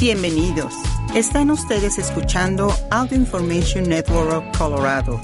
Bienvenidos. 0.00 0.72
Están 1.14 1.50
ustedes 1.50 1.98
escuchando 1.98 2.74
Audio 2.90 3.18
Information 3.18 3.86
Network 3.86 4.32
of 4.32 4.56
Colorado. 4.56 5.20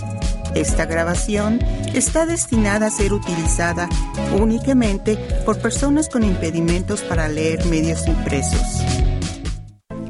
Esta 0.54 0.85
grabación 0.85 1.61
está 1.95 2.27
destinada 2.27 2.89
a 2.89 2.91
ser 2.91 3.15
utilizada 3.15 3.89
únicamente 4.39 5.17
por 5.47 5.59
personas 5.62 6.11
con 6.11 6.25
impedimentos 6.25 7.01
para 7.01 7.27
leer 7.27 7.65
medios 7.65 8.07
impresos. 8.07 8.82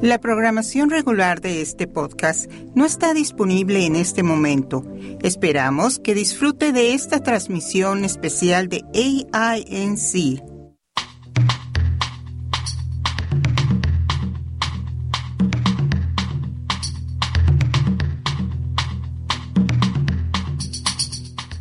La 0.03 0.19
programación 0.19 0.91
regular 0.91 1.41
de 1.41 1.63
este 1.63 1.87
podcast 1.87 2.51
no 2.75 2.85
está 2.85 3.15
disponible 3.15 3.87
en 3.87 3.95
este 3.95 4.25
momento. 4.25 4.85
Esperamos 5.23 6.01
que 6.01 6.13
disfrute 6.17 6.73
de 6.73 6.93
esta 6.93 7.21
transmisión 7.23 8.05
especial 8.05 8.69
de 8.69 8.85
AINC. 9.33 10.56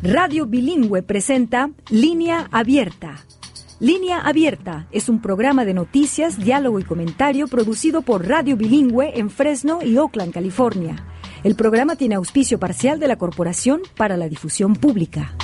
Radio 0.08 0.46
Bilingüe 0.46 1.02
presenta 1.02 1.68
Línea 1.90 2.46
Abierta 2.52 3.24
Línea 3.80 4.20
Abierta 4.20 4.86
es 4.92 5.08
un 5.08 5.20
programa 5.20 5.64
de 5.64 5.74
noticias, 5.74 6.38
diálogo 6.38 6.78
y 6.78 6.84
comentario 6.84 7.48
producido 7.48 8.02
por 8.02 8.28
Radio 8.28 8.56
Bilingüe 8.56 9.18
en 9.18 9.30
Fresno 9.30 9.80
y 9.82 9.96
Oakland, 9.96 10.32
California. 10.32 11.04
El 11.42 11.56
programa 11.56 11.96
tiene 11.96 12.14
auspicio 12.14 12.60
parcial 12.60 13.00
de 13.00 13.08
la 13.08 13.16
Corporación 13.16 13.82
para 13.96 14.16
la 14.16 14.28
Difusión 14.28 14.74
Pública. 14.74 15.34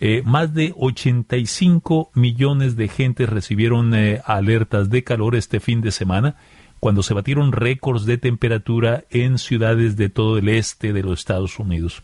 Eh, 0.00 0.22
más 0.24 0.52
de 0.52 0.74
85 0.76 2.10
millones 2.14 2.76
de 2.76 2.88
gente 2.88 3.26
recibieron 3.26 3.94
eh, 3.94 4.20
alertas 4.26 4.90
de 4.90 5.04
calor 5.04 5.36
este 5.36 5.60
fin 5.60 5.80
de 5.80 5.92
semana 5.92 6.36
cuando 6.80 7.02
se 7.02 7.14
batieron 7.14 7.52
récords 7.52 8.04
de 8.04 8.18
temperatura 8.18 9.04
en 9.08 9.38
ciudades 9.38 9.96
de 9.96 10.10
todo 10.10 10.36
el 10.36 10.50
este 10.50 10.92
de 10.92 11.02
los 11.02 11.20
Estados 11.20 11.58
Unidos. 11.58 12.02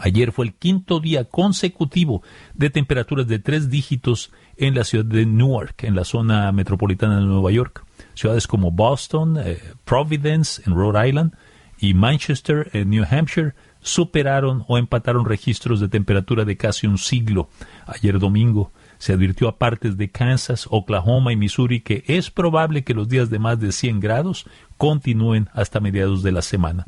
Ayer 0.00 0.32
fue 0.32 0.46
el 0.46 0.54
quinto 0.54 1.00
día 1.00 1.24
consecutivo 1.24 2.22
de 2.54 2.70
temperaturas 2.70 3.26
de 3.26 3.38
tres 3.38 3.70
dígitos 3.70 4.32
en 4.56 4.74
la 4.74 4.84
ciudad 4.84 5.04
de 5.04 5.26
Newark, 5.26 5.84
en 5.84 5.94
la 5.94 6.04
zona 6.04 6.50
metropolitana 6.52 7.18
de 7.18 7.26
Nueva 7.26 7.50
York. 7.50 7.84
Ciudades 8.14 8.46
como 8.46 8.70
Boston, 8.70 9.38
eh, 9.38 9.58
Providence, 9.84 10.62
en 10.66 10.74
Rhode 10.74 11.08
Island, 11.08 11.32
y 11.78 11.94
Manchester, 11.94 12.70
en 12.72 12.90
New 12.90 13.04
Hampshire, 13.08 13.54
superaron 13.80 14.64
o 14.66 14.78
empataron 14.78 15.26
registros 15.26 15.78
de 15.78 15.88
temperatura 15.88 16.44
de 16.44 16.56
casi 16.56 16.86
un 16.86 16.98
siglo. 16.98 17.50
Ayer 17.86 18.18
domingo 18.18 18.72
se 18.98 19.12
advirtió 19.12 19.48
a 19.48 19.58
partes 19.58 19.98
de 19.98 20.10
Kansas, 20.10 20.66
Oklahoma 20.70 21.32
y 21.32 21.36
Missouri 21.36 21.80
que 21.80 22.02
es 22.06 22.30
probable 22.30 22.84
que 22.84 22.94
los 22.94 23.08
días 23.08 23.28
de 23.28 23.38
más 23.38 23.60
de 23.60 23.72
100 23.72 24.00
grados 24.00 24.46
continúen 24.78 25.50
hasta 25.52 25.80
mediados 25.80 26.22
de 26.22 26.32
la 26.32 26.40
semana. 26.40 26.86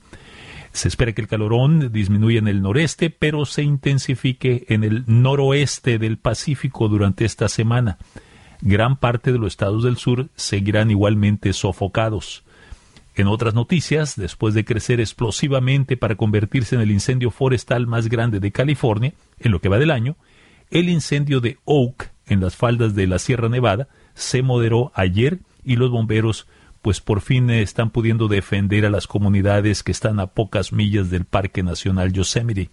Se 0.76 0.88
espera 0.88 1.12
que 1.12 1.22
el 1.22 1.26
calorón 1.26 1.90
disminuya 1.90 2.38
en 2.38 2.48
el 2.48 2.60
noreste, 2.60 3.08
pero 3.08 3.46
se 3.46 3.62
intensifique 3.62 4.66
en 4.68 4.84
el 4.84 5.04
noroeste 5.06 5.98
del 5.98 6.18
Pacífico 6.18 6.88
durante 6.88 7.24
esta 7.24 7.48
semana. 7.48 7.96
Gran 8.60 8.98
parte 8.98 9.32
de 9.32 9.38
los 9.38 9.54
estados 9.54 9.84
del 9.84 9.96
sur 9.96 10.28
seguirán 10.36 10.90
igualmente 10.90 11.54
sofocados. 11.54 12.44
En 13.14 13.26
otras 13.26 13.54
noticias, 13.54 14.16
después 14.16 14.52
de 14.52 14.66
crecer 14.66 15.00
explosivamente 15.00 15.96
para 15.96 16.16
convertirse 16.16 16.74
en 16.74 16.82
el 16.82 16.90
incendio 16.90 17.30
forestal 17.30 17.86
más 17.86 18.08
grande 18.10 18.38
de 18.38 18.52
California, 18.52 19.14
en 19.40 19.52
lo 19.52 19.62
que 19.62 19.70
va 19.70 19.78
del 19.78 19.90
año, 19.90 20.16
el 20.70 20.90
incendio 20.90 21.40
de 21.40 21.56
Oak, 21.64 22.10
en 22.26 22.40
las 22.40 22.54
faldas 22.54 22.94
de 22.94 23.06
la 23.06 23.18
Sierra 23.18 23.48
Nevada, 23.48 23.88
se 24.12 24.42
moderó 24.42 24.92
ayer 24.94 25.38
y 25.64 25.76
los 25.76 25.90
bomberos 25.90 26.46
pues 26.86 27.00
por 27.00 27.20
fin 27.20 27.50
están 27.50 27.90
pudiendo 27.90 28.28
defender 28.28 28.86
a 28.86 28.90
las 28.90 29.08
comunidades 29.08 29.82
que 29.82 29.90
están 29.90 30.20
a 30.20 30.28
pocas 30.28 30.72
millas 30.72 31.10
del 31.10 31.24
Parque 31.24 31.64
Nacional 31.64 32.12
Yosemite. 32.12 32.70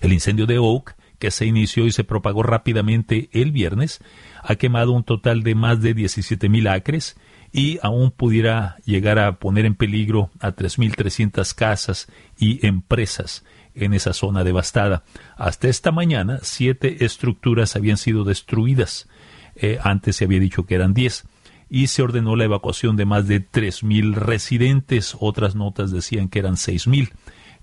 El 0.00 0.12
incendio 0.12 0.46
de 0.46 0.58
Oak, 0.58 0.94
que 1.18 1.32
se 1.32 1.44
inició 1.44 1.86
y 1.86 1.90
se 1.90 2.04
propagó 2.04 2.44
rápidamente 2.44 3.28
el 3.32 3.50
viernes, 3.50 3.98
ha 4.44 4.54
quemado 4.54 4.92
un 4.92 5.02
total 5.02 5.42
de 5.42 5.56
más 5.56 5.82
de 5.82 5.96
17.000 5.96 6.70
acres 6.70 7.16
y 7.50 7.80
aún 7.82 8.12
pudiera 8.12 8.76
llegar 8.84 9.18
a 9.18 9.40
poner 9.40 9.66
en 9.66 9.74
peligro 9.74 10.30
a 10.38 10.52
3.300 10.54 11.52
casas 11.52 12.06
y 12.38 12.64
empresas 12.64 13.44
en 13.74 13.92
esa 13.92 14.12
zona 14.12 14.44
devastada. 14.44 15.02
Hasta 15.36 15.66
esta 15.66 15.90
mañana, 15.90 16.38
siete 16.42 17.04
estructuras 17.04 17.74
habían 17.74 17.96
sido 17.96 18.22
destruidas. 18.22 19.08
Eh, 19.56 19.80
antes 19.82 20.14
se 20.14 20.26
había 20.26 20.38
dicho 20.38 20.64
que 20.64 20.76
eran 20.76 20.94
diez 20.94 21.24
y 21.70 21.86
se 21.86 22.02
ordenó 22.02 22.34
la 22.36 22.44
evacuación 22.44 22.96
de 22.96 23.06
más 23.06 23.28
de 23.28 23.40
3.000 23.40 24.14
residentes. 24.14 25.16
Otras 25.20 25.54
notas 25.54 25.92
decían 25.92 26.28
que 26.28 26.40
eran 26.40 26.56
6.000 26.56 27.10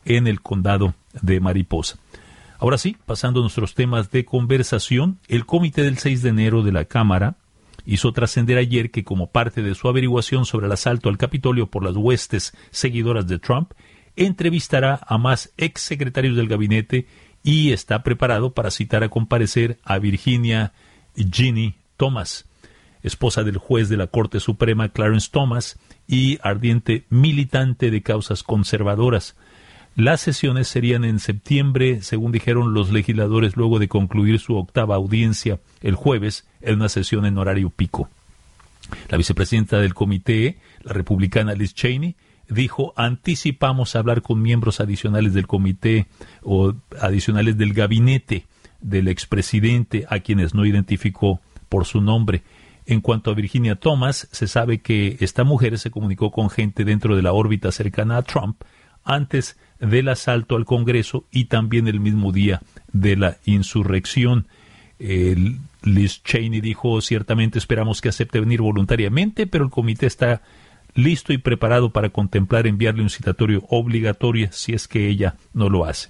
en 0.05 0.27
el 0.27 0.41
condado 0.41 0.95
de 1.21 1.41
Mariposa. 1.41 1.97
Ahora 2.59 2.77
sí, 2.77 2.97
pasando 3.05 3.41
a 3.41 3.43
nuestros 3.43 3.75
temas 3.75 4.09
de 4.09 4.25
conversación, 4.25 5.19
el 5.27 5.45
comité 5.45 5.83
del 5.83 5.97
6 5.97 6.23
de 6.23 6.29
enero 6.29 6.63
de 6.63 6.71
la 6.71 6.85
Cámara 6.85 7.35
hizo 7.85 8.11
trascender 8.13 8.57
ayer 8.57 8.89
que 8.89 9.03
como 9.03 9.27
parte 9.27 9.61
de 9.61 9.75
su 9.75 9.87
averiguación 9.87 10.45
sobre 10.45 10.65
el 10.65 10.71
asalto 10.71 11.09
al 11.09 11.17
Capitolio 11.17 11.67
por 11.67 11.83
las 11.83 11.95
huestes 11.95 12.53
seguidoras 12.71 13.27
de 13.27 13.39
Trump, 13.39 13.73
entrevistará 14.15 14.99
a 15.05 15.17
más 15.17 15.53
exsecretarios 15.57 16.35
del 16.35 16.47
gabinete 16.47 17.05
y 17.43 17.71
está 17.71 18.01
preparado 18.01 18.53
para 18.53 18.71
citar 18.71 19.03
a 19.03 19.09
comparecer 19.09 19.77
a 19.83 19.99
Virginia 19.99 20.73
Ginny 21.15 21.75
Thomas, 21.95 22.46
esposa 23.07 23.43
del 23.43 23.57
juez 23.57 23.89
de 23.89 23.97
la 23.97 24.07
Corte 24.07 24.39
Suprema 24.39 24.89
Clarence 24.89 25.29
Thomas 25.31 25.79
y 26.07 26.37
ardiente 26.41 27.05
militante 27.09 27.91
de 27.91 28.01
causas 28.01 28.43
conservadoras. 28.43 29.35
Las 29.95 30.21
sesiones 30.21 30.67
serían 30.67 31.03
en 31.05 31.19
septiembre, 31.19 32.03
según 32.03 32.31
dijeron 32.31 32.73
los 32.75 32.91
legisladores 32.91 33.55
luego 33.55 33.79
de 33.79 33.87
concluir 33.87 34.39
su 34.39 34.55
octava 34.55 34.95
audiencia 34.95 35.59
el 35.81 35.95
jueves 35.95 36.47
en 36.61 36.75
una 36.75 36.89
sesión 36.89 37.25
en 37.25 37.39
horario 37.39 37.71
pico. 37.71 38.07
La 39.09 39.17
vicepresidenta 39.17 39.79
del 39.79 39.95
comité, 39.95 40.59
la 40.83 40.93
republicana 40.93 41.53
Liz 41.53 41.73
Cheney, 41.73 42.15
dijo 42.49 42.93
anticipamos 42.95 43.95
hablar 43.95 44.21
con 44.21 44.41
miembros 44.41 44.79
adicionales 44.79 45.33
del 45.33 45.47
comité 45.47 46.07
o 46.43 46.73
adicionales 47.01 47.57
del 47.57 47.73
gabinete 47.73 48.45
del 48.81 49.07
expresidente 49.07 50.05
a 50.09 50.19
quienes 50.19 50.53
no 50.53 50.65
identificó 50.65 51.41
por 51.69 51.85
su 51.85 52.01
nombre. 52.01 52.43
En 52.89 53.01
cuanto 53.01 53.31
a 53.31 53.33
Virginia 53.33 53.75
Thomas, 53.75 54.29
se 54.31 54.47
sabe 54.47 54.79
que 54.79 55.17
esta 55.19 55.43
mujer 55.43 55.77
se 55.77 55.91
comunicó 55.91 56.31
con 56.31 56.49
gente 56.49 56.85
dentro 56.85 57.17
de 57.17 57.21
la 57.21 57.33
órbita 57.33 57.69
cercana 57.73 58.15
a 58.15 58.21
Trump 58.21 58.63
antes 59.03 59.57
del 59.81 60.07
asalto 60.07 60.55
al 60.55 60.63
Congreso 60.63 61.25
y 61.29 61.45
también 61.45 61.89
el 61.89 61.99
mismo 61.99 62.31
día 62.31 62.61
de 62.93 63.17
la 63.17 63.37
insurrección. 63.43 64.47
Liz 64.99 66.23
Cheney 66.23 66.61
dijo, 66.61 67.01
ciertamente 67.01 67.59
esperamos 67.59 67.99
que 67.99 68.07
acepte 68.07 68.39
venir 68.39 68.61
voluntariamente, 68.61 69.47
pero 69.47 69.65
el 69.65 69.69
comité 69.69 70.05
está 70.05 70.41
listo 70.95 71.33
y 71.33 71.37
preparado 71.37 71.91
para 71.91 72.09
contemplar 72.09 72.67
enviarle 72.67 73.03
un 73.03 73.09
citatorio 73.09 73.65
obligatorio 73.69 74.47
si 74.51 74.73
es 74.73 74.87
que 74.87 75.09
ella 75.09 75.35
no 75.53 75.69
lo 75.69 75.83
hace. 75.83 76.07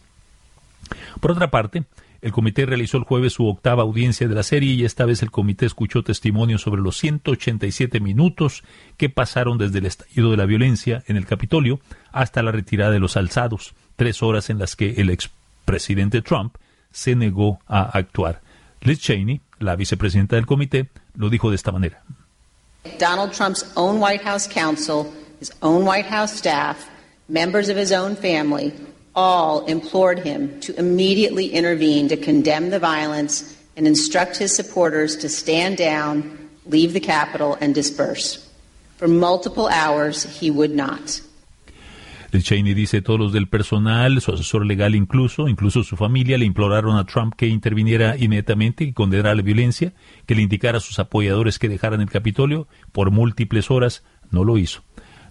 Por 1.20 1.32
otra 1.32 1.50
parte, 1.50 1.86
El 2.28 2.34
comité 2.34 2.66
realizó 2.66 2.98
el 2.98 3.06
jueves 3.06 3.32
su 3.32 3.48
octava 3.48 3.84
audiencia 3.84 4.28
de 4.28 4.36
la 4.36 4.44
serie 4.44 4.74
y 4.74 4.84
esta 4.84 5.06
vez 5.06 5.24
el 5.24 5.32
comité 5.32 5.66
escuchó 5.66 6.04
testimonio 6.04 6.58
sobre 6.58 6.82
los 6.82 6.98
187 6.98 8.02
minutos 8.02 8.66
que 8.98 9.08
pasaron 9.08 9.58
desde 9.58 9.80
el 9.80 9.86
estallido 9.86 10.32
de 10.32 10.36
la 10.36 10.46
violencia 10.46 11.06
en 11.08 11.16
el 11.16 11.26
Capitolio 11.26 11.80
hasta 12.12 12.44
la 12.44 12.52
retirada 12.52 12.92
de 12.92 13.00
los 13.00 13.16
alzados, 13.16 13.76
tres 13.96 14.22
horas 14.22 14.50
en 14.50 14.60
las 14.60 14.76
que 14.76 14.96
el 14.98 15.10
expresidente 15.10 16.22
Trump 16.22 16.58
se 16.92 17.16
negó 17.16 17.60
a 17.66 17.98
actuar. 17.98 18.42
Liz 18.82 19.00
Cheney, 19.00 19.40
la 19.60 19.78
vicepresidenta 19.78 20.36
del 20.36 20.46
comité, 20.46 20.90
lo 21.16 21.30
dijo 21.30 21.50
de 21.50 21.56
esta 21.56 21.72
manera. 21.72 22.04
Donald 23.00 23.32
Trump's 23.32 23.66
own 23.76 24.02
White 24.02 24.26
House 24.26 24.50
counsel, 24.54 25.06
his 25.40 25.54
own 25.62 25.88
White 25.88 26.10
House 26.10 26.34
staff, 26.38 26.90
members 27.30 27.70
of 27.70 27.78
his 27.78 27.94
own 27.94 28.18
family, 28.18 28.74
all 29.18 29.66
implored 29.66 30.20
him 30.20 30.60
to 30.62 30.78
immediately 30.78 31.48
intervene 31.48 32.08
to 32.08 32.16
condemn 32.16 32.70
the 32.70 32.80
violence 32.80 33.58
and 33.76 33.88
instruct 33.88 34.38
his 34.38 34.56
supporters 34.56 35.18
to 35.18 35.28
stand 35.28 35.76
down, 35.76 36.50
leave 36.68 36.94
the 36.94 37.00
Capitol, 37.00 37.58
and 37.60 37.74
disperse. 37.74 38.48
For 38.98 39.08
multiple 39.08 39.68
hours, 39.68 40.24
he 40.40 40.52
would 40.52 40.72
not. 40.72 41.22
Cheney 42.44 42.76
dice 42.76 43.02
todos 43.02 43.34
del 43.34 43.48
personal, 43.48 44.22
su 44.22 44.32
asesor 44.32 44.64
legal 44.66 44.94
incluso, 44.94 45.48
incluso 45.48 45.84
su 45.84 45.96
familia, 45.96 46.38
le 46.38 46.46
imploraron 46.46 46.98
a 46.98 47.06
Trump 47.06 47.34
que 47.36 47.48
interviniera 47.48 48.16
inmediatamente 48.16 48.84
y 48.84 48.94
condenara 48.94 49.34
la 49.34 49.42
violencia, 49.42 49.94
que 50.28 50.36
le 50.36 50.44
indicara 50.44 50.78
a 50.78 50.82
sus 50.82 51.00
apoyadores 51.00 51.58
que 51.58 51.70
dejaran 51.70 52.02
el 52.02 52.12
Capitolio. 52.12 52.68
Por 52.92 53.10
múltiples 53.10 53.72
horas 53.72 54.04
no 54.30 54.44
lo 54.44 54.60
hizo. 54.60 54.84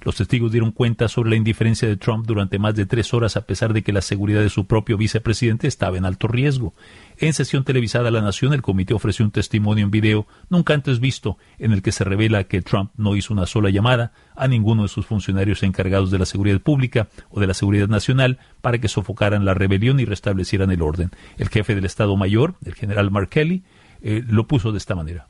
Los 0.06 0.14
testigos 0.14 0.52
dieron 0.52 0.70
cuenta 0.70 1.08
sobre 1.08 1.30
la 1.30 1.36
indiferencia 1.36 1.88
de 1.88 1.96
Trump 1.96 2.26
durante 2.28 2.60
más 2.60 2.76
de 2.76 2.86
tres 2.86 3.12
horas 3.12 3.36
a 3.36 3.40
pesar 3.40 3.72
de 3.72 3.82
que 3.82 3.92
la 3.92 4.02
seguridad 4.02 4.40
de 4.40 4.50
su 4.50 4.64
propio 4.64 4.96
vicepresidente 4.96 5.66
estaba 5.66 5.96
en 5.96 6.04
alto 6.04 6.28
riesgo. 6.28 6.74
En 7.18 7.32
sesión 7.32 7.64
televisada 7.64 8.06
a 8.06 8.12
la 8.12 8.20
Nación, 8.20 8.54
el 8.54 8.62
comité 8.62 8.94
ofreció 8.94 9.24
un 9.24 9.32
testimonio 9.32 9.84
en 9.84 9.90
video 9.90 10.28
nunca 10.48 10.74
antes 10.74 11.00
visto 11.00 11.38
en 11.58 11.72
el 11.72 11.82
que 11.82 11.90
se 11.90 12.04
revela 12.04 12.44
que 12.44 12.62
Trump 12.62 12.92
no 12.96 13.16
hizo 13.16 13.34
una 13.34 13.46
sola 13.46 13.68
llamada 13.68 14.12
a 14.36 14.46
ninguno 14.46 14.84
de 14.84 14.88
sus 14.90 15.06
funcionarios 15.06 15.64
encargados 15.64 16.12
de 16.12 16.20
la 16.20 16.26
seguridad 16.26 16.60
pública 16.60 17.08
o 17.30 17.40
de 17.40 17.48
la 17.48 17.54
seguridad 17.54 17.88
nacional 17.88 18.38
para 18.60 18.78
que 18.78 18.86
sofocaran 18.86 19.44
la 19.44 19.54
rebelión 19.54 19.98
y 19.98 20.04
restablecieran 20.04 20.70
el 20.70 20.82
orden. 20.82 21.10
El 21.36 21.48
jefe 21.48 21.74
del 21.74 21.84
Estado 21.84 22.16
Mayor, 22.16 22.54
el 22.64 22.74
general 22.74 23.10
Mark 23.10 23.30
Kelly, 23.30 23.64
eh, 24.02 24.22
lo 24.24 24.46
puso 24.46 24.70
de 24.70 24.78
esta 24.78 24.94
manera. 24.94 25.26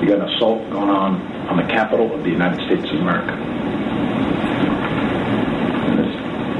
You 0.00 0.08
got 0.08 0.20
an 0.20 0.34
assault 0.34 0.62
going 0.70 0.88
on 0.88 1.20
on 1.50 1.56
the 1.58 1.72
capital 1.72 2.10
of 2.14 2.22
the 2.22 2.30
United 2.30 2.64
States 2.64 2.90
of 2.90 3.00
America. 3.00 3.36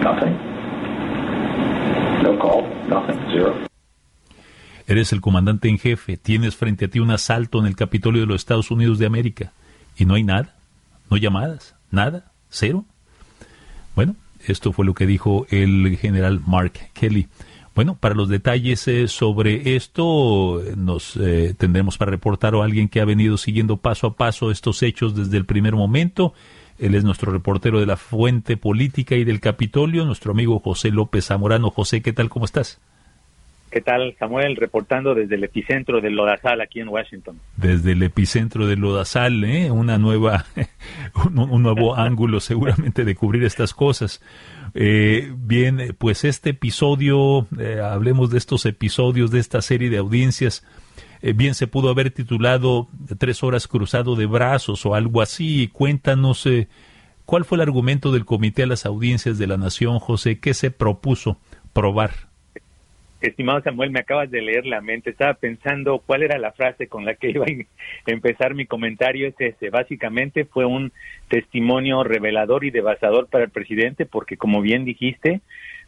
Nothing. 0.02 0.36
No 2.22 2.38
call, 2.38 2.66
nothing, 2.88 3.18
zero. 3.32 3.54
Eres 4.86 5.12
el 5.12 5.20
comandante 5.20 5.68
en 5.68 5.78
jefe, 5.78 6.16
tienes 6.16 6.56
frente 6.56 6.84
a 6.84 6.88
ti 6.88 6.98
un 6.98 7.10
asalto 7.12 7.60
en 7.60 7.66
el 7.66 7.76
Capitolio 7.76 8.22
de 8.22 8.26
los 8.26 8.36
Estados 8.36 8.70
Unidos 8.70 8.98
de 8.98 9.06
América 9.06 9.52
y 9.96 10.04
no 10.04 10.14
hay 10.14 10.24
nada, 10.24 10.56
no 11.10 11.16
llamadas, 11.16 11.76
nada, 11.90 12.32
cero. 12.48 12.84
Bueno, 13.94 14.16
esto 14.46 14.72
fue 14.72 14.84
lo 14.84 14.94
que 14.94 15.06
dijo 15.06 15.46
el 15.50 15.96
general 15.96 16.40
Mark 16.46 16.72
Kelly. 16.92 17.28
Bueno, 17.74 17.96
para 17.98 18.14
los 18.14 18.28
detalles 18.28 18.86
eh, 18.88 19.06
sobre 19.06 19.76
esto 19.76 20.60
nos 20.76 21.16
eh, 21.16 21.54
tendremos 21.56 21.98
para 21.98 22.10
reportar 22.10 22.54
a 22.54 22.64
alguien 22.64 22.88
que 22.88 23.00
ha 23.00 23.04
venido 23.04 23.36
siguiendo 23.36 23.76
paso 23.76 24.08
a 24.08 24.16
paso 24.16 24.50
estos 24.50 24.82
hechos 24.82 25.14
desde 25.14 25.36
el 25.36 25.44
primer 25.44 25.74
momento. 25.74 26.34
Él 26.78 26.94
es 26.94 27.04
nuestro 27.04 27.30
reportero 27.30 27.78
de 27.78 27.86
la 27.86 27.96
Fuente 27.96 28.56
Política 28.56 29.14
y 29.14 29.24
del 29.24 29.38
Capitolio, 29.38 30.04
nuestro 30.04 30.32
amigo 30.32 30.58
José 30.58 30.90
López 30.90 31.26
Zamorano. 31.26 31.70
José, 31.70 32.00
¿qué 32.02 32.12
tal? 32.12 32.28
¿Cómo 32.28 32.44
estás? 32.44 32.80
¿Qué 33.70 33.80
tal, 33.80 34.16
Samuel? 34.18 34.56
Reportando 34.56 35.14
desde 35.14 35.36
el 35.36 35.44
epicentro 35.44 36.00
del 36.00 36.14
Lodazal 36.14 36.60
aquí 36.60 36.80
en 36.80 36.88
Washington. 36.88 37.38
Desde 37.56 37.92
el 37.92 38.02
epicentro 38.02 38.66
del 38.66 38.80
Lodazal, 38.80 39.44
¿eh? 39.44 39.70
Una 39.70 39.96
nueva, 39.96 40.44
un 41.34 41.62
nuevo 41.62 41.94
ángulo 41.94 42.40
seguramente 42.40 43.04
de 43.04 43.14
cubrir 43.14 43.44
estas 43.44 43.72
cosas. 43.72 44.20
Eh, 44.74 45.32
bien, 45.36 45.96
pues 45.98 46.24
este 46.24 46.50
episodio, 46.50 47.46
eh, 47.58 47.80
hablemos 47.80 48.30
de 48.30 48.38
estos 48.38 48.66
episodios 48.66 49.30
de 49.30 49.40
esta 49.40 49.62
serie 49.62 49.90
de 49.90 49.98
audiencias, 49.98 50.64
eh, 51.22 51.32
bien 51.32 51.54
se 51.54 51.66
pudo 51.66 51.90
haber 51.90 52.10
titulado 52.10 52.88
Tres 53.18 53.42
horas 53.42 53.66
cruzado 53.68 54.16
de 54.16 54.26
brazos 54.26 54.86
o 54.86 54.94
algo 54.94 55.20
así. 55.20 55.68
Cuéntanos 55.68 56.48
cuál 57.26 57.44
fue 57.44 57.56
el 57.56 57.62
argumento 57.62 58.12
del 58.12 58.24
Comité 58.24 58.62
a 58.62 58.66
las 58.66 58.86
Audiencias 58.86 59.38
de 59.38 59.46
la 59.46 59.56
Nación, 59.56 59.98
José, 59.98 60.38
qué 60.38 60.54
se 60.54 60.70
propuso 60.70 61.38
probar. 61.72 62.29
Estimado 63.20 63.60
Samuel, 63.60 63.90
me 63.90 64.00
acabas 64.00 64.30
de 64.30 64.40
leer 64.40 64.64
la 64.64 64.80
mente. 64.80 65.10
Estaba 65.10 65.34
pensando 65.34 66.02
cuál 66.04 66.22
era 66.22 66.38
la 66.38 66.52
frase 66.52 66.86
con 66.86 67.04
la 67.04 67.14
que 67.14 67.30
iba 67.30 67.44
a 67.44 67.50
empezar 68.10 68.54
mi 68.54 68.66
comentario. 68.66 69.28
Es 69.28 69.34
ese. 69.38 69.68
Básicamente 69.68 70.46
fue 70.46 70.64
un 70.64 70.92
testimonio 71.28 72.02
revelador 72.02 72.64
y 72.64 72.70
devastador 72.70 73.28
para 73.28 73.44
el 73.44 73.50
presidente 73.50 74.06
porque, 74.06 74.38
como 74.38 74.62
bien 74.62 74.84
dijiste, 74.84 75.40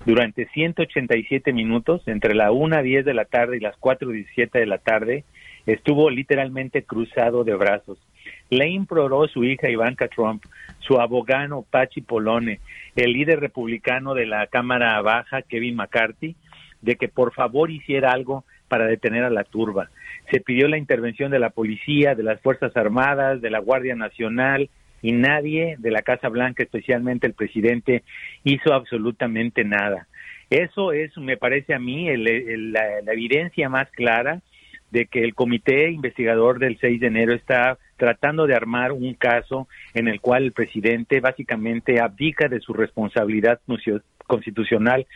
durante 0.05 0.47
187 0.49 1.53
minutos, 1.53 2.03
entre 2.07 2.35
la 2.35 2.51
1.10 2.51 3.05
de 3.05 3.15
la 3.15 3.25
tarde 3.25 3.57
y 3.57 3.61
las 3.61 3.77
4.17 3.81 4.51
de 4.51 4.67
la 4.67 4.79
tarde, 4.79 5.25
estuvo 5.65 6.11
literalmente 6.11 6.83
cruzado 6.83 7.45
de 7.45 7.55
brazos. 7.55 7.99
Le 8.51 8.69
imploró 8.69 9.27
su 9.29 9.45
hija 9.45 9.71
Ivanka 9.71 10.09
Trump, 10.09 10.45
su 10.81 11.01
abogado 11.01 11.65
Pachi 11.71 12.03
Polone, 12.03 12.61
el 12.97 13.13
líder 13.13 13.41
republicano 13.41 14.15
de 14.15 14.27
la 14.27 14.47
Cámara 14.49 15.01
Baja, 15.01 15.43
Kevin 15.43 15.77
McCarthy, 15.77 16.37
de 16.83 16.97
que 16.97 17.09
por 17.09 17.33
favor 17.33 17.71
hiciera 17.71 18.13
algo 18.13 18.45
para 18.69 18.87
detener 18.87 19.25
a 19.25 19.31
la 19.31 19.45
turba. 19.45 19.91
Se 20.31 20.41
pidió 20.41 20.69
la 20.69 20.79
intervención 20.79 21.31
de 21.31 21.39
la 21.39 21.51
policía, 21.51 22.15
de 22.15 22.23
las 22.23 22.41
Fuerzas 22.41 22.77
Armadas, 22.77 23.41
de 23.41 23.51
la 23.51 23.59
Guardia 23.59 23.95
Nacional 23.95 24.69
y 25.01 25.13
nadie 25.13 25.77
de 25.79 25.91
la 25.91 26.03
Casa 26.03 26.29
Blanca, 26.29 26.63
especialmente 26.63 27.27
el 27.27 27.35
presidente, 27.35 28.03
hizo 28.45 28.73
absolutamente 28.73 29.65
nada. 29.65 30.07
Eso 30.51 30.93
es, 30.93 31.17
me 31.17 31.37
parece 31.37 31.75
a 31.75 31.79
mí, 31.79 32.15
la, 32.17 32.83
la 33.03 33.13
evidencia 33.13 33.69
más 33.69 33.91
clara 33.91 34.43
de 34.91 35.07
que 35.07 35.25
el 35.25 35.35
comité 35.35 35.91
investigador 35.91 36.59
del 36.59 36.79
6 36.79 37.01
de 37.01 37.07
enero 37.07 37.33
está 37.33 37.79
tratando 38.03 38.49
de 38.49 38.57
armar 38.57 38.91
un 38.91 39.15
caso 39.15 39.69
en 39.95 40.09
el 40.09 40.21
cual 40.21 40.43
el 40.43 40.51
presidente 40.51 41.21
básicamente 41.21 42.01
abdica 42.01 42.49
de 42.49 42.59
su 42.59 42.73
responsabilidad 42.73 43.61
constitucional 44.27 45.07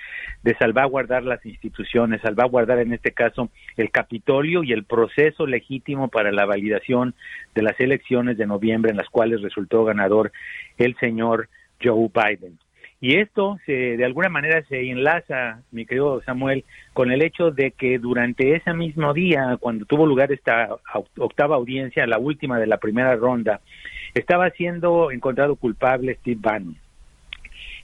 de 0.44 0.54
salvaguardar 0.54 1.24
las 1.24 1.44
instituciones, 1.44 2.20
salvaguardar 2.20 2.78
en 2.78 2.92
este 2.92 3.10
caso 3.10 3.50
el 3.76 3.90
Capitolio 3.90 4.62
y 4.62 4.72
el 4.72 4.84
proceso 4.84 5.48
legítimo 5.48 6.06
para 6.06 6.30
la 6.30 6.44
validación 6.44 7.16
de 7.56 7.62
las 7.62 7.80
elecciones 7.80 8.38
de 8.38 8.46
noviembre 8.46 8.92
en 8.92 8.98
las 8.98 9.08
cuales 9.08 9.42
resultó 9.42 9.84
ganador 9.84 10.30
el 10.78 10.94
señor 11.00 11.48
Joe 11.82 12.08
Biden. 12.14 12.56
Y 13.06 13.18
esto 13.18 13.56
se, 13.64 13.96
de 13.96 14.04
alguna 14.04 14.28
manera 14.28 14.64
se 14.68 14.90
enlaza, 14.90 15.60
mi 15.70 15.86
querido 15.86 16.20
Samuel, 16.22 16.64
con 16.92 17.12
el 17.12 17.22
hecho 17.22 17.52
de 17.52 17.70
que 17.70 18.00
durante 18.00 18.56
ese 18.56 18.74
mismo 18.74 19.14
día, 19.14 19.56
cuando 19.60 19.84
tuvo 19.84 20.06
lugar 20.06 20.32
esta 20.32 20.70
octava 21.16 21.54
audiencia, 21.54 22.04
la 22.08 22.18
última 22.18 22.58
de 22.58 22.66
la 22.66 22.78
primera 22.78 23.14
ronda, 23.14 23.60
estaba 24.12 24.50
siendo 24.50 25.12
encontrado 25.12 25.54
culpable 25.54 26.16
Steve 26.16 26.40
Bannon 26.40 26.76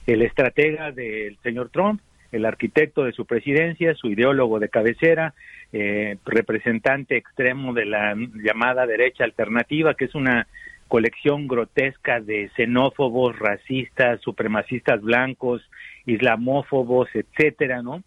el 0.07 0.23
estratega 0.23 0.91
del 0.91 1.37
señor 1.41 1.69
Trump, 1.69 2.01
el 2.33 2.43
arquitecto 2.43 3.05
de 3.05 3.13
su 3.13 3.25
presidencia, 3.25 3.95
su 3.95 4.09
ideólogo 4.09 4.59
de 4.59 4.67
cabecera, 4.67 5.33
eh, 5.71 6.17
representante 6.25 7.15
extremo 7.15 7.73
de 7.73 7.85
la 7.85 8.13
llamada 8.43 8.85
derecha 8.85 9.23
alternativa, 9.23 9.93
que 9.93 10.03
es 10.03 10.15
una 10.15 10.47
colección 10.87 11.47
grotesca 11.47 12.19
de 12.19 12.49
xenófobos, 12.55 13.37
racistas, 13.39 14.21
supremacistas 14.21 15.01
blancos, 15.01 15.61
islamófobos, 16.05 17.09
etcétera, 17.13 17.81
¿no? 17.81 18.03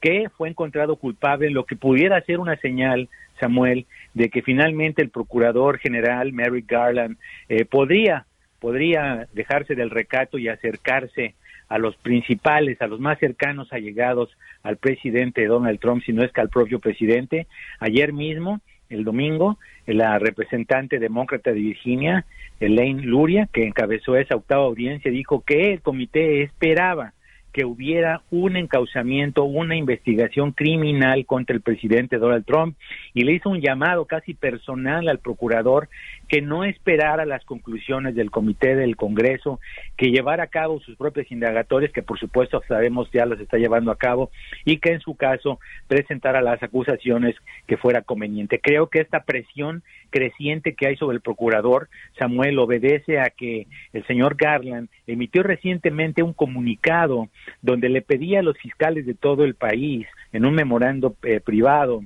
Que 0.00 0.28
fue 0.36 0.48
encontrado 0.48 0.96
culpable, 0.96 1.50
lo 1.50 1.64
que 1.64 1.76
pudiera 1.76 2.20
ser 2.22 2.40
una 2.40 2.56
señal, 2.56 3.08
Samuel, 3.40 3.86
de 4.12 4.28
que 4.28 4.42
finalmente 4.42 5.02
el 5.02 5.10
procurador 5.10 5.78
general 5.78 6.32
Merrick 6.32 6.70
Garland 6.70 7.16
eh, 7.48 7.64
podría 7.64 8.26
podría 8.64 9.28
dejarse 9.34 9.74
del 9.74 9.90
recato 9.90 10.38
y 10.38 10.48
acercarse 10.48 11.34
a 11.68 11.76
los 11.76 11.96
principales, 11.96 12.80
a 12.80 12.86
los 12.86 12.98
más 12.98 13.18
cercanos 13.18 13.70
allegados 13.74 14.30
al 14.62 14.78
presidente 14.78 15.44
Donald 15.44 15.78
Trump, 15.80 16.02
si 16.02 16.14
no 16.14 16.24
es 16.24 16.32
que 16.32 16.40
al 16.40 16.48
propio 16.48 16.78
presidente. 16.78 17.46
Ayer 17.78 18.14
mismo, 18.14 18.62
el 18.90 19.04
domingo, 19.04 19.58
la 19.86 20.18
representante 20.18 20.98
demócrata 20.98 21.52
de 21.52 21.60
Virginia, 21.60 22.24
Elaine 22.60 23.02
Luria, 23.02 23.48
que 23.52 23.66
encabezó 23.66 24.16
esa 24.16 24.36
octava 24.36 24.64
audiencia, 24.64 25.10
dijo 25.10 25.42
que 25.44 25.72
el 25.72 25.80
comité 25.80 26.42
esperaba 26.42 27.12
que 27.54 27.64
hubiera 27.64 28.22
un 28.32 28.56
encauzamiento, 28.56 29.44
una 29.44 29.76
investigación 29.76 30.50
criminal 30.50 31.24
contra 31.24 31.54
el 31.54 31.62
presidente 31.62 32.18
Donald 32.18 32.44
Trump 32.44 32.76
y 33.14 33.22
le 33.22 33.32
hizo 33.32 33.48
un 33.48 33.60
llamado 33.60 34.06
casi 34.06 34.34
personal 34.34 35.08
al 35.08 35.20
procurador 35.20 35.88
que 36.28 36.42
no 36.42 36.64
esperara 36.64 37.24
las 37.26 37.44
conclusiones 37.44 38.14
del 38.14 38.30
comité 38.30 38.74
del 38.74 38.96
Congreso, 38.96 39.60
que 39.96 40.10
llevara 40.10 40.44
a 40.44 40.48
cabo 40.48 40.80
sus 40.80 40.96
propios 40.96 41.30
indagatorios, 41.30 41.92
que 41.92 42.02
por 42.02 42.18
supuesto 42.18 42.62
sabemos 42.68 43.10
ya 43.12 43.26
los 43.26 43.40
está 43.40 43.58
llevando 43.58 43.90
a 43.90 43.96
cabo, 43.96 44.30
y 44.64 44.78
que 44.78 44.92
en 44.92 45.00
su 45.00 45.16
caso 45.16 45.58
presentara 45.88 46.40
las 46.42 46.62
acusaciones 46.62 47.34
que 47.66 47.76
fuera 47.76 48.02
conveniente. 48.02 48.60
Creo 48.60 48.88
que 48.88 49.00
esta 49.00 49.24
presión 49.24 49.82
creciente 50.10 50.74
que 50.74 50.86
hay 50.86 50.96
sobre 50.96 51.16
el 51.16 51.20
procurador 51.20 51.88
Samuel 52.18 52.58
obedece 52.58 53.18
a 53.18 53.30
que 53.30 53.66
el 53.92 54.06
señor 54.06 54.36
Garland 54.36 54.88
emitió 55.06 55.42
recientemente 55.42 56.22
un 56.22 56.32
comunicado 56.32 57.28
donde 57.62 57.88
le 57.88 58.02
pedía 58.02 58.40
a 58.40 58.42
los 58.42 58.56
fiscales 58.58 59.06
de 59.06 59.14
todo 59.14 59.44
el 59.44 59.54
país, 59.54 60.06
en 60.32 60.44
un 60.44 60.54
memorando 60.54 61.16
eh, 61.22 61.40
privado, 61.40 62.02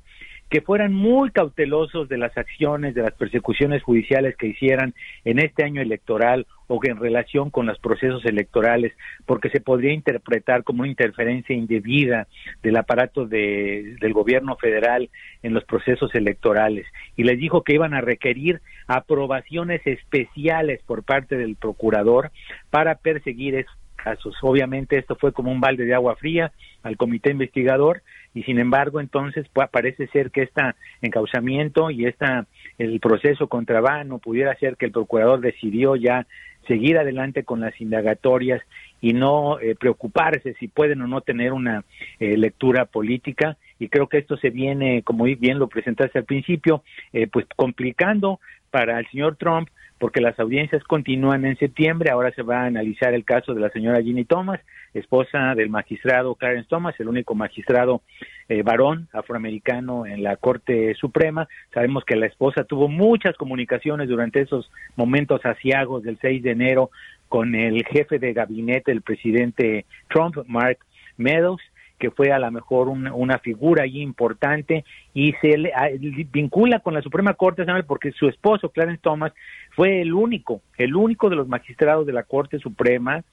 que 0.49 0.61
fueran 0.62 0.93
muy 0.93 1.31
cautelosos 1.31 2.09
de 2.09 2.19
las 2.19 2.37
acciones, 2.37 2.95
de 2.95 3.02
las 3.02 3.12
persecuciones 3.12 3.83
judiciales 3.83 4.37
que 4.37 4.47
hicieran 4.47 4.95
en 5.25 5.38
este 5.38 5.64
año 5.64 5.83
electoral 5.83 6.47
o 6.69 6.81
que 6.81 6.90
en 6.90 6.99
relación 6.99 7.50
con 7.50 7.67
los 7.67 7.78
procesos 7.78 8.25
electorales, 8.26 8.93
porque 9.26 9.49
se 9.50 9.61
podría 9.61 9.93
interpretar 9.93 10.64
como 10.64 10.83
una 10.83 10.90
interferencia 10.90 11.57
indebida 11.57 12.28
del 12.62 12.76
aparato 12.76 13.26
de, 13.26 13.97
del 14.00 14.12
gobierno 14.12 14.57
federal 14.57 15.09
en 15.43 15.55
los 15.55 15.64
procesos 15.64 16.14
electorales. 16.14 16.87
Y 17.17 17.25
les 17.25 17.38
dijo 17.38 17.62
que 17.62 17.75
iban 17.75 17.95
a 17.95 18.02
requerir 18.02 18.61
aprobaciones 18.87 19.81
especiales 19.87 20.81
por 20.87 21.02
parte 21.05 21.37
del 21.37 21.57
procurador 21.57 22.31
para 22.71 22.97
perseguir 22.97 23.55
casos. 23.99 24.35
Obviamente 24.43 24.97
esto 24.97 25.17
fue 25.17 25.33
como 25.33 25.52
un 25.52 25.61
balde 25.61 25.85
de 25.85 25.95
agua 25.95 26.17
fría 26.17 26.52
al 26.83 26.97
comité 26.97 27.31
investigador 27.31 28.02
y 28.35 28.45
sin 28.45 28.59
embargo 28.59 29.00
entonces 29.00 29.47
pues, 29.52 29.69
parece 29.69 30.07
ser 30.09 30.31
que 30.31 30.43
este 30.43 30.62
encauzamiento 31.02 31.90
y 31.90 32.07
esta 32.07 32.47
el 32.78 33.00
proceso 33.00 33.49
contra 33.49 33.81
Vano 33.81 34.19
pudiera 34.19 34.55
ser 34.57 34.76
que 34.76 34.87
el 34.87 34.93
procurador 34.93 35.40
decidió 35.40 35.97
ya 35.97 36.26
seguir 36.67 36.99
adelante 36.99 37.45
con 37.45 37.61
las 37.61 37.78
indagatorias 37.81 38.62
y 39.00 39.12
no 39.12 39.59
eh, 39.61 39.75
preocuparse 39.75 40.55
si 40.55 40.69
pueden 40.69 41.02
o 41.02 41.07
no 41.07 41.21
tener 41.21 41.52
una 41.52 41.85
eh, 42.21 42.37
lectura 42.37 42.85
política 42.85 43.57
y 43.78 43.88
creo 43.88 44.08
que 44.08 44.18
esto 44.18 44.37
se 44.37 44.50
viene 44.50 45.02
como 45.02 45.25
bien 45.25 45.58
lo 45.58 45.68
presentaste 45.68 46.18
al 46.18 46.25
principio 46.25 46.82
eh, 47.12 47.26
pues 47.26 47.47
complicando 47.56 48.40
para 48.70 48.99
el 48.99 49.08
señor 49.08 49.37
Trump 49.37 49.68
porque 49.99 50.20
las 50.20 50.38
audiencias 50.38 50.82
continúan 50.85 51.44
en 51.44 51.58
septiembre. 51.58 52.11
Ahora 52.11 52.30
se 52.32 52.42
va 52.42 52.62
a 52.62 52.66
analizar 52.66 53.14
el 53.14 53.25
caso 53.25 53.52
de 53.52 53.61
la 53.61 53.70
señora 53.70 54.02
Ginny 54.02 54.25
Thomas, 54.25 54.61
esposa 54.94 55.54
del 55.54 55.70
magistrado 55.70 56.35
Clarence 56.37 56.68
Thomas, 56.68 56.94
el 56.99 57.08
único 57.08 57.35
magistrado 57.35 58.02
eh, 58.49 58.62
varón 58.62 59.08
afroamericano 59.12 60.06
en 60.06 60.23
la 60.23 60.37
Corte 60.37 60.94
Suprema. 60.94 61.49
Sabemos 61.75 62.04
que 62.04 62.16
la 62.16 62.26
esposa 62.26 62.64
tuvo 62.64 62.88
muchas 62.88 63.37
comunicaciones 63.37 64.08
durante 64.08 64.40
esos 64.40 64.70
momentos 64.97 65.44
asiagos 65.44 66.02
del 66.04 66.18
6 66.20 66.42
de 66.42 66.50
enero 66.52 66.90
con 67.28 67.54
el 67.54 67.85
jefe 67.85 68.18
de 68.18 68.32
gabinete 68.32 68.92
del 68.92 69.02
presidente 69.02 69.85
Trump, 70.08 70.37
Mark 70.47 70.78
Meadows 71.16 71.61
que 71.99 72.11
fue 72.11 72.33
a 72.33 72.38
lo 72.38 72.50
mejor 72.50 72.88
una 72.88 73.38
figura 73.38 73.83
ahí 73.83 74.00
importante 74.00 74.85
y 75.14 75.33
se 75.40 75.59
le, 75.59 75.73
vincula 76.33 76.81
con 76.81 76.95
la 76.95 77.02
Suprema 77.02 77.35
Corte 77.35 77.64
porque 77.87 78.12
su 78.12 78.28
esposo, 78.28 78.71
Clarence 78.71 79.00
Thomas, 79.02 79.33
fue 79.75 80.00
el 80.00 80.14
único, 80.14 80.62
el 80.76 80.95
único 80.95 81.28
de 81.28 81.37
los 81.37 81.49
magistrados 81.49 82.07
de 82.07 82.12
la 82.12 82.23
Corte 82.23 82.59
Suprema 82.59 83.25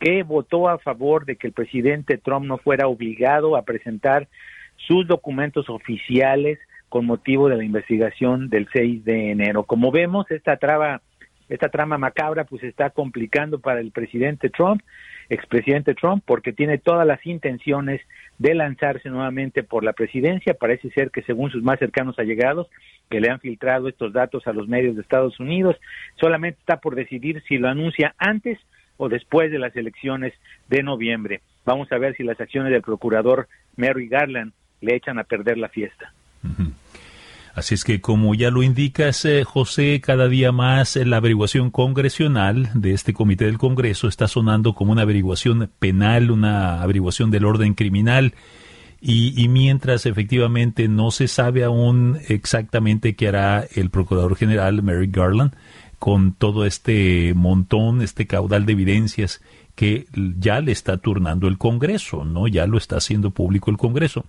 que 0.00 0.22
votó 0.22 0.68
a 0.68 0.78
favor 0.78 1.24
de 1.24 1.36
que 1.36 1.46
el 1.46 1.52
presidente 1.52 2.18
Trump 2.18 2.46
no 2.46 2.58
fuera 2.58 2.88
obligado 2.88 3.56
a 3.56 3.62
presentar 3.62 4.28
sus 4.76 5.06
documentos 5.06 5.68
oficiales 5.68 6.58
con 6.88 7.06
motivo 7.06 7.48
de 7.48 7.56
la 7.56 7.64
investigación 7.64 8.48
del 8.48 8.68
6 8.72 9.04
de 9.04 9.30
enero. 9.32 9.64
Como 9.64 9.90
vemos, 9.90 10.30
esta 10.30 10.56
traba 10.56 11.02
esta 11.48 11.68
trama 11.68 11.98
macabra 11.98 12.44
pues 12.44 12.62
está 12.62 12.90
complicando 12.90 13.58
para 13.58 13.80
el 13.80 13.90
presidente 13.90 14.48
Trump, 14.50 14.82
expresidente 15.28 15.94
Trump, 15.94 16.22
porque 16.26 16.52
tiene 16.52 16.78
todas 16.78 17.06
las 17.06 17.24
intenciones 17.26 18.00
de 18.38 18.54
lanzarse 18.54 19.08
nuevamente 19.10 19.62
por 19.62 19.84
la 19.84 19.92
presidencia. 19.92 20.54
Parece 20.54 20.90
ser 20.90 21.10
que 21.10 21.22
según 21.22 21.50
sus 21.50 21.62
más 21.62 21.78
cercanos 21.78 22.18
allegados, 22.18 22.68
que 23.10 23.20
le 23.20 23.30
han 23.30 23.40
filtrado 23.40 23.88
estos 23.88 24.12
datos 24.12 24.46
a 24.46 24.52
los 24.52 24.68
medios 24.68 24.96
de 24.96 25.02
Estados 25.02 25.38
Unidos, 25.38 25.76
solamente 26.18 26.58
está 26.60 26.78
por 26.78 26.94
decidir 26.94 27.42
si 27.46 27.58
lo 27.58 27.68
anuncia 27.68 28.14
antes 28.18 28.58
o 28.96 29.08
después 29.08 29.50
de 29.50 29.58
las 29.58 29.74
elecciones 29.76 30.32
de 30.68 30.82
noviembre. 30.82 31.40
Vamos 31.64 31.90
a 31.92 31.98
ver 31.98 32.16
si 32.16 32.22
las 32.22 32.40
acciones 32.40 32.72
del 32.72 32.82
procurador 32.82 33.48
Mary 33.76 34.08
Garland 34.08 34.52
le 34.80 34.96
echan 34.96 35.18
a 35.18 35.24
perder 35.24 35.58
la 35.58 35.68
fiesta. 35.68 36.12
Así 37.54 37.74
es 37.74 37.84
que, 37.84 38.00
como 38.00 38.34
ya 38.34 38.50
lo 38.50 38.64
indicas, 38.64 39.24
eh, 39.24 39.44
José, 39.44 40.00
cada 40.00 40.26
día 40.26 40.50
más 40.50 40.96
eh, 40.96 41.04
la 41.04 41.18
averiguación 41.18 41.70
congresional 41.70 42.68
de 42.74 42.92
este 42.92 43.12
comité 43.12 43.44
del 43.44 43.58
Congreso 43.58 44.08
está 44.08 44.26
sonando 44.26 44.74
como 44.74 44.90
una 44.90 45.02
averiguación 45.02 45.70
penal, 45.78 46.32
una 46.32 46.82
averiguación 46.82 47.30
del 47.30 47.44
orden 47.44 47.74
criminal. 47.74 48.34
Y, 49.00 49.40
y, 49.40 49.48
mientras 49.48 50.06
efectivamente 50.06 50.88
no 50.88 51.10
se 51.10 51.28
sabe 51.28 51.62
aún 51.62 52.18
exactamente 52.28 53.14
qué 53.14 53.28
hará 53.28 53.66
el 53.74 53.90
Procurador 53.90 54.34
General 54.34 54.82
Merrick 54.82 55.14
Garland 55.14 55.52
con 55.98 56.32
todo 56.32 56.64
este 56.64 57.34
montón, 57.34 58.02
este 58.02 58.26
caudal 58.26 58.66
de 58.66 58.72
evidencias 58.72 59.42
que 59.74 60.06
ya 60.38 60.60
le 60.60 60.72
está 60.72 60.96
turnando 60.96 61.48
el 61.48 61.58
Congreso, 61.58 62.24
¿no? 62.24 62.48
Ya 62.48 62.66
lo 62.66 62.78
está 62.78 62.96
haciendo 62.96 63.30
público 63.30 63.70
el 63.70 63.76
Congreso. 63.76 64.24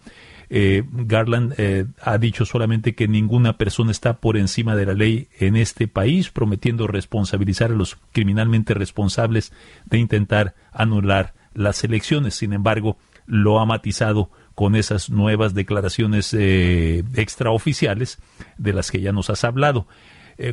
Eh, 0.50 0.84
Garland 0.92 1.54
eh, 1.58 1.86
ha 2.02 2.18
dicho 2.18 2.46
solamente 2.46 2.96
que 2.96 3.08
ninguna 3.08 3.58
persona 3.58 3.92
está 3.92 4.18
por 4.18 4.38
encima 4.38 4.76
de 4.76 4.86
la 4.86 4.94
ley 4.94 5.28
en 5.40 5.56
este 5.56 5.88
país, 5.88 6.30
prometiendo 6.30 6.88
responsabilizar 6.88 7.72
a 7.72 7.76
los 7.76 7.98
criminalmente 8.12 8.74
responsables 8.74 9.52
de 9.86 10.00
intentar 10.00 10.56
anular 10.72 11.34
las 11.54 11.84
elecciones. 11.84 12.36
Sin 12.36 12.54
embargo, 12.54 12.98
lo 13.26 13.60
ha 13.60 13.66
matizado 13.66 14.30
con 14.54 14.76
esas 14.76 15.10
nuevas 15.10 15.54
declaraciones 15.54 16.34
eh, 16.34 17.04
extraoficiales 17.16 18.20
de 18.58 18.74
las 18.74 18.92
que 18.92 19.02
ya 19.02 19.12
nos 19.12 19.30
has 19.30 19.44
hablado. 19.44 19.88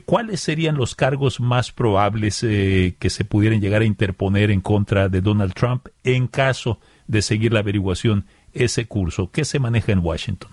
¿Cuáles 0.04 0.38
serían 0.38 0.76
los 0.76 0.94
cargos 0.94 1.40
más 1.40 1.72
probables 1.72 2.38
que 2.38 3.08
se 3.08 3.24
pudieran 3.24 3.60
llegar 3.60 3.82
a 3.82 3.84
interponer 3.84 4.52
en 4.52 4.60
contra 4.60 5.08
de 5.08 5.20
Donald 5.20 5.54
Trump 5.54 5.88
en 6.04 6.28
caso 6.28 6.78
de 7.08 7.20
seguir 7.20 7.52
la 7.52 7.58
averiguación 7.58 8.26
ese 8.54 8.86
curso? 8.86 9.30
¿Qué 9.30 9.44
se 9.44 9.58
maneja 9.58 9.92
en 9.92 10.00
Washington? 10.00 10.50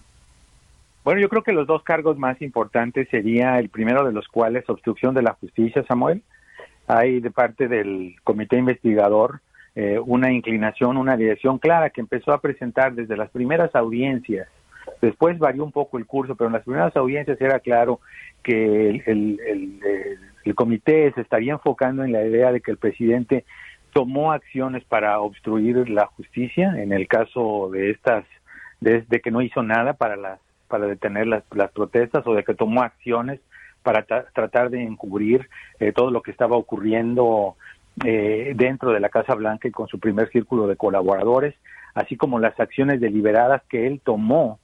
Bueno, 1.04 1.22
yo 1.22 1.30
creo 1.30 1.44
que 1.44 1.54
los 1.54 1.66
dos 1.66 1.84
cargos 1.84 2.18
más 2.18 2.42
importantes 2.42 3.08
sería 3.10 3.58
el 3.60 3.70
primero 3.70 4.06
de 4.06 4.12
los 4.12 4.28
cuales 4.28 4.70
obstrucción 4.70 5.16
de 5.16 5.24
la 5.24 5.34
justicia, 5.34 5.84
Samuel. 5.88 6.22
Hay 6.88 7.20
de 7.20 7.32
parte 7.32 7.68
del 7.68 8.16
comité 8.24 8.58
investigador 8.58 9.42
eh, 9.76 10.00
una 10.04 10.32
inclinación, 10.32 10.98
una 10.98 11.16
dirección 11.16 11.58
clara 11.58 11.90
que 11.90 12.02
empezó 12.02 12.34
a 12.34 12.42
presentar 12.42 12.94
desde 12.94 13.16
las 13.16 13.30
primeras 13.30 13.74
audiencias. 13.76 14.48
Después 15.02 15.38
varió 15.40 15.64
un 15.64 15.72
poco 15.72 15.98
el 15.98 16.06
curso, 16.06 16.36
pero 16.36 16.48
en 16.48 16.54
las 16.54 16.64
primeras 16.64 16.96
audiencias 16.96 17.40
era 17.40 17.60
claro 17.60 18.02
que 18.44 18.90
el, 19.06 19.40
el 20.44 20.56
comité 20.56 21.12
se 21.14 21.22
estaría 21.22 21.54
enfocando 21.54 22.04
en 22.04 22.12
la 22.12 22.26
idea 22.26 22.52
de 22.52 22.62
que 22.62 22.72
el 22.72 22.78
presidente 22.78 23.46
tomó 23.92 24.32
acciones 24.32 24.84
para 24.86 25.20
obstruir 25.20 25.90
la 25.90 26.06
justicia 26.06 26.74
en 26.78 26.94
el 26.94 27.08
caso 27.08 27.70
de 27.72 27.92
estas 27.92 28.26
de, 28.80 29.04
que 29.22 29.32
no 29.32 29.42
hizo 29.42 29.64
nada 29.64 29.94
para 29.94 30.16
las 30.16 30.40
para 30.68 30.86
detener 30.86 31.28
las, 31.28 31.44
las 31.52 31.72
protestas 31.72 32.26
o 32.28 32.36
de 32.36 32.44
que 32.44 32.54
tomó 32.54 32.84
acciones 32.84 33.40
para 33.82 34.04
tratar 34.04 34.70
de 34.70 34.84
encubrir 34.84 35.50
eh, 35.80 35.92
todo 35.92 36.12
lo 36.12 36.22
que 36.22 36.32
estaba 36.32 36.56
ocurriendo 36.56 37.56
eh, 38.06 38.54
dentro 38.56 38.92
de 38.92 39.00
la 39.00 39.10
Casa 39.10 39.36
Blanca 39.36 39.68
y 39.68 39.72
con 39.72 39.88
su 39.88 40.00
primer 40.00 40.30
círculo 40.30 40.68
de 40.68 40.76
colaboradores, 40.76 41.56
así 41.96 42.16
como 42.16 42.40
las 42.40 42.58
acciones 42.60 43.02
deliberadas 43.02 43.64
que 43.70 43.88
él 43.88 44.00
tomó 44.04 44.60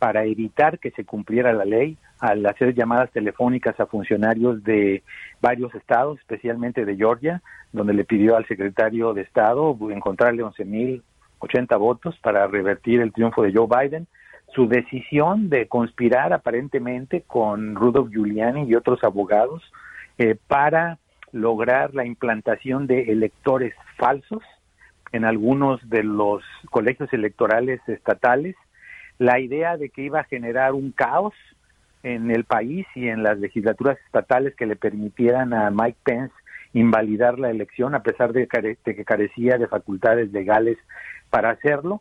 para 0.00 0.24
evitar 0.24 0.78
que 0.78 0.90
se 0.92 1.04
cumpliera 1.04 1.52
la 1.52 1.66
ley 1.66 1.98
al 2.20 2.44
hacer 2.46 2.74
llamadas 2.74 3.10
telefónicas 3.10 3.78
a 3.78 3.84
funcionarios 3.84 4.64
de 4.64 5.02
varios 5.42 5.74
estados, 5.74 6.18
especialmente 6.18 6.86
de 6.86 6.96
Georgia, 6.96 7.42
donde 7.70 7.92
le 7.92 8.04
pidió 8.06 8.34
al 8.34 8.46
secretario 8.46 9.12
de 9.12 9.20
Estado 9.20 9.76
encontrarle 9.90 10.42
11.080 10.42 11.78
votos 11.78 12.18
para 12.22 12.46
revertir 12.46 13.02
el 13.02 13.12
triunfo 13.12 13.42
de 13.42 13.52
Joe 13.52 13.68
Biden. 13.68 14.06
Su 14.54 14.68
decisión 14.68 15.50
de 15.50 15.68
conspirar 15.68 16.32
aparentemente 16.32 17.22
con 17.26 17.74
Rudolph 17.74 18.10
Giuliani 18.10 18.64
y 18.64 18.74
otros 18.76 19.04
abogados 19.04 19.62
eh, 20.16 20.34
para 20.48 20.98
lograr 21.32 21.94
la 21.94 22.06
implantación 22.06 22.86
de 22.86 23.12
electores 23.12 23.74
falsos 23.98 24.42
en 25.12 25.26
algunos 25.26 25.78
de 25.90 26.04
los 26.04 26.42
colegios 26.70 27.12
electorales 27.12 27.80
estatales, 27.86 28.56
la 29.20 29.38
idea 29.38 29.76
de 29.76 29.90
que 29.90 30.00
iba 30.00 30.20
a 30.20 30.24
generar 30.24 30.72
un 30.72 30.92
caos 30.92 31.34
en 32.02 32.30
el 32.30 32.44
país 32.44 32.86
y 32.94 33.08
en 33.08 33.22
las 33.22 33.38
legislaturas 33.38 33.98
estatales 34.06 34.54
que 34.56 34.64
le 34.64 34.76
permitieran 34.76 35.52
a 35.52 35.70
Mike 35.70 35.98
Pence 36.02 36.34
invalidar 36.72 37.38
la 37.38 37.50
elección 37.50 37.94
a 37.94 38.02
pesar 38.02 38.32
de, 38.32 38.48
que 38.48 39.04
carecía 39.04 39.58
de 39.58 39.68
facultades 39.68 40.32
legales 40.32 40.78
para 41.28 41.50
hacerlo. 41.50 42.00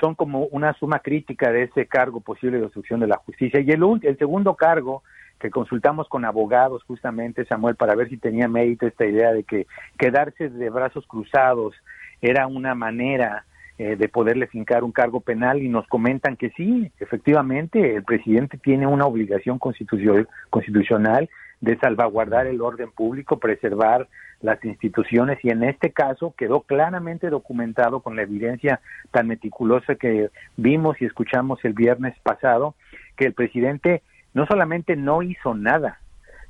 Son 0.00 0.16
como 0.16 0.46
una 0.46 0.72
suma 0.74 0.98
crítica 0.98 1.52
de 1.52 1.62
ese 1.62 1.86
cargo 1.86 2.20
posible 2.20 2.58
de 2.58 2.64
obstrucción 2.64 2.98
de 2.98 3.06
la 3.06 3.18
justicia. 3.18 3.60
Y 3.60 3.70
el, 3.70 3.84
el 4.02 4.18
segundo 4.18 4.56
cargo 4.56 5.04
que 5.38 5.50
consultamos 5.50 6.08
con 6.08 6.24
abogados 6.24 6.82
justamente, 6.82 7.44
Samuel, 7.44 7.76
para 7.76 7.94
ver 7.94 8.08
si 8.08 8.16
tenía 8.16 8.48
mérito 8.48 8.88
esta 8.88 9.06
idea 9.06 9.32
de 9.32 9.44
que 9.44 9.68
quedarse 9.96 10.48
de 10.48 10.70
brazos 10.70 11.06
cruzados 11.06 11.76
era 12.20 12.48
una 12.48 12.74
manera 12.74 13.44
eh, 13.78 13.96
de 13.96 14.08
poderle 14.08 14.46
fincar 14.46 14.84
un 14.84 14.92
cargo 14.92 15.20
penal 15.20 15.62
y 15.62 15.68
nos 15.68 15.86
comentan 15.88 16.36
que 16.36 16.50
sí, 16.50 16.90
efectivamente, 16.98 17.94
el 17.96 18.04
presidente 18.04 18.56
tiene 18.58 18.86
una 18.86 19.06
obligación 19.06 19.58
constitucional 19.58 21.28
de 21.60 21.78
salvaguardar 21.78 22.46
el 22.46 22.60
orden 22.60 22.90
público, 22.90 23.38
preservar 23.38 24.08
las 24.40 24.62
instituciones 24.64 25.38
y 25.42 25.50
en 25.50 25.62
este 25.62 25.92
caso 25.92 26.34
quedó 26.36 26.60
claramente 26.60 27.30
documentado 27.30 28.00
con 28.00 28.16
la 28.16 28.22
evidencia 28.22 28.80
tan 29.10 29.28
meticulosa 29.28 29.94
que 29.94 30.30
vimos 30.56 31.00
y 31.00 31.06
escuchamos 31.06 31.64
el 31.64 31.72
viernes 31.72 32.14
pasado 32.22 32.74
que 33.16 33.26
el 33.26 33.34
presidente 33.34 34.02
no 34.34 34.46
solamente 34.46 34.96
no 34.96 35.22
hizo 35.22 35.54
nada, 35.54 36.00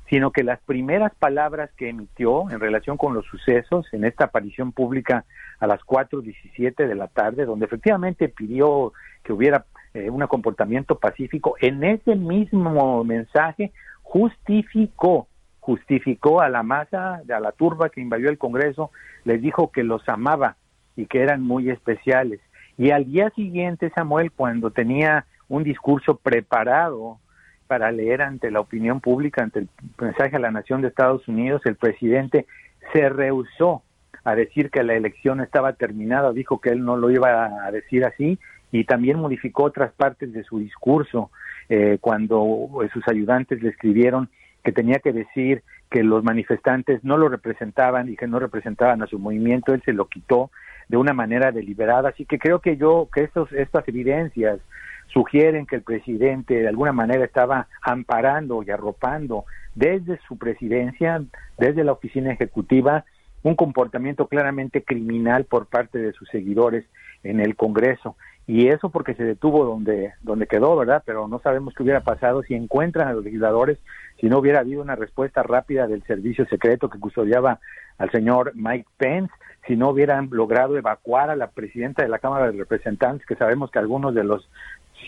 sino 0.09 0.31
que 0.31 0.43
las 0.43 0.59
primeras 0.61 1.13
palabras 1.15 1.69
que 1.75 1.89
emitió 1.89 2.49
en 2.49 2.59
relación 2.59 2.97
con 2.97 3.13
los 3.13 3.25
sucesos 3.25 3.85
en 3.91 4.05
esta 4.05 4.25
aparición 4.25 4.71
pública 4.71 5.25
a 5.59 5.67
las 5.67 5.81
4.17 5.81 6.87
de 6.87 6.95
la 6.95 7.07
tarde, 7.07 7.45
donde 7.45 7.65
efectivamente 7.65 8.29
pidió 8.29 8.93
que 9.23 9.33
hubiera 9.33 9.65
eh, 9.93 10.09
un 10.09 10.25
comportamiento 10.27 10.97
pacífico, 10.97 11.55
en 11.59 11.83
ese 11.83 12.15
mismo 12.15 13.03
mensaje 13.03 13.71
justificó, 14.01 15.27
justificó 15.59 16.41
a 16.41 16.49
la 16.49 16.63
masa, 16.63 17.21
a 17.29 17.39
la 17.39 17.51
turba 17.51 17.89
que 17.89 17.99
invadió 17.99 18.29
el 18.29 18.37
Congreso, 18.37 18.91
les 19.25 19.41
dijo 19.41 19.71
que 19.71 19.83
los 19.83 20.07
amaba 20.07 20.55
y 20.95 21.07
que 21.07 21.21
eran 21.21 21.41
muy 21.41 21.69
especiales. 21.69 22.39
Y 22.77 22.91
al 22.91 23.05
día 23.05 23.29
siguiente, 23.31 23.91
Samuel, 23.93 24.31
cuando 24.31 24.71
tenía 24.71 25.25
un 25.49 25.63
discurso 25.63 26.15
preparado 26.15 27.19
para 27.67 27.91
leer 27.91 28.21
ante 28.21 28.51
la 28.51 28.59
opinión 28.59 29.01
pública, 29.01 29.43
ante 29.43 29.59
el 29.59 29.69
mensaje 29.99 30.35
a 30.35 30.39
la 30.39 30.51
nación 30.51 30.81
de 30.81 30.87
Estados 30.87 31.27
Unidos, 31.27 31.61
el 31.65 31.75
presidente 31.75 32.45
se 32.93 33.09
rehusó 33.09 33.83
a 34.23 34.35
decir 34.35 34.69
que 34.69 34.83
la 34.83 34.95
elección 34.95 35.41
estaba 35.41 35.73
terminada, 35.73 36.31
dijo 36.31 36.59
que 36.59 36.69
él 36.69 36.83
no 36.83 36.97
lo 36.97 37.09
iba 37.09 37.65
a 37.65 37.71
decir 37.71 38.05
así 38.05 38.39
y 38.71 38.83
también 38.83 39.19
modificó 39.19 39.63
otras 39.63 39.93
partes 39.93 40.33
de 40.33 40.43
su 40.43 40.59
discurso 40.59 41.31
eh, 41.69 41.97
cuando 42.01 42.69
sus 42.93 43.07
ayudantes 43.07 43.61
le 43.61 43.69
escribieron 43.69 44.29
que 44.63 44.71
tenía 44.71 44.99
que 44.99 45.13
decir 45.13 45.63
que 45.89 46.03
los 46.03 46.23
manifestantes 46.23 47.03
no 47.03 47.17
lo 47.17 47.29
representaban 47.29 48.09
y 48.09 48.17
que 48.17 48.27
no 48.27 48.39
representaban 48.39 49.01
a 49.01 49.07
su 49.07 49.17
movimiento, 49.19 49.73
él 49.73 49.81
se 49.85 49.93
lo 49.93 50.07
quitó 50.07 50.51
de 50.89 50.97
una 50.97 51.13
manera 51.13 51.51
deliberada, 51.51 52.09
así 52.09 52.25
que 52.25 52.39
creo 52.39 52.59
que 52.59 52.77
yo 52.77 53.09
que 53.13 53.23
estos 53.23 53.51
estas 53.53 53.87
evidencias 53.87 54.59
sugieren 55.07 55.65
que 55.65 55.77
el 55.77 55.81
presidente 55.81 56.55
de 56.55 56.67
alguna 56.67 56.91
manera 56.91 57.25
estaba 57.25 57.67
amparando 57.81 58.63
y 58.63 58.71
arropando 58.71 59.45
desde 59.75 60.19
su 60.27 60.37
presidencia, 60.37 61.23
desde 61.57 61.83
la 61.83 61.93
oficina 61.93 62.31
ejecutiva, 62.31 63.05
un 63.43 63.55
comportamiento 63.55 64.27
claramente 64.27 64.83
criminal 64.83 65.45
por 65.45 65.67
parte 65.67 65.99
de 65.99 66.11
sus 66.13 66.27
seguidores 66.29 66.85
en 67.23 67.39
el 67.39 67.55
Congreso. 67.55 68.15
Y 68.47 68.69
eso 68.69 68.89
porque 68.89 69.13
se 69.13 69.23
detuvo 69.23 69.65
donde, 69.65 70.13
donde 70.21 70.47
quedó, 70.47 70.75
¿verdad? 70.77 71.03
Pero 71.05 71.27
no 71.27 71.39
sabemos 71.39 71.73
qué 71.73 71.83
hubiera 71.83 72.01
pasado 72.01 72.43
si 72.43 72.55
encuentran 72.55 73.07
a 73.07 73.13
los 73.13 73.23
legisladores, 73.23 73.77
si 74.19 74.27
no 74.27 74.39
hubiera 74.39 74.61
habido 74.61 74.81
una 74.81 74.95
respuesta 74.95 75.43
rápida 75.43 75.85
del 75.85 76.01
servicio 76.03 76.45
secreto 76.45 76.89
que 76.89 76.99
custodiaba 76.99 77.59
al 77.97 78.09
señor 78.11 78.53
Mike 78.55 78.87
Pence, 78.97 79.33
si 79.67 79.75
no 79.75 79.89
hubieran 79.89 80.29
logrado 80.31 80.77
evacuar 80.77 81.29
a 81.29 81.35
la 81.35 81.47
presidenta 81.47 82.03
de 82.03 82.09
la 82.09 82.19
Cámara 82.19 82.49
de 82.49 82.57
Representantes, 82.57 83.27
que 83.27 83.35
sabemos 83.35 83.69
que 83.69 83.79
algunos 83.79 84.15
de 84.15 84.23
los 84.23 84.49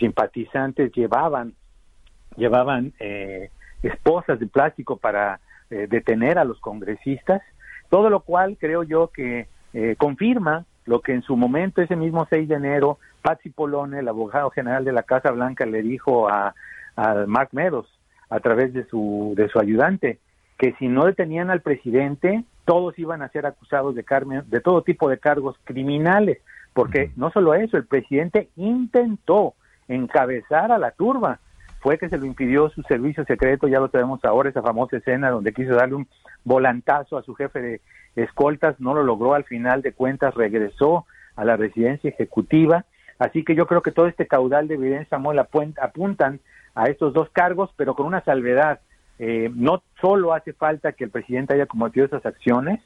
simpatizantes 0.00 0.90
llevaban, 0.92 1.54
llevaban 2.36 2.92
eh, 2.98 3.50
esposas 3.82 4.40
de 4.40 4.48
plástico 4.48 4.96
para 4.96 5.38
eh, 5.70 5.86
detener 5.88 6.38
a 6.38 6.44
los 6.44 6.58
congresistas, 6.58 7.42
todo 7.88 8.10
lo 8.10 8.20
cual 8.20 8.56
creo 8.58 8.82
yo 8.82 9.08
que 9.08 9.46
eh, 9.72 9.94
confirma 9.96 10.64
lo 10.86 11.00
que 11.00 11.12
en 11.12 11.22
su 11.22 11.36
momento, 11.36 11.80
ese 11.82 11.94
mismo 11.94 12.26
6 12.28 12.48
de 12.48 12.56
enero, 12.56 12.98
Patsy 13.22 13.50
Polone, 13.50 14.00
el 14.00 14.08
abogado 14.08 14.50
general 14.50 14.84
de 14.84 14.92
la 14.92 15.04
Casa 15.04 15.30
Blanca, 15.30 15.66
le 15.66 15.82
dijo 15.82 16.28
a, 16.28 16.54
a 16.96 17.14
Mark 17.26 17.50
Meadows 17.52 17.86
a 18.28 18.40
través 18.40 18.72
de 18.72 18.84
su, 18.86 19.34
de 19.36 19.48
su 19.48 19.60
ayudante, 19.60 20.18
que 20.58 20.74
si 20.78 20.88
no 20.88 21.04
detenían 21.04 21.50
al 21.50 21.60
presidente, 21.60 22.44
todos 22.64 22.98
iban 22.98 23.22
a 23.22 23.28
ser 23.28 23.46
acusados 23.46 23.94
de, 23.94 24.04
de 24.46 24.60
todo 24.60 24.82
tipo 24.82 25.08
de 25.08 25.18
cargos 25.18 25.56
criminales, 25.64 26.38
porque 26.72 27.12
no 27.16 27.30
solo 27.30 27.54
eso, 27.54 27.76
el 27.76 27.86
presidente 27.86 28.48
intentó 28.56 29.54
encabezar 29.90 30.72
a 30.72 30.78
la 30.78 30.92
turba, 30.92 31.40
fue 31.80 31.98
que 31.98 32.08
se 32.08 32.18
lo 32.18 32.26
impidió 32.26 32.68
su 32.70 32.82
servicio 32.82 33.24
secreto, 33.24 33.66
ya 33.66 33.80
lo 33.80 33.88
sabemos 33.88 34.24
ahora, 34.24 34.50
esa 34.50 34.62
famosa 34.62 34.98
escena 34.98 35.30
donde 35.30 35.52
quiso 35.52 35.74
darle 35.74 35.96
un 35.96 36.08
volantazo 36.44 37.16
a 37.16 37.22
su 37.22 37.34
jefe 37.34 37.60
de 37.60 37.80
escoltas, 38.16 38.78
no 38.80 38.94
lo 38.94 39.02
logró, 39.02 39.34
al 39.34 39.44
final 39.44 39.82
de 39.82 39.92
cuentas 39.92 40.34
regresó 40.34 41.06
a 41.36 41.44
la 41.44 41.56
residencia 41.56 42.10
ejecutiva, 42.10 42.84
así 43.18 43.44
que 43.44 43.54
yo 43.54 43.66
creo 43.66 43.82
que 43.82 43.92
todo 43.92 44.06
este 44.06 44.26
caudal 44.26 44.68
de 44.68 44.74
evidencia, 44.74 45.08
Samuel, 45.10 45.38
apuntan 45.38 46.40
a 46.74 46.84
estos 46.84 47.12
dos 47.12 47.28
cargos, 47.30 47.70
pero 47.76 47.94
con 47.94 48.06
una 48.06 48.22
salvedad, 48.22 48.80
eh, 49.18 49.50
no 49.54 49.82
solo 50.00 50.34
hace 50.34 50.52
falta 50.52 50.92
que 50.92 51.04
el 51.04 51.10
presidente 51.10 51.54
haya 51.54 51.66
cometido 51.66 52.06
esas 52.06 52.24
acciones, 52.24 52.80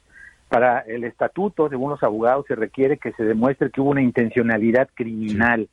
para 0.47 0.79
el 0.79 1.03
estatuto, 1.03 1.69
según 1.69 1.89
los 1.89 2.03
abogados, 2.03 2.45
se 2.47 2.55
requiere 2.55 2.97
que 2.97 3.11
se 3.13 3.23
demuestre 3.23 3.71
que 3.71 3.81
hubo 3.81 3.89
una 3.89 4.03
intencionalidad 4.03 4.89
criminal 4.93 5.67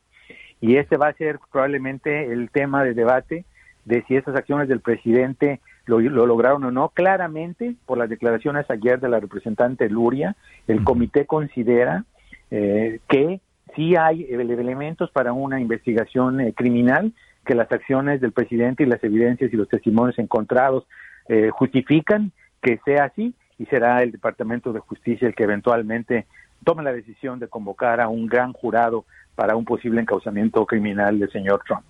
y 0.62 0.77
este 0.77 0.96
va 0.96 1.09
a 1.09 1.12
ser 1.12 1.40
probablemente 1.51 2.33
el 2.33 2.48
tema 2.51 2.85
de 2.85 2.94
debate 2.94 3.44
de 3.85 4.05
si 4.05 4.16
esas 4.16 4.37
acciones 4.37 4.68
del 4.68 4.81
presidente 4.81 5.61
lo, 5.87 5.98
lograron 5.98 6.62
o 6.64 6.70
no. 6.70 6.90
Claramente, 6.90 7.75
por 7.85 7.98
las 7.98 8.09
declaraciones 8.09 8.70
ayer 8.70 9.01
de 9.01 9.09
la 9.09 9.18
representante 9.18 9.90
Luria, 9.90 10.37
el 10.68 10.85
comité 10.85 11.27
considera 11.27 12.05
eh, 12.53 13.01
que 13.09 13.40
sí 13.75 13.96
hay 13.96 14.25
elementos 14.31 15.11
para 15.11 15.33
una 15.33 15.61
investigación 15.61 16.40
eh, 16.40 16.53
criminal, 16.55 17.12
que 17.44 17.57
las 17.57 17.70
acciones 17.72 18.20
del 18.20 18.31
presidente 18.31 18.85
y 18.85 18.87
las 18.87 19.03
evidencias 19.03 19.53
y 19.53 19.57
los 19.57 19.68
testimonios 19.68 20.16
encontrados 20.20 20.87
eh, 21.29 21.51
justifican 21.51 22.31
que 22.62 22.79
sea 22.85 23.07
así 23.07 23.35
y 23.59 23.66
será 23.66 24.01
el 24.05 24.12
Departamento 24.12 24.72
de 24.72 24.79
Justicia 24.79 25.27
el 25.27 25.35
que 25.35 25.42
eventualmente 25.42 26.27
tome 26.62 26.85
la 26.85 26.92
decisión 26.92 27.40
de 27.40 27.48
convocar 27.48 28.01
a 28.01 28.07
un 28.07 28.27
gran 28.27 28.53
jurado 28.53 29.05
para 29.35 29.57
un 29.57 29.64
posible 29.64 30.01
encauzamiento 30.01 30.64
criminal 30.66 31.18
del 31.18 31.31
señor 31.31 31.62
Trump. 31.66 31.85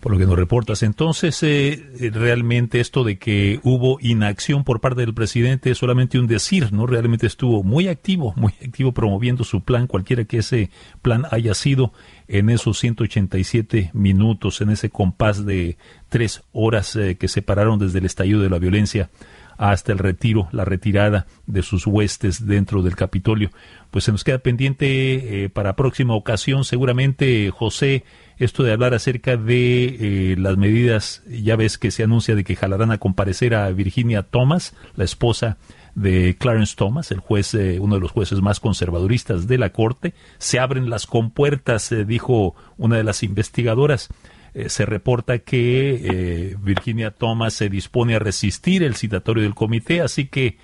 Por 0.00 0.12
lo 0.12 0.18
que 0.18 0.26
nos 0.26 0.36
reportas, 0.36 0.82
entonces, 0.82 1.42
eh, 1.42 2.10
realmente 2.12 2.80
esto 2.80 3.02
de 3.02 3.18
que 3.18 3.58
hubo 3.64 3.98
inacción 4.00 4.62
por 4.62 4.80
parte 4.80 5.00
del 5.00 5.14
presidente 5.14 5.70
es 5.70 5.78
solamente 5.78 6.18
un 6.18 6.26
decir, 6.26 6.72
¿no? 6.72 6.86
Realmente 6.86 7.26
estuvo 7.26 7.62
muy 7.62 7.88
activo, 7.88 8.32
muy 8.36 8.52
activo 8.64 8.92
promoviendo 8.92 9.42
su 9.42 9.62
plan, 9.62 9.86
cualquiera 9.86 10.24
que 10.24 10.38
ese 10.38 10.70
plan 11.02 11.24
haya 11.30 11.54
sido 11.54 11.92
en 12.28 12.50
esos 12.50 12.78
187 12.78 13.90
minutos, 13.94 14.60
en 14.60 14.70
ese 14.70 14.90
compás 14.90 15.44
de 15.44 15.76
tres 16.08 16.44
horas 16.52 16.94
eh, 16.94 17.16
que 17.16 17.26
separaron 17.26 17.78
desde 17.78 17.98
el 17.98 18.04
estallido 18.04 18.40
de 18.42 18.50
la 18.50 18.58
violencia 18.58 19.10
hasta 19.56 19.92
el 19.92 19.98
retiro, 19.98 20.48
la 20.52 20.64
retirada 20.64 21.26
de 21.46 21.62
sus 21.62 21.86
huestes 21.86 22.46
dentro 22.46 22.82
del 22.82 22.96
Capitolio. 22.96 23.50
Pues 23.90 24.04
se 24.04 24.12
nos 24.12 24.24
queda 24.24 24.38
pendiente 24.38 25.44
eh, 25.44 25.48
para 25.48 25.76
próxima 25.76 26.14
ocasión, 26.14 26.64
seguramente, 26.64 27.50
José, 27.50 28.04
esto 28.38 28.62
de 28.62 28.72
hablar 28.72 28.94
acerca 28.94 29.36
de 29.36 30.32
eh, 30.32 30.36
las 30.38 30.56
medidas, 30.56 31.22
ya 31.26 31.56
ves 31.56 31.78
que 31.78 31.90
se 31.90 32.02
anuncia 32.02 32.34
de 32.34 32.44
que 32.44 32.56
jalarán 32.56 32.90
a 32.90 32.98
comparecer 32.98 33.54
a 33.54 33.70
Virginia 33.70 34.22
Thomas, 34.22 34.74
la 34.96 35.04
esposa 35.04 35.56
de 35.94 36.36
Clarence 36.38 36.74
Thomas, 36.76 37.10
el 37.10 37.20
juez, 37.20 37.54
eh, 37.54 37.78
uno 37.80 37.94
de 37.94 38.02
los 38.02 38.12
jueces 38.12 38.42
más 38.42 38.60
conservaduristas 38.60 39.46
de 39.46 39.56
la 39.56 39.70
Corte. 39.70 40.12
Se 40.36 40.58
abren 40.58 40.90
las 40.90 41.06
compuertas, 41.06 41.94
dijo 42.06 42.54
una 42.76 42.96
de 42.96 43.04
las 43.04 43.22
investigadoras. 43.22 44.10
Eh, 44.56 44.70
se 44.70 44.86
reporta 44.86 45.40
que 45.40 46.00
eh, 46.02 46.56
Virginia 46.58 47.10
Thomas 47.10 47.52
se 47.52 47.68
dispone 47.68 48.14
a 48.14 48.18
resistir 48.18 48.82
el 48.82 48.94
citatorio 48.94 49.42
del 49.42 49.54
comité, 49.54 50.00
así 50.00 50.28
que 50.28 50.56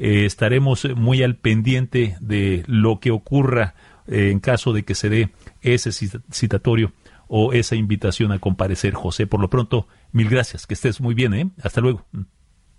eh, 0.00 0.24
estaremos 0.24 0.84
muy 0.96 1.22
al 1.22 1.36
pendiente 1.36 2.16
de 2.20 2.64
lo 2.66 2.98
que 2.98 3.12
ocurra 3.12 3.76
en 4.08 4.40
caso 4.40 4.72
de 4.72 4.84
que 4.84 4.96
se 4.96 5.08
dé 5.08 5.30
ese 5.62 5.92
citatorio 5.92 6.92
o 7.28 7.52
esa 7.52 7.76
invitación 7.76 8.32
a 8.32 8.40
comparecer, 8.40 8.94
José. 8.94 9.28
Por 9.28 9.40
lo 9.40 9.48
pronto, 9.48 9.86
mil 10.10 10.28
gracias, 10.28 10.66
que 10.66 10.74
estés 10.74 11.00
muy 11.00 11.14
bien, 11.14 11.34
¿eh? 11.34 11.48
Hasta 11.62 11.80
luego. 11.80 12.04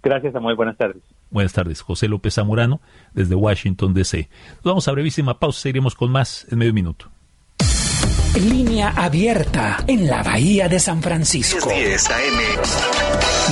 Gracias, 0.04 0.34
Samuel. 0.34 0.58
Buenas 0.58 0.78
tardes. 0.78 1.04
Buenas 1.30 1.54
tardes. 1.54 1.82
José 1.82 2.10
López 2.10 2.34
Zamorano, 2.34 2.82
desde 3.14 3.36
Washington, 3.36 3.94
D.C. 3.94 4.30
vamos 4.64 4.88
a 4.88 4.92
brevísima 4.92 5.40
pausa, 5.40 5.62
seguiremos 5.62 5.96
con 5.96 6.12
más 6.12 6.46
en 6.50 6.60
medio 6.60 6.74
minuto. 6.74 7.10
Línea 8.36 8.94
abierta 8.96 9.84
en 9.88 10.08
la 10.08 10.22
Bahía 10.22 10.68
de 10.68 10.80
San 10.80 11.02
Francisco. 11.02 11.70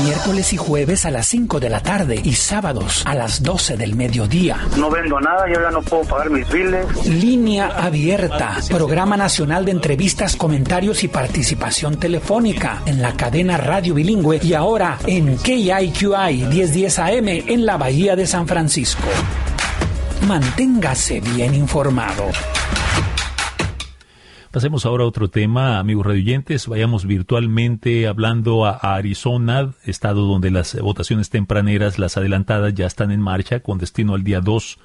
Miércoles 0.03 0.53
y 0.53 0.57
jueves 0.57 1.05
a 1.05 1.11
las 1.11 1.27
5 1.27 1.59
de 1.59 1.69
la 1.69 1.79
tarde 1.79 2.19
y 2.23 2.33
sábados 2.33 3.03
a 3.05 3.15
las 3.15 3.41
12 3.41 3.77
del 3.77 3.95
mediodía. 3.95 4.57
No 4.77 4.91
vendo 4.91 5.19
nada, 5.19 5.47
yo 5.47 5.59
ya 5.59 5.71
no 5.71 5.81
puedo 5.81 6.03
pagar 6.03 6.29
mis 6.29 6.47
biles. 6.49 7.07
Línea 7.07 7.67
abierta, 7.67 8.57
programa 8.69 9.17
nacional 9.17 9.65
de 9.65 9.71
entrevistas, 9.71 10.35
comentarios 10.35 11.03
y 11.03 11.07
participación 11.07 11.97
telefónica 11.97 12.81
en 12.85 13.01
la 13.01 13.13
cadena 13.13 13.57
Radio 13.57 13.95
Bilingüe 13.95 14.39
y 14.43 14.53
ahora 14.53 14.99
en 15.07 15.37
KIQI 15.37 16.45
1010 16.47 16.99
AM 16.99 17.27
en 17.27 17.65
la 17.65 17.77
Bahía 17.77 18.15
de 18.15 18.27
San 18.27 18.47
Francisco. 18.47 19.07
Manténgase 20.27 21.21
bien 21.21 21.55
informado. 21.55 22.25
Pasemos 24.55 24.85
ahora 24.85 25.03
a 25.03 25.07
otro 25.07 25.29
tema, 25.29 25.79
amigos 25.79 26.05
radioyentes. 26.05 26.69
Vayamos 26.69 27.05
virtualmente 27.05 28.07
hablando 28.07 28.65
a, 28.65 28.77
Arizona, 28.95 29.73
estado 29.83 30.21
donde 30.21 30.49
las 30.49 30.79
votaciones 30.79 31.29
tempraneras, 31.29 31.99
las 31.99 32.15
adelantadas, 32.15 32.73
ya 32.73 32.85
están 32.85 33.11
en 33.11 33.19
marcha 33.19 33.59
con 33.59 33.79
destino 33.79 34.13
al 34.13 34.23
día 34.23 34.39
2 34.39 34.79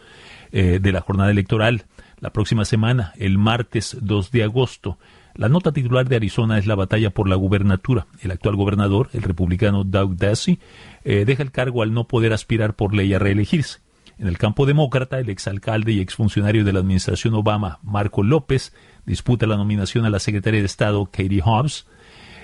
eh, 0.50 0.80
de 0.82 0.90
la 0.90 1.02
jornada 1.02 1.30
electoral. 1.30 1.84
La 2.18 2.32
próxima 2.32 2.64
semana, 2.64 3.12
el 3.16 3.38
martes 3.38 3.96
2 4.00 4.32
de 4.32 4.42
agosto. 4.42 4.98
La 5.36 5.48
nota 5.48 5.70
titular 5.70 6.08
de 6.08 6.16
Arizona 6.16 6.58
es 6.58 6.66
la 6.66 6.74
batalla 6.74 7.10
por 7.10 7.28
la 7.28 7.36
gubernatura. 7.36 8.08
El 8.22 8.32
actual 8.32 8.56
gobernador, 8.56 9.08
el 9.12 9.22
republicano 9.22 9.84
Doug 9.84 10.16
Ducey, 10.16 10.58
eh, 11.04 11.24
deja 11.24 11.44
el 11.44 11.52
cargo 11.52 11.84
al 11.84 11.94
no 11.94 12.08
poder 12.08 12.32
aspirar 12.32 12.74
por 12.74 12.92
ley 12.92 13.14
a 13.14 13.20
reelegirse. 13.20 13.78
En 14.18 14.26
el 14.26 14.36
campo 14.36 14.66
demócrata, 14.66 15.20
el 15.20 15.30
exalcalde 15.30 15.92
y 15.92 16.00
exfuncionario 16.00 16.64
de 16.64 16.72
la 16.72 16.80
administración 16.80 17.34
Obama, 17.34 17.78
Marco 17.82 18.22
López, 18.22 18.74
disputa 19.06 19.46
la 19.46 19.56
nominación 19.56 20.04
a 20.04 20.10
la 20.10 20.18
secretaria 20.18 20.60
de 20.60 20.66
Estado 20.66 21.04
Katie 21.06 21.42
Hobbs. 21.44 21.86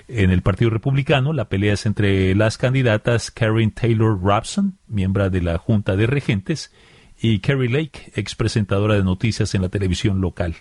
En 0.07 0.31
el 0.31 0.41
Partido 0.41 0.69
Republicano, 0.69 1.33
la 1.33 1.49
pelea 1.49 1.73
es 1.73 1.85
entre 1.85 2.33
las 2.35 2.57
candidatas 2.57 3.29
Karen 3.31 3.71
Taylor 3.71 4.19
Robson, 4.21 4.77
miembro 4.87 5.29
de 5.29 5.41
la 5.41 5.57
Junta 5.57 5.95
de 5.95 6.07
Regentes, 6.07 6.71
y 7.19 7.39
Kerry 7.39 7.67
Lake, 7.67 8.11
expresentadora 8.15 8.95
de 8.95 9.03
noticias 9.03 9.53
en 9.55 9.61
la 9.61 9.69
televisión 9.69 10.21
local. 10.21 10.55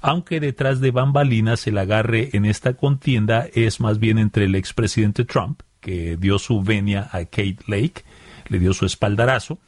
Aunque 0.00 0.40
detrás 0.40 0.80
de 0.80 0.92
bambalinas 0.92 1.66
el 1.66 1.76
agarre 1.76 2.30
en 2.32 2.46
esta 2.46 2.74
contienda 2.74 3.46
es 3.52 3.80
más 3.80 3.98
bien 3.98 4.18
entre 4.18 4.46
el 4.46 4.54
expresidente 4.54 5.24
Trump, 5.24 5.60
que 5.80 6.16
dio 6.16 6.38
su 6.38 6.62
venia 6.62 7.08
a 7.12 7.24
Kate 7.24 7.58
Lake, 7.66 8.04
le 8.48 8.58
dio 8.58 8.72
su 8.72 8.86
espaldarazo, 8.86 9.58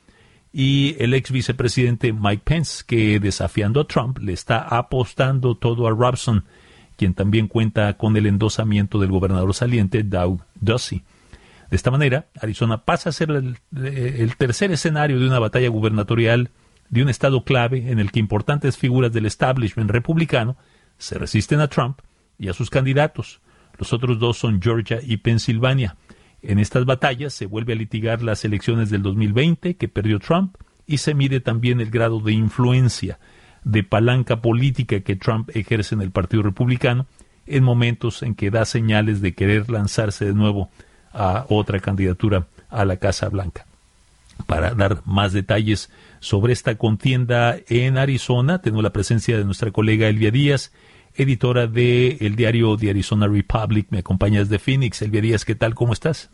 y 0.53 0.97
el 0.99 1.15
ex 1.15 1.31
vicepresidente 1.31 2.12
Mike 2.12 2.43
Pence, 2.45 2.85
que 2.87 3.19
desafiando 3.19 3.81
a 3.81 3.87
Trump 3.87 4.19
le 4.19 4.33
está 4.33 4.61
apostando 4.61 5.57
todo 5.57 5.87
a 5.87 5.91
Robson, 5.91 6.45
quien 6.97 7.15
también 7.15 7.49
cuenta 7.49 7.97
con 7.97 8.17
el 8.17 8.27
endosamiento 8.27 8.99
del 8.99 9.11
gobernador 9.11 9.55
saliente 9.55 10.03
Doug 10.03 10.43
Ducey. 10.61 11.03
De 11.71 11.77
esta 11.77 11.91
manera, 11.91 12.27
Arizona 12.38 12.85
pasa 12.85 13.09
a 13.09 13.12
ser 13.12 13.31
el, 13.31 13.57
el, 13.75 14.37
tercer 14.37 14.71
escenario 14.73 15.19
de 15.19 15.27
una 15.27 15.38
batalla 15.38 15.69
gubernatorial 15.69 16.51
de 16.91 17.03
un 17.03 17.09
estado 17.09 17.45
clave 17.45 17.91
en 17.91 17.99
el 17.99 18.12
que 18.12 18.21
importantes 18.21 18.77
figuras 18.77 19.11
del 19.11 19.25
establishment 19.25 19.91
republicano 19.91 20.59
se 20.99 21.17
resisten 21.17 21.61
a 21.61 21.69
Trump 21.69 22.01
y 22.38 22.49
a 22.49 22.53
sus 22.53 22.69
candidatos. 22.69 23.41
Los 23.79 23.95
otros 23.95 24.19
dos 24.19 24.37
son 24.37 24.61
Georgia 24.61 25.01
y 25.03 25.17
Pensilvania. 25.17 25.97
En 26.42 26.59
estas 26.59 26.85
batallas 26.85 27.33
se 27.33 27.46
vuelve 27.46 27.72
a 27.72 27.76
litigar 27.76 28.22
las 28.22 28.44
elecciones 28.44 28.90
del 28.90 29.02
2020 29.02 29.76
que 29.76 29.88
perdió 29.88 30.18
Trump 30.18 30.57
y 30.87 30.98
se 30.98 31.14
mide 31.14 31.40
también 31.40 31.81
el 31.81 31.90
grado 31.90 32.20
de 32.20 32.33
influencia, 32.33 33.18
de 33.64 33.85
palanca 33.85 34.40
política 34.40 35.00
que 35.00 35.14
Trump 35.16 35.50
ejerce 35.55 35.94
en 35.94 36.02
el 36.02 36.11
Partido 36.11 36.42
Republicano 36.42 37.07
en 37.46 37.62
momentos 37.62 38.22
en 38.22 38.35
que 38.35 38.50
da 38.50 38.64
señales 38.64 39.20
de 39.20 39.35
querer 39.35 39.70
lanzarse 39.70 40.24
de 40.24 40.35
nuevo 40.35 40.70
a 41.12 41.46
otra 41.48 41.78
candidatura 41.81 42.46
a 42.70 42.85
la 42.85 42.96
Casa 42.96 43.28
Blanca. 43.28 43.66
Para 44.46 44.74
dar 44.74 45.02
más 45.05 45.33
detalles 45.33 45.90
sobre 46.20 46.52
esta 46.52 46.76
contienda 46.76 47.57
en 47.68 47.98
Arizona, 47.98 48.61
tengo 48.61 48.83
la 48.83 48.90
presencia 48.90 49.37
de 49.37 49.44
nuestra 49.44 49.70
colega 49.70 50.09
Elvia 50.09 50.31
Díaz, 50.31 50.72
editora 51.14 51.66
de 51.66 52.18
el 52.20 52.37
diario 52.37 52.77
The 52.77 52.90
Arizona 52.90 53.29
Republic. 53.29 53.87
Me 53.90 53.98
acompañas 53.98 54.48
de 54.48 54.59
Phoenix. 54.59 55.03
Elvia 55.03 55.20
Díaz, 55.20 55.44
¿qué 55.44 55.55
tal? 55.55 55.75
¿Cómo 55.75 55.92
estás? 55.92 56.31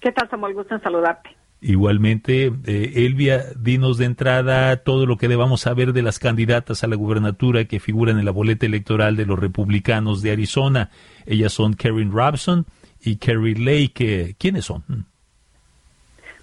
¿Qué 0.00 0.12
tal, 0.12 0.28
Samuel? 0.30 0.54
Gusto 0.54 0.74
en 0.74 0.82
saludarte. 0.82 1.30
Igualmente, 1.60 2.52
eh, 2.66 2.92
Elvia, 2.94 3.42
dinos 3.58 3.98
de 3.98 4.04
entrada 4.04 4.76
todo 4.76 5.06
lo 5.06 5.16
que 5.16 5.26
debamos 5.26 5.62
saber 5.62 5.92
de 5.92 6.02
las 6.02 6.20
candidatas 6.20 6.84
a 6.84 6.86
la 6.86 6.94
gubernatura 6.94 7.64
que 7.64 7.80
figuran 7.80 8.18
en 8.18 8.24
la 8.24 8.30
boleta 8.30 8.64
electoral 8.64 9.16
de 9.16 9.26
los 9.26 9.38
republicanos 9.38 10.22
de 10.22 10.30
Arizona. 10.30 10.90
Ellas 11.26 11.52
son 11.52 11.72
Karen 11.72 12.12
Robson 12.12 12.64
y 13.00 13.16
Kerry 13.16 13.56
Lake. 13.56 14.36
¿Quiénes 14.38 14.66
son? 14.66 14.84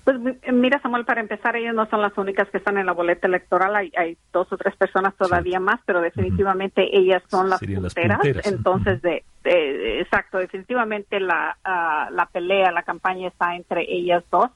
Pues 0.06 0.18
mira, 0.54 0.80
Samuel, 0.82 1.04
para 1.04 1.20
empezar, 1.20 1.56
ellas 1.56 1.74
no 1.74 1.88
son 1.88 2.00
las 2.00 2.16
únicas 2.16 2.48
que 2.52 2.60
están 2.60 2.78
en 2.78 2.86
la 2.86 2.92
boleta 2.92 3.26
electoral. 3.26 3.76
Hay, 3.76 3.92
hay 3.98 4.16
dos 4.32 4.48
o 4.54 4.56
tres 4.56 4.76
personas 4.76 5.16
todavía 5.16 5.60
más, 5.60 5.82
pero 5.84 6.00
definitivamente 6.00 6.96
ellas 6.96 7.24
son 7.28 7.50
las 7.50 7.60
punteras. 7.60 8.20
Entonces, 8.46 9.02
de, 9.02 9.24
exacto, 10.00 10.38
definitivamente 10.38 11.20
la, 11.20 11.58
ah, 11.64 12.10
la 12.12 12.28
pelea, 12.28 12.72
la 12.72 12.84
campaña 12.84 13.30
está 13.30 13.56
entre 13.56 13.92
ellas 13.92 14.24
dos. 14.30 14.52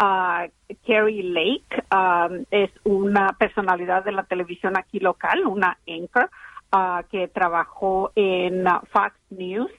Uh, 0.00 0.50
Carrie 0.84 1.22
Lake 1.22 1.84
um, 1.92 2.44
es 2.50 2.70
una 2.82 3.34
personalidad 3.38 4.04
de 4.04 4.12
la 4.12 4.24
televisión 4.24 4.76
aquí 4.76 4.98
local, 4.98 5.46
una 5.46 5.78
anchor. 5.86 6.28
Uh, 6.70 7.02
que 7.10 7.28
trabajó 7.28 8.12
en 8.14 8.66
Fox 8.92 9.14
News, 9.30 9.70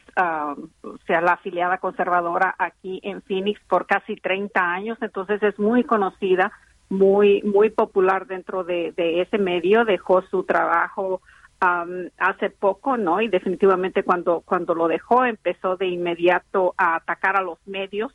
o 0.82 0.98
sea, 1.06 1.22
la 1.22 1.34
afiliada 1.34 1.78
conservadora 1.78 2.56
aquí 2.58 3.00
en 3.04 3.22
Phoenix 3.22 3.60
por 3.68 3.86
casi 3.86 4.16
30 4.16 4.60
años, 4.60 4.98
entonces 5.02 5.42
es 5.44 5.58
muy 5.60 5.84
conocida, 5.84 6.52
muy 6.90 7.42
muy 7.44 7.70
popular 7.70 8.28
dentro 8.28 8.64
de, 8.64 8.94
ese 8.98 9.38
medio, 9.38 9.86
dejó 9.86 10.22
su 10.24 10.44
trabajo 10.44 11.22
um, 11.62 12.10
hace 12.18 12.50
poco, 12.50 12.98
¿no? 12.98 13.22
Y 13.22 13.28
definitivamente 13.28 14.04
cuando 14.04 14.42
cuando 14.42 14.74
lo 14.74 14.88
dejó 14.88 15.26
empezó 15.26 15.78
de 15.78 15.88
inmediato 15.88 16.74
a 16.78 16.96
atacar 16.96 17.36
a 17.36 17.42
los 17.42 17.60
medios 17.68 18.14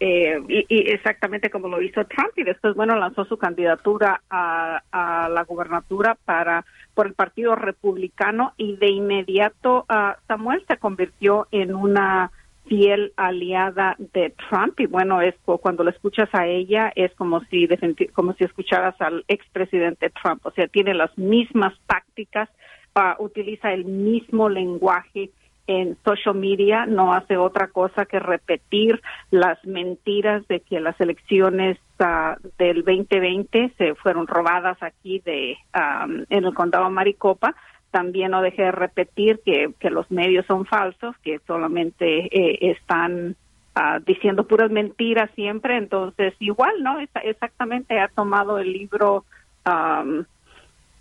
eh, 0.00 0.40
y, 0.48 0.90
exactamente 0.90 1.50
como 1.50 1.66
lo 1.66 1.82
hizo 1.82 2.04
Trump 2.04 2.30
y 2.36 2.44
después 2.44 2.76
bueno 2.76 2.96
lanzó 2.96 3.24
su 3.24 3.36
candidatura 3.36 4.22
a, 4.30 4.80
la 5.28 5.42
gubernatura 5.42 6.16
para 6.24 6.64
por 6.94 7.08
el 7.08 7.14
partido 7.14 7.56
republicano 7.56 8.52
y 8.56 8.76
de 8.76 8.90
inmediato 8.90 9.86
uh, 9.90 10.12
Samuel 10.28 10.64
se 10.68 10.76
convirtió 10.76 11.48
en 11.50 11.74
una 11.74 12.30
fiel 12.66 13.12
aliada 13.16 13.96
de 13.98 14.34
Trump 14.48 14.78
y 14.78 14.86
bueno 14.86 15.20
es 15.20 15.34
cuando 15.44 15.82
lo 15.82 15.90
escuchas 15.90 16.28
a 16.32 16.46
ella 16.46 16.92
es 16.94 17.12
como 17.14 17.40
si 17.46 17.68
como 18.12 18.34
si 18.34 18.44
escucharas 18.44 18.94
al 19.00 19.24
expresidente 19.26 20.10
Trump. 20.10 20.46
O 20.46 20.52
sea 20.52 20.68
tiene 20.68 20.94
las 20.94 21.16
mismas 21.18 21.74
tácticas 21.86 22.48
uh, 22.94 23.20
utiliza 23.22 23.72
el 23.72 23.84
mismo 23.84 24.48
lenguaje 24.48 25.30
en 25.68 25.98
social 26.02 26.34
media 26.34 26.86
no 26.86 27.12
hace 27.12 27.36
otra 27.36 27.68
cosa 27.68 28.06
que 28.06 28.18
repetir 28.18 29.00
las 29.30 29.62
mentiras 29.64 30.48
de 30.48 30.60
que 30.60 30.80
las 30.80 30.98
elecciones 30.98 31.78
uh, 32.00 32.40
del 32.58 32.84
2020 32.84 33.74
se 33.76 33.94
fueron 33.94 34.26
robadas 34.26 34.82
aquí 34.82 35.20
de 35.20 35.58
um, 35.74 36.24
en 36.30 36.44
el 36.44 36.54
condado 36.54 36.88
Maricopa. 36.90 37.54
También 37.90 38.30
no 38.30 38.40
dejé 38.40 38.62
de 38.62 38.72
repetir 38.72 39.40
que, 39.44 39.70
que 39.78 39.90
los 39.90 40.10
medios 40.10 40.46
son 40.46 40.64
falsos 40.64 41.14
que 41.22 41.38
solamente 41.46 42.26
eh, 42.34 42.70
están 42.72 43.36
uh, 43.76 44.00
diciendo 44.06 44.46
puras 44.46 44.70
mentiras 44.70 45.30
siempre. 45.34 45.76
Entonces 45.76 46.32
igual 46.38 46.82
no 46.82 46.98
exactamente 47.22 48.00
ha 48.00 48.08
tomado 48.08 48.58
el 48.58 48.72
libro 48.72 49.26
um, 49.66 50.24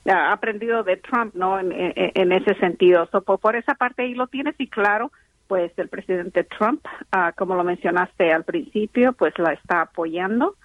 ha 0.08 0.32
aprendido 0.32 0.84
de 0.84 0.98
Trump, 0.98 1.36
¿no? 1.36 1.60
En, 1.60 2.32
ese 2.32 2.56
sentido. 2.56 3.08
So, 3.12 3.22
por, 3.22 3.56
esa 3.56 3.76
parte 3.76 4.04
ahí 4.04 4.14
lo 4.14 4.28
tienes 4.28 4.56
y 4.58 4.68
claro, 4.68 5.12
pues 5.48 5.72
el 5.78 5.90
presidente 5.90 6.44
Trump, 6.44 6.86
ah, 7.12 7.34
como 7.36 7.56
lo 7.56 7.64
mencionaste 7.64 8.32
al 8.32 8.44
principio, 8.44 9.14
pues 9.14 9.38
la 9.38 9.54
está 9.54 9.82
apoyando. 9.82 10.56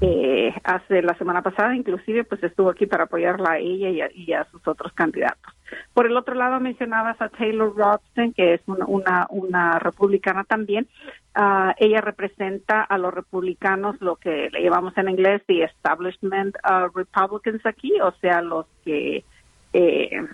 Eh, 0.00 0.52
hace 0.64 1.00
la 1.00 1.16
semana 1.16 1.42
pasada, 1.42 1.76
inclusive, 1.76 2.24
pues 2.24 2.42
estuvo 2.42 2.70
aquí 2.70 2.86
para 2.86 3.04
apoyarla 3.04 3.52
a 3.52 3.58
ella 3.58 4.08
y 4.12 4.32
a, 4.32 4.44
sus 4.50 4.66
otros 4.66 4.92
candidatos. 4.92 5.54
Por 5.94 6.06
el 6.06 6.16
otro 6.16 6.34
lado, 6.34 6.58
mencionabas 6.58 7.20
a 7.20 7.28
Taylor 7.28 7.72
Robson, 7.76 8.32
que 8.32 8.54
es 8.54 8.60
una, 8.66 9.26
una, 9.30 9.78
republicana 9.78 10.42
también. 10.44 10.88
Uh, 11.36 11.72
ella 11.78 12.00
representa 12.00 12.82
a 12.82 12.98
los 12.98 13.14
republicanos, 13.14 14.00
lo 14.00 14.16
que 14.16 14.48
le 14.50 14.62
llamamos 14.62 14.96
en 14.98 15.08
inglés 15.08 15.42
the 15.46 15.62
establishment 15.62 16.56
uh, 16.64 16.88
Republicans 16.92 17.64
aquí, 17.64 17.92
o 18.00 18.12
sea, 18.20 18.42
los 18.42 18.66
que 18.84 19.24
eh, 19.72 20.26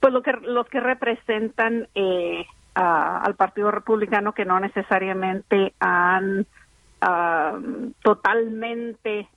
pues 0.00 0.12
lo 0.12 0.22
que 0.22 0.32
los 0.32 0.68
que 0.68 0.80
representan 0.80 1.88
eh, 1.94 2.44
al 2.74 3.34
Partido 3.36 3.70
Republicano 3.70 4.32
que 4.32 4.44
no 4.44 4.60
necesariamente 4.60 5.72
han 5.80 6.46
totalmente 8.02 9.28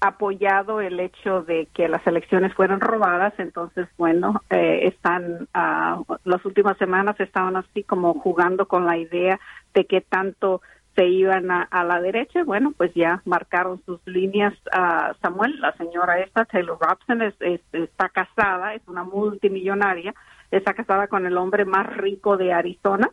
apoyado 0.00 0.80
el 0.80 1.00
hecho 1.00 1.42
de 1.42 1.66
que 1.74 1.88
las 1.88 2.06
elecciones 2.06 2.54
fueran 2.54 2.80
robadas, 2.80 3.34
entonces, 3.38 3.88
bueno, 3.96 4.42
eh, 4.50 4.82
están, 4.84 5.48
uh, 5.54 6.04
las 6.24 6.44
últimas 6.44 6.76
semanas 6.78 7.18
estaban 7.18 7.56
así 7.56 7.82
como 7.82 8.14
jugando 8.14 8.66
con 8.66 8.86
la 8.86 8.96
idea 8.96 9.40
de 9.74 9.86
que 9.86 10.00
tanto 10.00 10.62
se 10.94 11.06
iban 11.06 11.50
a, 11.50 11.84
la 11.84 12.00
derecha, 12.00 12.42
bueno, 12.42 12.72
pues 12.76 12.92
ya 12.92 13.22
marcaron 13.24 13.80
sus 13.86 14.00
líneas. 14.04 14.52
a 14.72 15.14
Samuel, 15.22 15.60
la 15.60 15.72
señora 15.76 16.18
esta, 16.18 16.44
Taylor 16.44 16.76
Robson, 16.80 17.22
está 17.22 18.08
casada, 18.08 18.74
es 18.74 18.82
una 18.88 19.04
multimillonaria, 19.04 20.12
está 20.50 20.74
casada 20.74 21.06
con 21.06 21.24
el 21.24 21.36
hombre 21.36 21.64
más 21.64 21.96
rico 21.96 22.36
de 22.36 22.52
Arizona. 22.52 23.08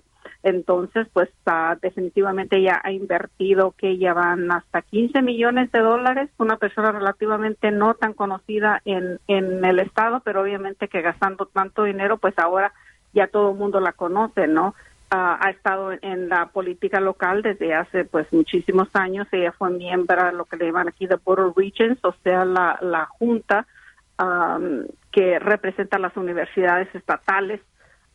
Entonces, 0.46 1.08
pues 1.12 1.28
definitivamente 1.82 2.62
ya 2.62 2.80
ha 2.84 2.92
invertido 2.92 3.72
que 3.72 3.98
ya 3.98 4.14
van 4.14 4.52
hasta 4.52 4.84
15 4.84 5.24
millones 5.24 5.72
de 5.72 5.80
dólares, 5.80 6.30
una 6.38 6.58
persona 6.58 6.92
relativamente 6.92 7.72
no 7.72 7.96
tan 7.96 8.14
conocida 8.14 8.80
en, 8.86 9.20
en 9.28 9.66
el 9.66 9.80
estado, 9.80 10.22
pero 10.24 10.44
obviamente 10.44 10.88
que 10.88 11.02
gastando 11.02 11.48
tanto 11.48 11.84
dinero, 11.84 12.20
pues 12.20 12.36
ahora 12.38 12.74
ya 13.12 13.26
todo 13.26 13.50
el 13.54 13.58
mundo 13.58 13.80
la 13.80 13.94
conoce, 13.94 14.46
¿no? 14.46 14.76
ha 15.10 15.50
estado 15.50 15.94
en 16.02 16.28
la 16.28 16.48
política 16.48 17.00
local 17.00 17.42
desde 17.42 17.74
hace 17.74 18.04
pues 18.04 18.28
muchísimos 18.34 18.90
años. 18.94 19.28
Ella 19.32 19.54
fue 19.54 19.70
miembro 19.70 20.26
de 20.26 20.34
lo 20.34 20.46
que 20.46 20.58
le 20.58 20.66
llaman 20.66 20.90
aquí 20.90 21.08
de 21.08 21.16
Board 21.16 21.40
of 21.40 21.58
Regents, 21.58 22.04
o 22.04 22.14
sea, 22.24 22.44
la, 22.44 22.78
la 22.82 23.06
junta 23.06 23.66
que 25.12 25.40
representa 25.40 25.98
las 26.00 26.16
universidades 26.18 26.94
estatales 26.94 27.62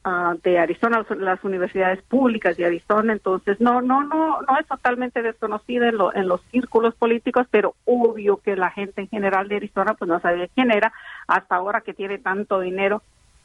ah, 0.05 0.35
de 0.43 0.59
Arizona, 0.59 1.05
las 1.19 1.43
universidades 1.45 2.03
públicas 2.03 2.57
de 2.57 2.67
Arizona. 2.67 3.13
Entonces, 3.13 3.61
no, 3.61 3.81
no, 3.83 4.03
no, 4.05 4.43
no 4.43 4.59
es 4.59 4.67
totalmente 4.67 5.23
desconocida 5.23 5.89
en, 5.89 5.97
en 6.15 6.29
los 6.29 6.41
círculos 6.51 6.95
políticos, 6.95 7.47
pero 7.51 7.75
obvio 7.85 8.39
que 8.39 8.57
la 8.57 8.71
gente 8.71 9.03
en 9.03 9.09
general 9.09 9.49
de 9.49 9.57
Arizona 9.57 9.95
pues 9.95 10.09
no 10.09 10.21
sabía 10.21 10.49
quién 10.55 10.71
era 10.71 10.93
hasta 11.27 11.57
ahora 11.57 11.81
que 11.81 11.95
tiene 11.95 12.19
tanto 12.19 12.61
dinero 12.61 13.03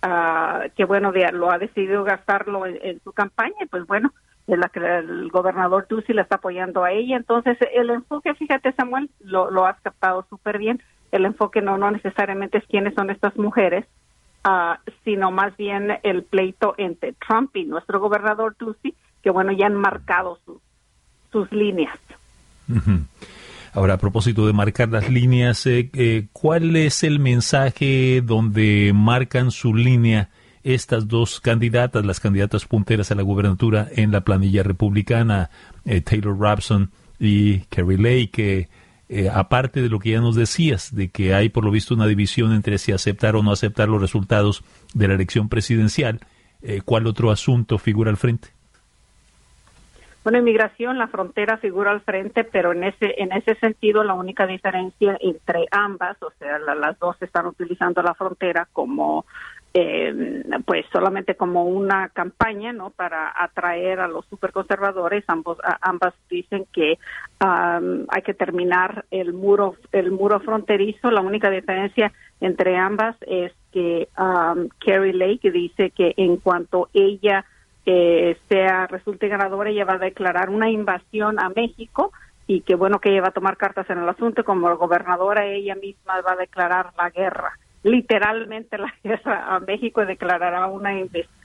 Ah, 0.08 0.66
que 0.76 0.86
bueno, 0.86 1.12
lo 1.34 1.50
ha 1.50 1.58
decidido 1.58 2.04
gastarlo 2.04 2.68
en, 2.68 3.00
su 3.00 3.12
campaña 3.12 3.56
y 3.62 3.66
pues 3.66 3.88
bueno, 3.88 4.14
es 4.46 4.56
la 4.56 4.70
que 4.70 4.80
el 4.80 5.30
gobernador 5.30 5.88
Ducey 5.90 6.14
le 6.14 6.22
está 6.22 6.36
apoyando 6.36 6.84
a 6.84 6.92
ella. 6.92 7.18
Entonces, 7.18 7.58
el 7.74 7.90
enfoque, 7.90 8.36
fíjate 8.36 8.72
Samuel, 8.74 9.10
lo, 9.22 9.50
lo 9.50 9.66
has 9.66 9.82
captado 9.82 10.24
súper 10.30 10.60
bien. 10.60 10.80
El 11.12 11.26
enfoque 11.26 11.60
no, 11.64 11.80
no 11.80 11.90
necesariamente 11.90 12.60
es 12.60 12.66
quiénes 12.68 12.94
son 12.94 13.10
estas 13.10 13.36
mujeres, 13.36 13.88
uh, 14.46 14.76
sino 15.04 15.32
más 15.32 15.56
bien 15.58 15.98
el 16.04 16.24
pleito 16.24 16.76
entre 16.78 17.14
Trump 17.14 17.56
y 17.56 17.66
nuestro 17.66 18.00
gobernador 18.00 18.56
Ducey, 18.58 18.94
que 19.22 19.30
bueno, 19.30 19.52
ya 19.52 19.66
han 19.66 19.76
marcado 19.76 20.40
sus, 20.46 20.58
sus 21.32 21.52
líneas. 21.52 21.98
Ahora, 23.74 23.96
a 23.96 23.98
propósito 23.98 24.48
de 24.48 24.54
marcar 24.54 24.90
las 24.90 25.10
líneas, 25.10 25.66
eh, 25.68 25.90
eh, 25.94 26.28
¿cuál 26.32 26.78
es 26.78 27.04
el 27.04 27.20
mensaje 27.20 28.22
donde 28.22 28.94
marcan 28.96 29.52
su 29.52 29.76
línea 29.76 30.30
estas 30.64 31.08
dos 31.10 31.42
candidatas, 31.42 32.06
las 32.06 32.22
candidatas 32.22 32.66
punteras 32.66 33.12
a 33.12 33.16
la 33.16 33.22
gubernatura 33.22 33.88
en 33.92 34.12
la 34.12 34.22
planilla 34.22 34.64
republicana, 34.64 35.50
eh, 35.84 36.00
Taylor 36.00 36.38
Robson 36.38 36.90
y 37.20 37.60
Kerry 37.66 37.98
Lake? 37.98 38.70
Que 39.08 39.30
aparte 39.30 39.82
de 39.82 39.90
lo 39.90 40.00
que 40.00 40.12
ya 40.12 40.22
nos 40.22 40.36
decías, 40.36 40.96
de 40.96 41.10
que 41.10 41.34
hay 41.34 41.50
por 41.50 41.64
lo 41.64 41.72
visto 41.72 41.94
una 41.94 42.08
división 42.08 42.54
entre 42.54 42.78
si 42.78 42.92
aceptar 42.92 43.36
o 43.36 43.44
no 43.44 43.52
aceptar 43.52 43.90
los 43.90 44.02
resultados 44.02 44.64
de 44.94 45.08
la 45.08 45.14
elección 45.14 45.50
presidencial, 45.50 46.22
¿cuál 46.86 47.06
otro 47.06 47.30
asunto 47.32 47.78
figura 47.78 48.10
al 48.10 48.18
frente? 48.18 48.50
Bueno, 50.26 50.40
inmigración, 50.40 50.98
la 50.98 51.08
frontera 51.08 51.58
figura 51.58 51.92
al 51.92 52.02
frente, 52.02 52.44
pero 52.44 52.72
en 52.72 52.84
ese 52.84 53.14
en 53.22 53.32
ese 53.32 53.54
sentido 53.60 54.04
la 54.04 54.16
única 54.16 54.48
diferencia 54.48 55.16
entre 55.22 55.68
ambas, 55.70 56.18
o 56.24 56.32
sea, 56.40 56.58
las 56.58 56.98
dos 56.98 57.16
están 57.22 57.46
utilizando 57.46 58.02
la 58.02 58.16
frontera 58.16 58.68
como 58.74 59.28
eh, 59.78 60.42
pues 60.66 60.86
solamente 60.90 61.36
como 61.36 61.66
una 61.66 62.08
campaña, 62.08 62.72
¿no? 62.72 62.92
Para 62.92 63.34
atraer 63.36 64.00
a 64.00 64.08
los 64.08 64.26
superconservadores. 64.28 65.26
Ambos 65.28 65.58
ambas 65.82 66.14
dicen 66.30 66.66
que 66.72 66.98
hay 67.40 68.22
que 68.22 68.34
terminar 68.34 69.04
el 69.12 69.34
muro 69.34 69.76
el 69.92 70.12
muro 70.12 70.40
fronterizo. 70.40 71.12
La 71.12 71.20
única 71.20 71.50
diferencia 71.50 72.14
entre 72.40 72.78
ambas 72.78 73.18
es 73.28 73.52
que 73.74 74.08
um, 74.18 74.70
Carrie 74.80 75.12
Lake 75.12 75.52
dice 75.52 75.90
que 75.90 76.14
en 76.16 76.38
cuanto 76.38 76.88
ella 76.94 77.44
que 77.84 78.38
sea 78.48 78.88
resulte 78.88 79.28
ganadora, 79.28 79.72
ella 79.72 79.84
va 79.84 79.96
a 79.96 79.98
declarar 80.00 80.50
una 80.50 80.70
invasión 80.70 81.38
a 81.38 81.50
México 81.50 82.14
y 82.48 82.62
que 82.62 82.76
bueno 82.76 83.00
que 83.00 83.10
ella 83.10 83.24
va 83.24 83.28
a 83.28 83.32
tomar 83.32 83.58
cartas 83.58 83.90
en 83.90 83.98
el 83.98 84.08
asunto 84.08 84.46
como 84.46 84.74
gobernadora 84.78 85.46
ella 85.46 85.76
misma 85.76 86.22
va 86.22 86.32
a 86.32 86.38
declarar 86.38 86.94
la 86.98 87.10
guerra 87.10 87.60
literalmente 87.86 88.78
la 88.78 88.94
guerra 89.04 89.56
a 89.56 89.60
México 89.62 90.06
declarará 90.06 90.68
una 90.68 90.92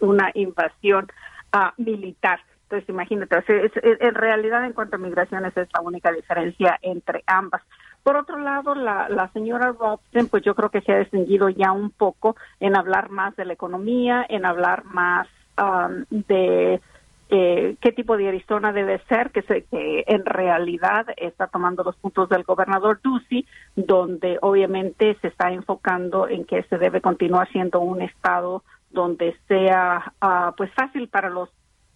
una 0.01 0.31
invasión 0.35 1.07
uh, 1.55 1.71
militar. 1.77 2.41
Entonces 2.63 2.89
imagínate 2.89 3.37
en 3.37 4.15
realidad 4.15 4.65
en 4.65 4.73
cuanto 4.73 4.97
a 4.97 4.99
migraciones 4.99 5.57
es 5.57 5.69
la 5.73 5.81
única 5.81 6.11
diferencia 6.13 6.79
entre 6.83 7.23
ambas. 7.27 7.63
Por 8.03 8.17
otro 8.17 8.39
lado, 8.39 8.75
la, 8.75 9.09
la 9.09 9.29
señora 9.33 9.75
Robson, 9.79 10.29
pues 10.31 10.43
yo 10.43 10.55
creo 10.55 10.71
que 10.71 10.81
se 10.81 10.93
ha 10.93 10.99
distinguido 10.99 11.49
ya 11.49 11.73
un 11.73 11.91
poco 11.91 12.37
en 12.59 12.77
hablar 12.77 13.11
más 13.11 13.37
de 13.37 13.45
la 13.45 13.53
economía, 13.53 14.27
en 14.29 14.45
hablar 14.45 14.85
más 14.85 15.29
Um, 15.61 16.07
de 16.09 16.81
eh, 17.31 17.77
qué 17.81 17.93
tipo 17.93 18.17
de 18.17 18.29
Arizona 18.29 18.73
debe 18.73 18.99
ser, 19.09 19.31
que, 19.31 19.43
se, 19.43 19.63
que 19.63 20.05
en 20.07 20.25
realidad 20.25 21.07
está 21.17 21.47
tomando 21.47 21.85
los 21.85 21.97
puntos 21.97 22.29
del 22.29 22.43
gobernador 22.43 23.01
Ducey, 23.03 23.47
donde 23.77 24.39
obviamente 24.43 25.17
se 25.21 25.29
está 25.29 25.53
enfocando 25.53 26.29
en 26.29 26.45
que 26.45 26.65
se 26.65 26.77
debe 26.77 27.01
continuar 27.01 27.49
siendo 27.53 27.81
un 27.81 28.03
estado 28.03 28.65
donde 28.91 29.37
sea 29.47 30.13
uh, 30.21 30.53
pues 30.57 30.73
fácil 30.75 31.09
para 31.09 31.31
los 31.31 31.49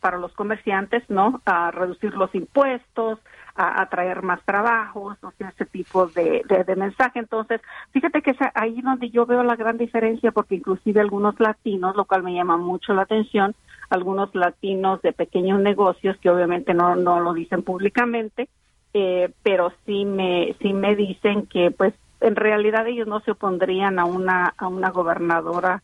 para 0.04 0.18
los 0.18 0.34
comerciantes, 0.34 1.02
¿no? 1.08 1.40
A 1.46 1.70
reducir 1.70 2.12
los 2.12 2.34
impuestos, 2.34 3.18
a 3.54 3.80
atraer 3.80 4.22
más 4.22 4.38
trabajos, 4.44 5.16
o 5.22 5.30
sea, 5.38 5.48
ese 5.48 5.64
tipo 5.64 6.08
de, 6.08 6.42
de, 6.46 6.76
mensaje. 6.76 7.20
Entonces, 7.20 7.62
fíjate 7.90 8.20
que 8.20 8.32
es 8.32 8.36
ahí 8.52 8.82
donde 8.82 9.08
yo 9.08 9.24
veo 9.24 9.42
la 9.42 9.56
gran 9.56 9.78
diferencia, 9.78 10.30
porque 10.30 10.56
inclusive 10.56 11.00
algunos 11.00 11.40
latinos, 11.40 11.96
lo 11.96 12.04
cual 12.04 12.22
me 12.22 12.34
llama 12.34 12.58
mucho 12.58 12.92
la 12.92 13.00
atención, 13.00 13.54
algunos 13.88 14.34
latinos 14.34 15.00
de 15.00 15.14
pequeños 15.14 15.58
negocios 15.62 16.18
que 16.18 16.28
obviamente 16.28 16.74
no, 16.74 16.96
no 16.96 17.20
lo 17.20 17.32
dicen 17.32 17.62
públicamente, 17.62 18.50
eh, 18.92 19.32
pero 19.42 19.72
sí 19.86 20.04
me, 20.04 20.54
sí 20.60 20.74
me 20.74 20.96
dicen 20.96 21.46
que 21.46 21.70
pues 21.70 21.94
en 22.20 22.36
realidad 22.36 22.86
ellos 22.88 23.06
no 23.06 23.20
se 23.20 23.30
opondrían 23.30 23.98
a 23.98 24.04
una, 24.04 24.52
a 24.58 24.68
una 24.68 24.90
gobernadora 24.90 25.82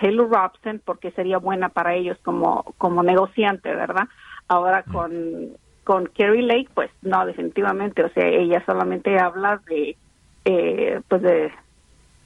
Taylor 0.00 0.28
Robson 0.28 0.80
porque 0.84 1.10
sería 1.12 1.38
buena 1.38 1.68
para 1.68 1.94
ellos 1.94 2.18
como, 2.22 2.74
como 2.78 3.02
negociante, 3.02 3.74
¿verdad? 3.74 4.08
Ahora 4.48 4.82
con, 4.82 5.50
con 5.84 6.06
Kerry 6.08 6.42
Lake, 6.42 6.68
pues 6.74 6.90
no, 7.02 7.24
definitivamente, 7.26 8.04
o 8.04 8.08
sea, 8.10 8.26
ella 8.26 8.62
solamente 8.66 9.18
habla 9.18 9.60
de, 9.68 9.96
eh, 10.44 11.00
pues 11.08 11.22
de, 11.22 11.52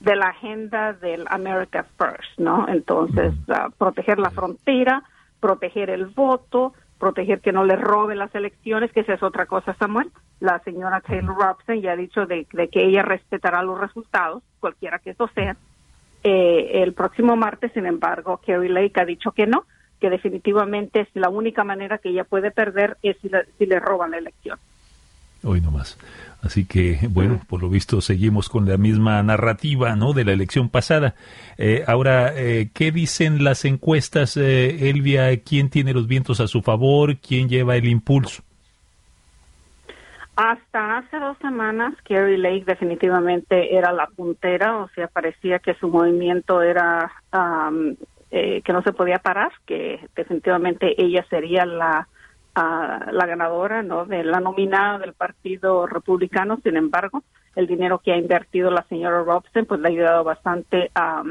de 0.01 0.17
la 0.17 0.27
agenda 0.29 0.93
del 0.93 1.25
America 1.29 1.87
First, 1.99 2.39
¿no? 2.39 2.67
Entonces, 2.69 3.35
ah, 3.49 3.69
proteger 3.77 4.19
la 4.19 4.31
frontera, 4.31 5.03
proteger 5.41 5.91
el 5.91 6.07
voto, 6.07 6.75
proteger 6.99 7.41
que 7.41 7.53
no 7.53 7.65
le 7.65 7.77
robe 7.77 8.15
las 8.15 8.35
elecciones, 8.35 8.91
que 8.93 9.01
esa 9.01 9.15
es 9.15 9.23
otra 9.23 9.47
cosa, 9.47 9.75
Samuel. 9.75 10.11
La 10.41 10.59
señora 10.61 11.01
Taylor 11.01 11.37
Robson 11.37 11.81
ya 11.81 11.93
ha 11.93 11.97
dicho 11.97 12.27
de, 12.27 12.47
de 12.53 12.69
que 12.69 12.85
ella 12.85 13.03
respetará 13.03 13.63
los 13.63 13.79
resultados, 13.79 14.43
cualquiera 14.61 14.99
que 14.99 15.11
eso 15.11 15.29
sea, 15.35 15.57
eh, 16.29 16.83
el 16.83 16.93
próximo 16.93 17.37
martes, 17.37 17.71
sin 17.73 17.87
embargo, 17.87 18.41
Kerry 18.45 18.69
Lake 18.69 19.01
ha 19.01 19.05
dicho 19.05 19.31
que 19.31 19.47
no, 19.47 19.65
que 20.01 20.11
definitivamente 20.11 21.03
es 21.03 21.09
la 21.15 21.29
única 21.29 21.63
manera 21.63 21.99
que 21.99 22.09
ella 22.09 22.25
puede 22.25 22.51
perder 22.51 22.97
es 23.05 23.17
si, 23.23 23.29
le 23.65 23.79
roban 23.79 24.11
la 24.11 24.19
elección. 24.19 24.59
Hoy 25.45 25.61
no 25.61 25.71
más. 25.71 25.97
Así 26.43 26.65
que, 26.65 26.99
bueno, 27.11 27.41
por 27.49 27.63
lo 27.63 27.69
visto 27.69 28.01
seguimos 28.01 28.49
con 28.49 28.69
la 28.69 28.77
misma 28.77 29.23
narrativa, 29.23 29.95
¿no? 29.95 30.15
De 30.15 30.25
la 30.25 30.33
elección 30.33 30.69
pasada. 30.69 31.15
Eh, 31.59 31.85
ahora, 31.87 32.33
eh, 32.35 32.71
¿qué 32.75 32.91
dicen 32.91 33.45
las 33.45 33.65
encuestas, 33.65 34.37
Elvia? 34.37 35.41
¿Quién 35.45 35.71
tiene 35.71 35.93
los 35.93 36.09
vientos 36.09 36.41
a 36.41 36.49
su 36.49 36.61
favor? 36.61 37.19
¿Quién 37.19 37.49
lleva 37.49 37.77
el 37.77 37.87
impulso? 37.87 38.43
Hasta 40.37 40.99
hace 40.99 41.19
dos 41.19 41.39
semanas, 41.39 41.95
Kerry 42.05 42.37
Lake 42.37 42.65
definitivamente 42.67 43.75
era 43.75 43.91
la 43.93 44.07
puntera, 44.07 44.77
o 44.79 44.89
sea, 44.91 45.09
parecía 45.09 45.61
que 45.61 45.75
su 45.75 45.89
movimiento 45.89 46.61
era 46.61 47.11
eh, 48.31 48.61
que 48.63 48.73
no 48.75 48.83
se 48.83 48.93
podía 48.93 49.19
parar, 49.19 49.51
que 49.65 50.07
definitivamente 50.15 51.03
ella 51.03 51.25
sería 51.31 51.65
la 51.65 52.07
la 52.57 53.27
ganadora, 53.27 53.83
no, 53.83 54.07
de 54.07 54.25
la 54.25 54.41
nominada 54.41 54.99
del 54.99 55.13
Partido 55.13 55.87
Republicano. 55.87 56.59
Sin 56.63 56.77
embargo, 56.77 57.23
el 57.55 57.67
dinero 57.67 57.99
que 57.99 58.13
ha 58.13 58.17
invertido 58.17 58.71
la 58.71 58.87
señora 58.89 59.23
Robson, 59.23 59.67
pues 59.67 59.81
le 59.81 59.89
ha 59.89 59.91
ayudado 59.91 60.25
bastante 60.25 60.91
a 60.95 61.23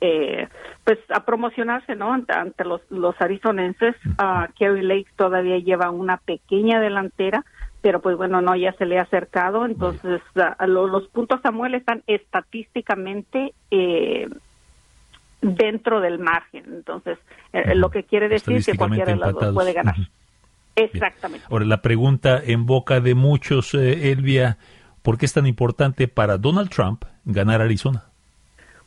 eh, 0.00 0.46
pues 0.84 0.98
a 1.08 1.24
promocionarse, 1.24 1.96
¿no? 1.96 2.12
Ante, 2.12 2.64
los 2.64 2.80
los 2.90 3.20
arizonenses. 3.20 3.96
Uh, 4.04 4.52
Kerry 4.56 4.82
Lake 4.82 5.08
todavía 5.16 5.58
lleva 5.58 5.90
una 5.90 6.18
pequeña 6.18 6.80
delantera 6.80 7.44
pero 7.80 8.00
pues 8.00 8.16
bueno, 8.16 8.40
no, 8.40 8.56
ya 8.56 8.72
se 8.72 8.86
le 8.86 8.98
ha 8.98 9.02
acercado, 9.02 9.64
entonces 9.64 10.20
los 10.66 11.08
puntos 11.08 11.40
Samuel 11.42 11.74
están 11.74 12.02
estadísticticamente 12.06 13.54
eh, 13.70 14.28
dentro 15.40 16.00
del 16.00 16.18
margen, 16.18 16.64
entonces 16.68 17.18
eh, 17.52 17.74
lo 17.74 17.90
que 17.90 18.02
quiere 18.02 18.28
decir 18.28 18.64
que 18.64 18.76
cualquiera 18.76 19.12
de 19.12 19.18
las 19.18 19.32
dos 19.32 19.54
puede 19.54 19.72
ganar. 19.72 19.94
Exactamente. 20.74 21.46
Ahora, 21.50 21.64
la 21.64 21.82
pregunta 21.82 22.40
en 22.44 22.66
boca 22.66 23.00
de 23.00 23.14
muchos, 23.14 23.74
eh, 23.74 24.12
Elvia, 24.12 24.58
¿por 25.02 25.18
qué 25.18 25.26
es 25.26 25.32
tan 25.32 25.46
importante 25.46 26.06
para 26.06 26.38
Donald 26.38 26.70
Trump 26.70 27.04
ganar 27.24 27.60
Arizona? 27.60 28.07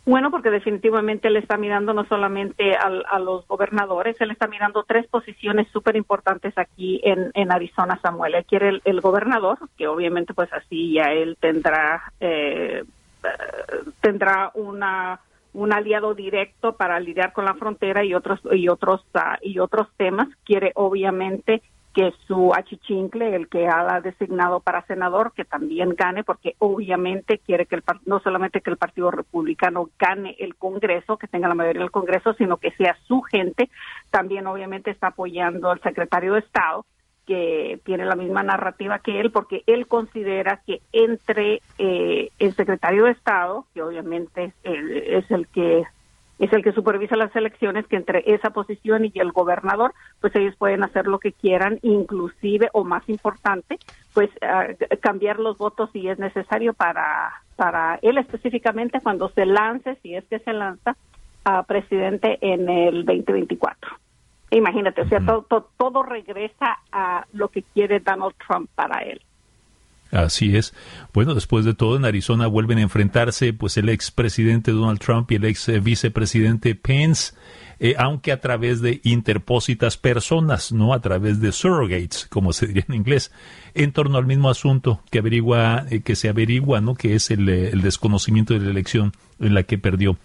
Bueno, 0.04 0.32
porque 0.32 0.50
definitivamente 0.50 1.28
él 1.28 1.38
está 1.38 1.58
mirando 1.58 1.94
no 1.94 2.06
solamente 2.06 2.76
a 2.76 3.20
los 3.20 3.48
gobernadores, 3.48 4.20
él 4.20 4.32
está 4.32 4.48
mirando 4.48 4.84
tres 4.84 5.06
posiciones 5.08 5.68
súper 5.72 5.96
importantes 5.96 6.58
aquí 6.58 7.00
en, 7.04 7.30
en, 7.36 7.52
Arizona, 7.52 8.00
Samuel. 8.02 8.34
Él 8.34 8.46
quiere 8.46 8.82
el, 8.84 9.02
gobernador, 9.02 9.60
que 9.78 9.88
obviamente 9.88 10.34
pues 10.34 10.52
así 10.54 10.94
ya 10.94 11.12
él 11.12 11.38
tendrá, 11.40 12.12
eh, 12.20 12.84
tendrá 14.02 14.52
una 14.56 15.20
un 15.54 15.74
aliado 15.74 16.14
directo 16.14 16.78
para 16.78 17.00
lidiar 17.00 17.34
con 17.34 17.46
la 17.46 17.56
frontera 17.56 18.06
y 18.06 18.14
otros 18.14 18.40
y 18.52 18.70
otros 18.70 19.02
uh, 19.14 19.36
y 19.42 19.60
otros 19.60 19.88
temas 19.98 20.30
quiere 20.46 20.72
obviamente 20.76 21.62
que 21.94 22.14
su 22.26 22.54
achichincle, 22.54 23.36
el 23.36 23.50
que 23.50 23.68
ha 23.68 24.00
designado 24.02 24.62
para 24.62 24.86
senador, 24.86 25.34
que 25.34 25.44
también 25.44 25.96
gane, 25.96 26.24
porque 26.24 26.56
obviamente 26.60 27.40
quiere 27.40 27.66
que 27.66 27.76
el 27.76 27.84
no 28.06 28.20
solamente 28.20 28.62
que 28.62 28.70
el 28.70 28.78
Partido 28.78 29.12
Republicano 29.12 29.90
gane 30.00 30.36
el 30.40 30.56
Congreso, 30.56 31.18
que 31.18 31.28
tenga 31.28 31.50
la 31.50 31.56
mayoría 31.56 31.82
del 31.82 31.92
Congreso, 31.92 32.34
sino 32.34 32.58
que 32.58 32.72
sea 32.72 32.96
su 33.08 33.22
gente. 33.22 33.70
También 34.10 34.48
obviamente 34.48 34.92
está 34.92 35.08
apoyando 35.08 35.70
al 35.70 35.82
secretario 35.82 36.34
de 36.34 36.40
Estado, 36.40 36.86
que 37.26 37.80
tiene 37.84 38.06
la 38.06 38.16
misma 38.16 38.42
narrativa 38.42 39.00
que 39.00 39.20
él, 39.20 39.32
porque 39.32 39.64
él 39.68 39.88
considera 39.88 40.62
que 40.66 40.82
entre 40.94 41.62
eh, 41.78 42.30
el 42.40 42.54
secretario 42.56 43.06
de 43.06 43.12
Estado, 43.12 43.66
que 43.74 43.82
obviamente 43.82 44.54
es 44.64 45.30
el 45.30 45.48
que 45.48 45.84
es 46.42 46.52
el 46.54 46.64
que 46.64 46.72
supervisa 46.72 47.16
las 47.16 47.36
elecciones, 47.36 47.86
que 47.86 47.96
entre 47.96 48.24
esa 48.26 48.50
posición 48.50 49.06
y 49.06 49.12
el 49.16 49.32
gobernador, 49.32 49.94
pues 50.20 50.36
ellos 50.36 50.56
pueden 50.58 50.84
hacer 50.84 51.06
lo 51.06 51.20
que 51.20 51.34
quieran, 51.34 51.78
inclusive, 51.84 52.70
o 52.74 52.84
más 52.84 53.08
importante, 53.10 53.78
pues 54.14 54.30
ah, 54.42 54.68
cambiar 55.02 55.40
los 55.40 55.60
votos 55.60 55.92
si 55.94 56.08
es 56.08 56.18
necesario 56.18 56.74
para, 56.74 57.32
para 57.56 58.00
él 58.02 58.18
específicamente 58.18 59.00
cuando 59.02 59.30
se 59.30 59.46
lance, 59.46 59.98
si 60.02 60.16
es 60.16 60.26
que 60.26 60.40
se 60.40 60.52
lanza, 60.52 60.98
a 61.44 61.64
presidente 61.64 62.40
en 62.42 62.70
el 62.70 63.06
2024. 63.06 63.92
Imagínate, 64.50 65.02
o 65.02 65.08
sea, 65.08 65.20
todo, 65.20 65.70
todo 65.78 66.04
regresa 66.04 66.80
a 66.92 67.26
lo 67.34 67.50
que 67.50 67.62
quiere 67.62 68.00
Donald 68.00 68.36
Trump 68.48 68.70
para 68.76 69.00
él. 69.04 69.22
Así 70.12 70.58
es. 70.58 70.74
Bueno, 71.14 71.34
después 71.34 71.64
de 71.64 71.74
todo, 71.74 71.96
en 71.96 72.04
Arizona 72.04 72.48
vuelven 72.48 72.80
a 72.80 72.82
enfrentarse 72.82 73.54
pues 73.54 73.78
el 73.78 73.88
expresidente 73.88 74.72
Donald 74.72 75.00
Trump 75.00 75.32
y 75.32 75.36
el 75.36 75.46
ex 75.46 75.72
vicepresidente 75.82 76.76
Pence, 76.76 77.34
eh, 77.80 77.96
aunque 77.98 78.34
a 78.34 78.42
través 78.42 78.82
de 78.82 79.00
interpósitas 79.04 79.98
personas, 79.98 80.74
no 80.74 80.94
a 80.94 81.00
través 81.00 81.40
de 81.40 81.54
surrogates, 81.54 82.28
como 82.30 82.52
se 82.52 82.68
diría 82.68 82.86
en 82.90 82.96
inglés, 82.96 83.32
en 83.74 83.94
torno 83.94 84.18
al 84.18 84.26
mismo 84.26 84.50
asunto 84.50 85.02
que 85.10 85.20
averigua, 85.20 85.86
eh, 85.90 86.02
que 86.02 86.18
se 86.18 86.28
averigua, 86.28 86.82
¿no? 86.82 86.94
Que 86.96 87.16
es 87.16 87.32
eh, 87.32 87.36
el, 87.36 87.82
desconocimiento 87.82 88.54
de 88.54 88.60
la 88.60 88.70
elección 88.70 89.14
en 89.40 89.54
la 89.54 89.64
que 89.64 89.78
perdió 89.78 90.18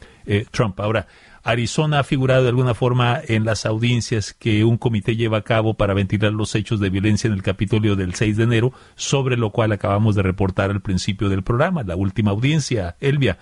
Trump. 0.50 0.80
Ahora, 0.80 1.06
Arizona 1.46 2.00
ha 2.00 2.04
figurado 2.04 2.42
de 2.42 2.48
alguna 2.48 2.74
forma 2.74 3.20
en 3.24 3.44
las 3.44 3.66
audiencias 3.66 4.34
que 4.34 4.64
un 4.64 4.78
comité 4.78 5.14
lleva 5.14 5.38
a 5.38 5.42
cabo 5.42 5.74
para 5.74 5.94
ventilar 5.94 6.32
los 6.32 6.54
hechos 6.56 6.80
de 6.80 6.90
violencia 6.90 7.28
en 7.28 7.34
el 7.34 7.42
Capitolio 7.44 7.94
del 7.94 8.14
6 8.14 8.36
de 8.36 8.42
enero, 8.42 8.72
sobre 8.96 9.36
lo 9.36 9.50
cual 9.50 9.70
acabamos 9.70 10.16
de 10.16 10.22
reportar 10.22 10.70
al 10.70 10.80
principio 10.80 11.28
del 11.28 11.44
programa, 11.44 11.84
la 11.84 11.94
última 11.94 12.32
audiencia, 12.32 12.96
Elvia. 13.00 13.38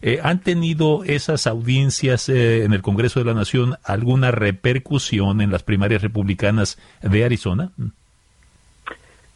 Eh, 0.00 0.18
¿Han 0.22 0.40
tenido 0.40 1.04
esas 1.04 1.46
audiencias 1.46 2.30
eh, 2.30 2.64
en 2.64 2.72
el 2.72 2.80
Congreso 2.80 3.20
de 3.20 3.26
la 3.26 3.34
Nación 3.34 3.76
alguna 3.84 4.30
repercusión 4.30 5.42
en 5.42 5.50
las 5.50 5.62
primarias 5.62 6.00
republicanas 6.00 6.78
de 7.02 7.24
Arizona? 7.24 7.72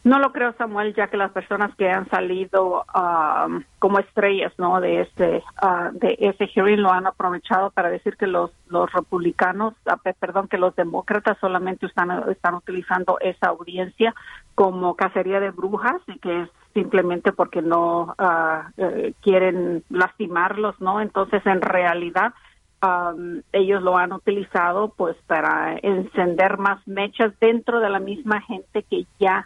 No 0.07 0.19
lo 0.19 0.31
creo, 0.31 0.53
Samuel, 0.53 0.95
ya 0.95 1.07
que 1.07 1.17
las 1.17 1.33
personas 1.33 1.75
que 1.75 1.89
han 1.89 2.09
salido 2.09 2.85
um, 2.95 3.61
como 3.77 3.99
estrellas, 3.99 4.53
¿no? 4.57 4.79
De 4.79 5.01
ese 5.01 5.43
uh, 5.61 5.91
de 5.91 6.15
ese 6.19 6.47
hearing 6.47 6.81
lo 6.81 6.93
han 6.93 7.07
aprovechado 7.07 7.71
para 7.71 7.89
decir 7.89 8.15
que 8.15 8.25
los 8.25 8.51
los 8.69 8.89
republicanos, 8.93 9.73
uh, 9.85 10.13
perdón, 10.17 10.47
que 10.47 10.57
los 10.57 10.73
demócratas 10.77 11.37
solamente 11.41 11.87
están 11.87 12.09
están 12.29 12.55
utilizando 12.55 13.19
esa 13.19 13.47
audiencia 13.47 14.15
como 14.55 14.95
cacería 14.95 15.41
de 15.41 15.51
brujas 15.51 16.01
y 16.07 16.17
que 16.19 16.43
es 16.43 16.49
simplemente 16.73 17.33
porque 17.33 17.61
no 17.61 18.15
uh, 18.17 18.61
eh, 18.77 19.13
quieren 19.21 19.83
lastimarlos, 19.89 20.79
¿no? 20.79 21.01
Entonces, 21.01 21.45
en 21.45 21.59
realidad 21.59 22.33
um, 22.81 23.41
ellos 23.51 23.83
lo 23.83 23.97
han 23.97 24.13
utilizado 24.13 24.87
pues 24.87 25.17
para 25.27 25.75
encender 25.81 26.59
más 26.59 26.87
mechas 26.87 27.33
dentro 27.41 27.81
de 27.81 27.89
la 27.89 27.99
misma 27.99 28.39
gente 28.39 28.83
que 28.83 29.05
ya 29.19 29.45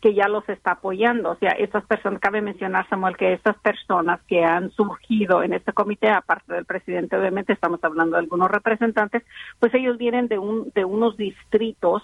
que 0.00 0.14
ya 0.14 0.28
los 0.28 0.48
está 0.48 0.72
apoyando. 0.72 1.30
O 1.30 1.36
sea, 1.36 1.50
estas 1.50 1.84
personas, 1.84 2.20
cabe 2.20 2.40
mencionar, 2.40 2.88
Samuel, 2.88 3.16
que 3.16 3.34
estas 3.34 3.56
personas 3.58 4.20
que 4.26 4.44
han 4.44 4.70
surgido 4.70 5.42
en 5.42 5.52
este 5.52 5.72
comité, 5.72 6.08
aparte 6.08 6.54
del 6.54 6.64
presidente, 6.64 7.16
obviamente 7.16 7.52
estamos 7.52 7.82
hablando 7.84 8.16
de 8.16 8.22
algunos 8.22 8.50
representantes, 8.50 9.22
pues 9.60 9.74
ellos 9.74 9.98
vienen 9.98 10.28
de, 10.28 10.38
un, 10.38 10.72
de 10.74 10.84
unos 10.84 11.16
distritos 11.16 12.02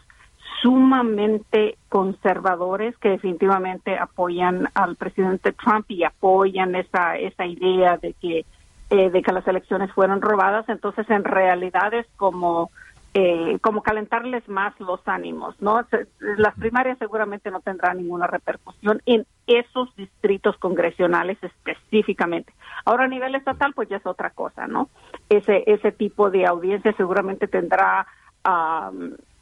sumamente 0.62 1.76
conservadores 1.88 2.96
que 2.98 3.10
definitivamente 3.10 3.96
apoyan 3.96 4.68
al 4.74 4.96
presidente 4.96 5.52
Trump 5.52 5.86
y 5.90 6.04
apoyan 6.04 6.74
esa, 6.74 7.16
esa 7.16 7.46
idea 7.46 7.96
de 7.96 8.12
que, 8.14 8.44
eh, 8.90 9.10
de 9.10 9.22
que 9.22 9.32
las 9.32 9.46
elecciones 9.46 9.92
fueron 9.92 10.20
robadas. 10.20 10.68
Entonces, 10.68 11.08
en 11.10 11.24
realidad 11.24 11.94
es 11.94 12.06
como 12.16 12.70
eh, 13.14 13.58
como 13.62 13.82
calentarles 13.82 14.46
más 14.48 14.78
los 14.80 15.00
ánimos, 15.06 15.60
¿no? 15.60 15.84
Las 16.20 16.54
primarias 16.56 16.98
seguramente 16.98 17.50
no 17.50 17.60
tendrán 17.60 17.96
ninguna 17.96 18.26
repercusión 18.26 19.02
en 19.06 19.26
esos 19.46 19.94
distritos 19.96 20.56
congresionales 20.58 21.38
específicamente. 21.42 22.52
Ahora 22.84 23.04
a 23.04 23.08
nivel 23.08 23.34
estatal, 23.34 23.72
pues 23.74 23.88
ya 23.88 23.96
es 23.96 24.06
otra 24.06 24.30
cosa, 24.30 24.66
¿no? 24.66 24.88
Ese 25.30 25.64
ese 25.66 25.90
tipo 25.90 26.30
de 26.30 26.46
audiencia 26.46 26.92
seguramente 26.96 27.48
tendrá 27.48 28.06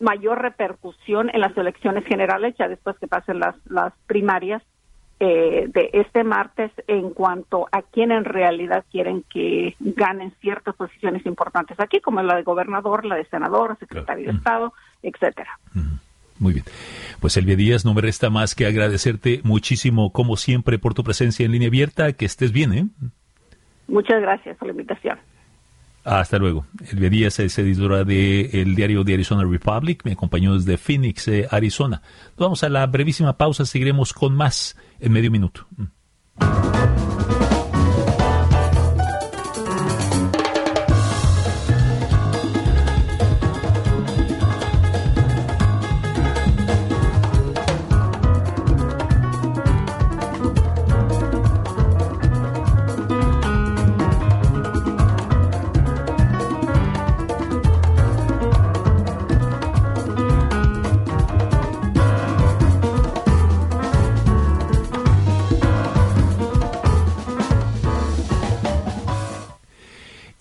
mayor 0.00 0.42
repercusión 0.42 1.30
en 1.32 1.40
las 1.40 1.56
elecciones 1.56 2.04
generales 2.06 2.56
ya 2.58 2.66
después 2.66 2.98
que 2.98 3.06
pasen 3.06 3.38
las 3.38 3.54
las 3.66 3.92
primarias 4.06 4.62
eh, 5.18 5.66
de 5.68 5.90
este 5.94 6.24
martes 6.24 6.70
en 6.86 7.10
cuanto 7.10 7.68
a 7.72 7.82
quién 7.82 8.12
en 8.12 8.24
realidad 8.24 8.84
quieren 8.90 9.24
que 9.32 9.74
ganen 9.80 10.32
ciertas 10.40 10.74
posiciones 10.76 11.24
importantes 11.24 11.80
aquí, 11.80 12.00
como 12.00 12.22
la 12.22 12.36
de 12.36 12.42
gobernador, 12.42 13.06
la 13.06 13.16
de 13.16 13.24
senador, 13.26 13.78
secretario 13.78 14.30
de 14.30 14.36
Estado, 14.36 14.74
etcétera. 15.02 15.58
Muy 16.38 16.52
bien. 16.52 16.66
Pues 17.20 17.36
Elvia 17.36 17.56
Díaz, 17.56 17.84
no 17.84 17.94
me 17.94 18.02
resta 18.02 18.28
más 18.28 18.54
que 18.54 18.66
agradecerte 18.66 19.40
muchísimo, 19.42 20.12
como 20.12 20.36
siempre, 20.36 20.78
por 20.78 20.92
tu 20.92 21.02
presencia 21.02 21.46
en 21.46 21.52
línea 21.52 21.68
abierta. 21.68 22.12
Que 22.12 22.26
estés 22.26 22.52
bien, 22.52 22.72
¿eh? 22.74 22.86
Muchas 23.88 24.20
gracias 24.20 24.56
por 24.58 24.68
la 24.68 24.72
invitación. 24.72 25.18
Hasta 26.04 26.38
luego. 26.38 26.66
Elvia 26.92 27.10
Díaz 27.10 27.40
es 27.40 27.58
editora 27.58 28.04
del 28.04 28.74
diario 28.76 29.02
de 29.02 29.14
Arizona 29.14 29.44
Republic. 29.44 30.04
Me 30.04 30.12
acompañó 30.12 30.54
desde 30.54 30.76
Phoenix, 30.76 31.26
eh, 31.26 31.48
Arizona. 31.50 32.02
Vamos 32.36 32.62
a 32.62 32.68
la 32.68 32.86
brevísima 32.86 33.36
pausa. 33.36 33.64
Seguiremos 33.64 34.12
con 34.12 34.36
más 34.36 34.76
en 35.00 35.12
medio 35.12 35.30
minuto. 35.30 35.66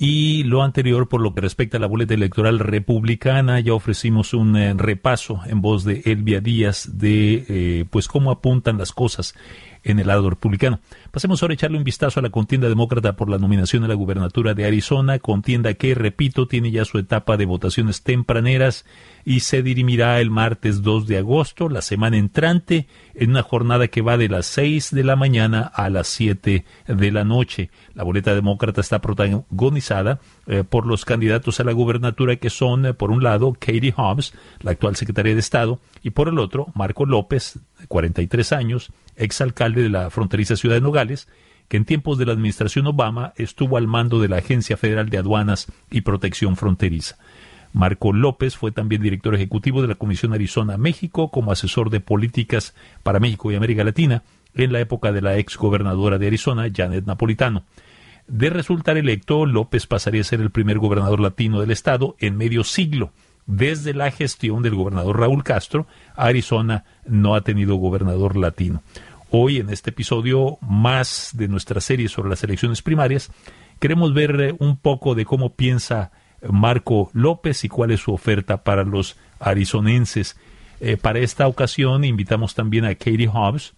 y 0.07 0.43
lo 0.43 0.61
anterior 0.61 1.09
por 1.09 1.19
lo 1.19 1.33
que 1.33 1.41
respecta 1.41 1.77
a 1.77 1.79
la 1.79 1.87
boleta 1.87 2.13
electoral 2.13 2.59
republicana. 2.59 3.59
Ya 3.59 3.73
ofrecimos 3.73 4.35
un 4.35 4.55
eh, 4.55 4.75
repaso 4.75 5.41
en 5.47 5.61
voz 5.61 5.83
de 5.83 6.03
Elvia 6.05 6.41
Díaz 6.41 6.99
de 6.99 7.43
eh, 7.49 7.85
pues 7.89 8.07
cómo 8.07 8.29
apuntan 8.29 8.77
las 8.77 8.91
cosas 8.91 9.33
en 9.85 9.99
el 9.99 10.07
lado 10.07 10.29
republicano. 10.29 10.79
Pasemos 11.11 11.41
ahora 11.41 11.53
a 11.53 11.55
echarle 11.55 11.77
un 11.77 11.83
vistazo 11.83 12.19
a 12.19 12.23
la 12.23 12.31
contienda 12.31 12.67
demócrata 12.67 13.15
por 13.15 13.29
la 13.29 13.37
nominación 13.37 13.83
a 13.83 13.87
la 13.87 13.93
gubernatura 13.93 14.53
de 14.53 14.65
Arizona, 14.65 15.19
contienda 15.19 15.75
que, 15.75 15.95
repito, 15.95 16.47
tiene 16.47 16.71
ya 16.71 16.83
su 16.83 16.97
etapa 16.97 17.37
de 17.37 17.45
votaciones 17.45 18.01
tempraneras 18.01 18.85
y 19.23 19.41
se 19.41 19.61
dirimirá 19.63 20.19
el 20.19 20.31
martes 20.31 20.81
2 20.81 21.07
de 21.07 21.19
agosto, 21.19 21.69
la 21.69 21.81
semana 21.81 22.17
entrante, 22.17 22.87
en 23.13 23.29
una 23.29 23.43
jornada 23.43 23.87
que 23.87 24.01
va 24.01 24.17
de 24.17 24.27
las 24.27 24.47
6 24.47 24.91
de 24.91 25.03
la 25.03 25.15
mañana 25.15 25.61
a 25.61 25.89
las 25.89 26.07
7 26.07 26.65
de 26.87 27.11
la 27.11 27.23
noche. 27.23 27.69
La 27.93 28.03
boleta 28.03 28.33
demócrata 28.33 28.81
está 28.81 28.99
protagonizada 28.99 30.19
eh, 30.47 30.63
por 30.67 30.87
los 30.87 31.05
candidatos 31.05 31.59
a 31.59 31.63
la 31.63 31.71
gubernatura 31.71 32.35
que 32.37 32.49
son, 32.49 32.87
eh, 32.87 32.93
por 32.93 33.11
un 33.11 33.23
lado, 33.23 33.53
Katie 33.53 33.93
Hobbs, 33.95 34.33
la 34.61 34.71
actual 34.71 34.95
secretaria 34.95 35.33
de 35.33 35.39
Estado, 35.39 35.79
y 36.01 36.09
por 36.09 36.27
el 36.27 36.39
otro, 36.39 36.67
Marco 36.73 37.05
López, 37.05 37.59
43 37.87 38.51
años, 38.51 38.91
exalcalde 39.15 39.83
de 39.83 39.89
la 39.89 40.09
fronteriza 40.09 40.55
ciudad 40.55 40.75
de 40.75 40.81
Nogales, 40.81 41.27
que 41.67 41.77
en 41.77 41.85
tiempos 41.85 42.17
de 42.17 42.25
la 42.25 42.33
administración 42.33 42.87
Obama 42.87 43.33
estuvo 43.37 43.77
al 43.77 43.87
mando 43.87 44.19
de 44.19 44.29
la 44.29 44.37
Agencia 44.37 44.77
Federal 44.77 45.09
de 45.09 45.17
Aduanas 45.17 45.67
y 45.89 46.01
Protección 46.01 46.55
Fronteriza. 46.55 47.17
Marco 47.73 48.13
López 48.13 48.55
fue 48.55 48.71
también 48.71 49.01
director 49.01 49.35
ejecutivo 49.35 49.81
de 49.81 49.89
la 49.89 49.95
Comisión 49.95 50.33
Arizona-México 50.33 51.29
como 51.29 51.51
asesor 51.51 51.89
de 51.89 51.99
políticas 51.99 52.73
para 53.03 53.19
México 53.19 53.51
y 53.51 53.55
América 53.55 53.83
Latina 53.83 54.23
en 54.53 54.71
la 54.71 54.79
época 54.79 55.11
de 55.11 55.21
la 55.21 55.37
ex 55.37 55.57
gobernadora 55.57 56.17
de 56.17 56.27
Arizona, 56.27 56.69
Janet 56.73 57.05
Napolitano. 57.05 57.63
De 58.27 58.49
resultar 58.49 58.97
electo, 58.97 59.45
López 59.45 59.87
pasaría 59.87 60.21
a 60.21 60.23
ser 60.23 60.41
el 60.41 60.51
primer 60.51 60.79
gobernador 60.79 61.19
latino 61.19 61.59
del 61.59 61.71
estado 61.71 62.15
en 62.19 62.37
medio 62.37 62.63
siglo. 62.63 63.11
Desde 63.45 63.93
la 63.93 64.09
gestión 64.09 64.63
del 64.63 64.73
gobernador 64.73 65.19
Raúl 65.19 65.43
Castro, 65.43 65.85
Arizona 66.15 66.85
no 67.05 67.35
ha 67.35 67.41
tenido 67.41 67.75
gobernador 67.75 68.37
latino. 68.37 68.81
Hoy, 69.31 69.57
en 69.57 69.69
este 69.69 69.89
episodio 69.89 70.57
más 70.61 71.31
de 71.33 71.47
nuestra 71.47 71.81
serie 71.81 72.09
sobre 72.09 72.29
las 72.29 72.43
elecciones 72.43 72.81
primarias, 72.81 73.31
queremos 73.79 74.13
ver 74.13 74.39
eh, 74.39 74.55
un 74.59 74.77
poco 74.77 75.15
de 75.15 75.25
cómo 75.25 75.55
piensa 75.55 76.11
Marco 76.47 77.09
López 77.13 77.63
y 77.63 77.69
cuál 77.69 77.91
es 77.91 78.01
su 78.01 78.13
oferta 78.13 78.63
para 78.63 78.83
los 78.83 79.17
arizonenses. 79.39 80.37
Eh, 80.79 80.97
para 80.97 81.19
esta 81.19 81.47
ocasión 81.47 82.03
invitamos 82.03 82.53
también 82.53 82.85
a 82.85 82.93
Katie 82.95 83.27
Hobbs. 83.27 83.73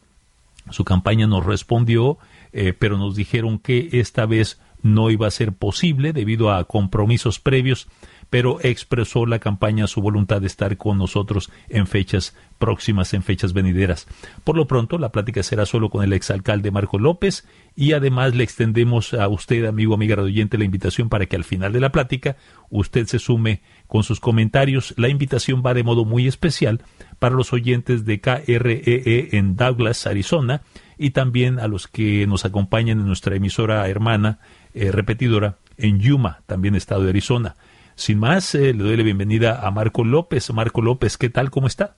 Su 0.69 0.83
campaña 0.83 1.27
nos 1.27 1.45
respondió, 1.45 2.17
eh, 2.51 2.73
pero 2.77 2.97
nos 2.97 3.15
dijeron 3.15 3.57
que 3.57 3.89
esta 3.93 4.25
vez 4.25 4.59
no 4.81 5.09
iba 5.09 5.27
a 5.27 5.31
ser 5.31 5.53
posible 5.53 6.11
debido 6.11 6.51
a 6.51 6.65
compromisos 6.65 7.39
previos 7.39 7.87
pero 8.29 8.59
expresó 8.61 9.25
la 9.25 9.39
campaña 9.39 9.87
su 9.87 10.01
voluntad 10.01 10.41
de 10.41 10.47
estar 10.47 10.77
con 10.77 10.97
nosotros 10.97 11.51
en 11.69 11.87
fechas 11.87 12.35
próximas, 12.57 13.13
en 13.13 13.23
fechas 13.23 13.53
venideras. 13.53 14.07
Por 14.43 14.57
lo 14.57 14.67
pronto, 14.67 14.97
la 14.97 15.11
plática 15.11 15.43
será 15.43 15.65
solo 15.65 15.89
con 15.89 16.03
el 16.03 16.13
exalcalde 16.13 16.71
Marco 16.71 16.99
López 16.99 17.47
y 17.75 17.93
además 17.93 18.35
le 18.35 18.43
extendemos 18.43 19.13
a 19.13 19.27
usted, 19.27 19.65
amigo, 19.65 19.93
amiga 19.93 20.15
radioyente, 20.15 20.57
la 20.57 20.65
invitación 20.65 21.09
para 21.09 21.25
que 21.25 21.35
al 21.35 21.43
final 21.43 21.71
de 21.71 21.79
la 21.79 21.91
plática 21.91 22.35
usted 22.69 23.05
se 23.05 23.19
sume 23.19 23.61
con 23.87 24.03
sus 24.03 24.19
comentarios. 24.19 24.93
La 24.97 25.09
invitación 25.09 25.63
va 25.65 25.73
de 25.73 25.83
modo 25.83 26.03
muy 26.03 26.27
especial 26.27 26.81
para 27.19 27.35
los 27.35 27.53
oyentes 27.53 28.05
de 28.05 28.19
KREE 28.19 28.81
e 28.85 29.37
en 29.37 29.55
Douglas, 29.55 30.07
Arizona, 30.07 30.61
y 30.97 31.11
también 31.11 31.59
a 31.59 31.67
los 31.67 31.87
que 31.87 32.25
nos 32.27 32.45
acompañan 32.45 32.99
en 32.99 33.05
nuestra 33.05 33.35
emisora 33.35 33.87
hermana 33.87 34.39
eh, 34.73 34.91
repetidora 34.91 35.57
en 35.77 35.99
Yuma, 35.99 36.41
también 36.47 36.75
estado 36.75 37.03
de 37.03 37.09
Arizona. 37.09 37.55
Sin 37.97 38.19
más, 38.19 38.53
eh, 38.53 38.75
le 38.75 38.83
doy 38.83 38.95
la 38.95 39.01
bienvenida 39.01 39.65
a 39.65 39.71
Marco 39.71 40.03
López. 40.03 40.53
Marco 40.53 40.83
López, 40.83 41.17
¿qué 41.17 41.31
tal? 41.31 41.49
¿Cómo 41.49 41.65
está? 41.65 41.97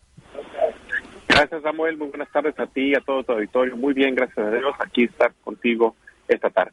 Gracias, 1.27 1.61
Samuel. 1.61 1.97
Muy 1.97 2.07
buenas 2.07 2.31
tardes 2.31 2.57
a 2.57 2.67
ti 2.67 2.91
y 2.91 2.95
a 2.95 3.01
todo 3.01 3.21
tu 3.21 3.33
auditorio. 3.33 3.75
Muy 3.75 3.93
bien, 3.93 4.15
gracias 4.15 4.37
a 4.37 4.49
Dios. 4.49 4.73
Aquí 4.79 5.03
estar 5.03 5.33
contigo 5.43 5.97
esta 6.29 6.49
tarde. 6.49 6.71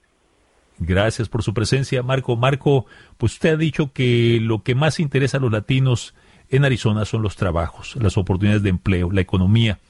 Gracias 0.79 1.29
por 1.29 1.43
su 1.43 1.53
presencia, 1.53 2.05
Marco. 2.05 2.37
Marco, 2.37 2.87
pues 3.17 3.33
usted 3.33 3.55
ha 3.55 3.57
dicho 3.57 3.93
que 3.93 4.39
lo 4.41 4.63
que 4.63 4.77
más 4.77 5.01
interesa 5.01 5.39
a 5.39 5.41
los 5.41 5.51
latinos 5.51 6.15
en 6.49 6.65
Arizona 6.65 7.05
son 7.05 7.23
los 7.23 7.35
trabajos, 7.35 7.97
las 7.97 8.17
oportunidades 8.17 8.63
de 8.63 8.71
empleo, 8.71 9.11
la 9.11 9.23
economía. 9.23 9.81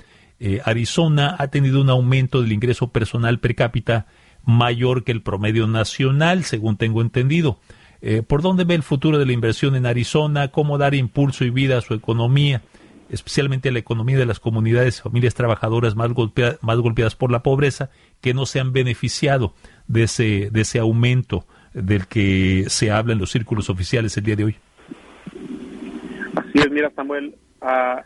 Eh, 0.40 0.62
Arizona 0.64 1.36
ha 1.38 1.48
tenido 1.48 1.82
un 1.82 1.90
aumento 1.90 2.40
del 2.40 2.52
ingreso 2.52 2.90
personal 2.90 3.38
per 3.38 3.54
cápita 3.54 4.06
mayor 4.46 5.04
que 5.04 5.12
el 5.12 5.20
promedio 5.20 5.66
nacional, 5.66 6.44
según 6.44 6.78
tengo 6.78 7.02
entendido. 7.02 7.60
Eh, 8.02 8.22
¿Por 8.22 8.42
dónde 8.42 8.64
ve 8.64 8.74
el 8.74 8.82
futuro 8.82 9.18
de 9.18 9.26
la 9.26 9.32
inversión 9.32 9.74
en 9.76 9.86
Arizona? 9.86 10.48
¿Cómo 10.48 10.78
dar 10.78 10.94
impulso 10.94 11.44
y 11.44 11.50
vida 11.50 11.78
a 11.78 11.80
su 11.80 11.94
economía? 11.94 12.62
especialmente 13.10 13.68
a 13.68 13.72
la 13.72 13.78
economía 13.78 14.18
de 14.18 14.26
las 14.26 14.40
comunidades, 14.40 15.02
familias 15.02 15.34
trabajadoras 15.34 15.94
más, 15.94 16.12
golpeadas 16.12 17.14
por 17.14 17.30
la 17.30 17.42
pobreza, 17.42 17.90
que 18.20 18.34
no 18.34 18.46
se 18.46 18.60
han 18.60 18.72
beneficiado 18.72 19.54
de 19.86 20.04
ese, 20.04 20.50
de 20.50 20.60
ese 20.62 20.78
aumento 20.78 21.44
del 21.72 22.06
que 22.06 22.64
se 22.68 22.90
habla 22.90 23.12
en 23.12 23.18
los 23.18 23.30
círculos 23.30 23.70
oficiales 23.70 24.16
el 24.16 24.24
día 24.24 24.36
de 24.36 24.44
hoy. 24.44 24.56
Así 26.34 26.58
es, 26.58 26.70
mira 26.70 26.90
Samuel, 26.94 27.34
ah, 27.60 28.02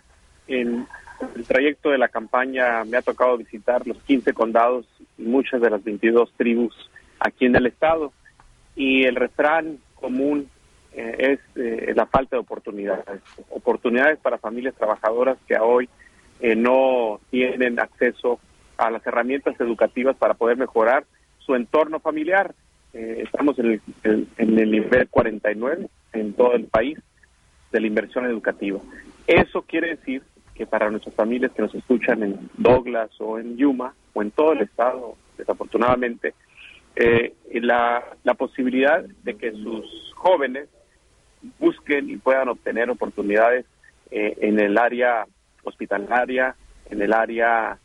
en 0.49 0.86
el 1.34 1.45
trayecto 1.47 1.91
de 1.91 1.99
la 1.99 2.09
campaña 2.09 2.84
me 2.84 2.97
ha 2.97 3.03
tocado 3.03 3.36
visitar 3.36 3.86
los 3.86 3.99
15 4.03 4.32
condados 4.32 4.86
y 5.18 5.22
muchas 5.22 5.61
de 5.61 5.70
las 5.70 5.82
22 5.82 6.32
tribus 6.36 6.74
aquí 7.18 7.47
en 7.47 7.57
el 7.57 7.66
estado 7.66 8.12
y 8.81 9.05
el 9.05 9.14
refrán 9.14 9.76
común 9.95 10.49
eh, 10.95 11.39
es 11.55 11.62
eh, 11.62 11.93
la 11.95 12.07
falta 12.07 12.37
de 12.37 12.41
oportunidades. 12.41 13.05
Oportunidades 13.51 14.18
para 14.20 14.39
familias 14.39 14.74
trabajadoras 14.74 15.37
que 15.47 15.55
hoy 15.59 15.87
eh, 16.41 16.57
no 16.57 17.20
tienen 17.28 17.78
acceso 17.78 18.41
a 18.78 18.91
las 18.91 19.07
herramientas 19.07 19.61
educativas 19.61 20.16
para 20.16 20.33
poder 20.33 20.57
mejorar 20.57 21.05
su 21.41 21.55
entorno 21.55 22.01
familiar. 22.01 22.55
estamos 22.95 23.59
en 23.59 23.66
el, 23.66 24.26
en 24.39 24.59
el 24.59 24.70
nivel 24.70 25.09
49 25.11 25.87
en 26.14 26.33
todo 26.33 26.55
el 26.55 26.64
país 26.64 26.99
de 27.72 27.81
la 27.81 27.87
inversión 27.87 28.24
educativa. 28.24 28.81
Eso 29.26 29.61
quiere 29.61 29.91
decir 29.91 30.22
que 30.55 30.64
para 30.64 30.91
nuestras 30.91 31.14
familias 31.14 31.53
que 31.53 31.61
nos 31.61 31.74
escuchan 31.74 32.22
en 32.22 32.49
Douglas 32.57 33.11
o 33.20 33.39
en 33.39 33.59
Yuma 33.59 33.93
o 34.14 34.22
en 34.22 34.31
todo 34.31 34.55
el 34.55 34.62
estado, 34.62 35.16
desafortunadamente, 35.37 36.33
eh, 37.01 37.34
la, 37.61 38.05
la 38.24 38.34
posibilidad 38.34 39.03
de 39.03 39.36
que 39.36 39.53
sus 39.53 40.12
jóvenes 40.14 40.68
busquen 41.59 42.11
y 42.11 42.16
puedan 42.16 42.48
obtener 42.48 42.90
oportunidades 42.90 43.64
eh, 44.11 44.36
en 44.40 44.59
el 44.59 44.76
área 44.76 45.26
hospitalaria, 45.62 46.55
en 46.90 47.01
el 47.01 47.12
área 47.12 47.78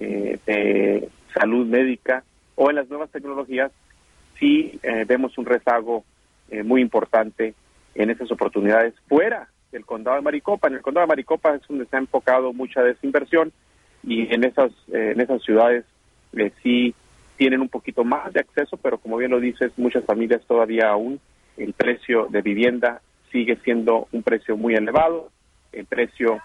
eh, 0.00 0.38
de 0.46 1.08
salud 1.34 1.66
médica 1.66 2.24
o 2.54 2.70
en 2.70 2.76
las 2.76 2.88
nuevas 2.88 3.10
tecnologías, 3.10 3.70
sí 4.38 4.78
eh, 4.82 5.04
vemos 5.06 5.36
un 5.38 5.46
rezago 5.46 6.04
muy 6.64 6.80
importante 6.80 7.54
en 7.96 8.08
esas 8.08 8.30
oportunidades 8.30 8.94
fuera 9.08 9.48
del 9.72 9.84
condado 9.84 10.16
de 10.16 10.22
Maricopa. 10.22 10.68
En 10.68 10.74
el 10.74 10.80
condado 10.80 11.06
de 11.06 11.08
Maricopa 11.08 11.56
es 11.56 11.62
donde 11.66 11.86
se 11.86 11.96
ha 11.96 11.98
enfocado 11.98 12.52
mucha 12.52 12.84
de 12.84 12.92
esa 12.92 13.04
inversión 13.04 13.52
y 14.04 14.32
en 14.32 14.44
esas, 14.44 14.70
en 14.92 15.20
esas 15.20 15.42
ciudades 15.42 15.84
sí 16.62 16.94
tienen 17.36 17.60
un 17.60 17.68
poquito 17.68 18.04
más 18.04 18.32
de 18.32 18.40
acceso, 18.40 18.76
pero 18.76 18.98
como 18.98 19.16
bien 19.16 19.30
lo 19.30 19.40
dices, 19.40 19.72
muchas 19.76 20.04
familias 20.04 20.42
todavía 20.46 20.88
aún 20.88 21.20
el 21.56 21.72
precio 21.72 22.26
de 22.30 22.42
vivienda 22.42 23.00
sigue 23.30 23.56
siendo 23.64 24.08
un 24.12 24.22
precio 24.22 24.56
muy 24.56 24.74
elevado, 24.74 25.30
el 25.72 25.86
precio 25.86 26.40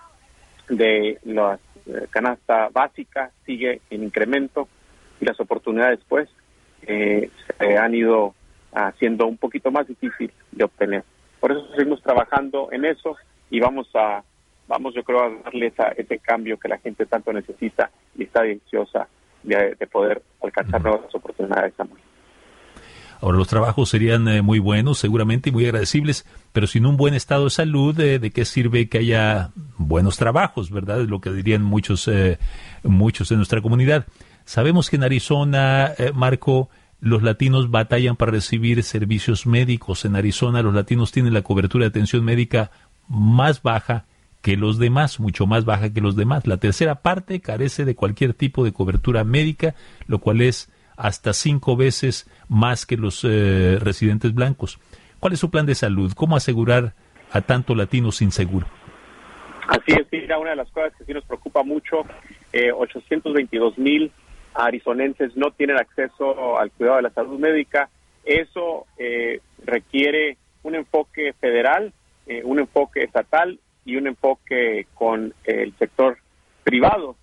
de 0.70 1.20
la 1.24 1.60
eh, 1.86 2.08
canasta 2.10 2.70
básica 2.70 3.32
sigue 3.46 3.82
en 3.90 4.04
incremento 4.04 4.68
y 5.20 5.26
las 5.26 5.40
oportunidades 5.40 6.00
pues 6.08 6.30
eh, 6.84 7.30
se 7.58 7.78
han 7.78 7.94
ido 7.94 8.34
haciendo 8.74 9.28
un 9.28 9.38
poquito 9.38 9.72
más 9.72 9.88
difícil 9.88 10.32
de 10.52 10.64
obtener. 10.64 11.04
Por 11.40 11.52
eso 11.52 11.68
seguimos 11.76 12.02
trabajando 12.02 12.70
en 12.72 12.86
eso 12.86 13.16
y 13.50 13.60
vamos 13.60 13.90
a 13.96 14.24
vamos 14.68 14.94
yo 14.94 15.04
creo 15.04 15.24
a 15.24 15.30
darle 15.44 15.68
esa, 15.68 15.90
ese 15.90 16.20
cambio 16.20 16.58
que 16.58 16.70
la 16.70 16.78
gente 16.78 17.06
tanto 17.06 17.34
necesita 17.34 17.90
y 18.18 18.24
está 18.24 18.44
deseosa 18.44 19.08
de, 19.44 19.88
poder 19.88 20.22
alcanzar 20.42 20.82
nuevas 20.82 21.14
oportunidades. 21.14 21.74
Ahora, 23.22 23.38
los 23.38 23.48
trabajos 23.48 23.90
serían 23.90 24.28
eh, 24.28 24.42
muy 24.42 24.58
buenos, 24.58 24.98
seguramente, 24.98 25.50
y 25.50 25.52
muy 25.52 25.66
agradecibles, 25.66 26.26
pero 26.54 26.66
sin 26.66 26.88
un 26.88 26.98
buen 26.98 27.14
estado 27.14 27.46
de 27.46 27.50
salud, 27.52 28.00
eh, 28.00 28.18
¿de 28.18 28.32
qué 28.32 28.46
sirve 28.46 28.90
que 28.90 28.98
haya 28.98 29.52
buenos 29.78 30.18
trabajos, 30.18 30.72
verdad? 30.72 31.02
Es 31.02 31.08
lo 31.08 31.22
que 31.22 31.32
dirían 31.32 31.62
muchos, 31.62 32.08
eh, 32.08 32.40
muchos 32.84 33.30
de 33.30 33.36
nuestra 33.36 33.62
comunidad. 33.62 34.08
Sabemos 34.46 34.90
que 34.90 34.96
en 34.96 35.04
Arizona, 35.04 35.94
Marco, 36.16 36.70
los 37.00 37.22
latinos 37.22 37.70
batallan 37.70 38.16
para 38.16 38.32
recibir 38.32 38.82
servicios 38.82 39.46
médicos. 39.46 40.04
En 40.04 40.16
Arizona, 40.16 40.64
los 40.64 40.74
latinos 40.74 41.12
tienen 41.12 41.34
la 41.34 41.44
cobertura 41.44 41.84
de 41.84 41.90
atención 41.90 42.26
médica 42.26 42.72
más 43.08 43.62
baja 43.62 44.06
que 44.42 44.58
los 44.58 44.80
demás, 44.80 45.20
mucho 45.20 45.46
más 45.46 45.66
baja 45.66 45.94
que 45.94 46.02
los 46.02 46.16
demás. 46.16 46.48
La 46.48 46.58
tercera 46.58 46.96
parte 46.96 47.42
carece 47.42 47.86
de 47.86 47.96
cualquier 47.96 48.34
tipo 48.34 48.64
de 48.64 48.74
cobertura 48.74 49.24
médica, 49.24 49.76
lo 50.08 50.20
cual 50.20 50.42
es 50.42 50.72
hasta 50.98 51.34
cinco 51.34 51.76
veces 51.76 52.30
más 52.48 52.86
que 52.86 52.98
los 52.98 53.24
eh, 53.24 53.78
residentes 53.80 54.34
blancos. 54.34 54.80
¿Cuál 55.20 55.34
es 55.34 55.40
su 55.40 55.52
plan 55.52 55.66
de 55.66 55.76
salud? 55.76 56.14
¿Cómo 56.16 56.36
asegurar 56.36 56.94
a 57.32 57.42
tanto 57.42 57.76
latino 57.76 58.12
sin 58.12 58.32
seguro? 58.32 58.68
Así 59.68 59.94
es, 59.94 60.06
mira, 60.12 60.38
una 60.38 60.50
de 60.52 60.56
las 60.58 60.70
cosas 60.72 60.94
que 60.98 61.06
sí 61.06 61.14
nos 61.14 61.24
preocupa 61.24 61.64
mucho, 61.64 62.04
eh, 62.52 62.72
822 62.72 63.78
mil 63.78 64.12
arizonenses 64.54 65.36
no 65.38 65.52
tienen 65.52 65.78
acceso 65.78 66.58
al 66.58 66.72
cuidado 66.72 66.98
de 66.98 67.04
la 67.04 67.10
salud 67.12 67.40
médica. 67.40 67.90
Eso 68.26 68.86
eh, 68.98 69.40
requiere 69.64 70.38
un 70.64 70.76
enfoque 70.76 71.34
federal, 71.40 71.94
eh, 72.28 72.42
un 72.44 72.60
enfoque 72.60 73.04
estatal 73.04 73.60
y 73.86 73.96
un 73.96 74.08
enfoque 74.08 74.88
con 74.94 75.34
el 75.44 75.74
sector 75.78 76.18
privado 76.64 77.16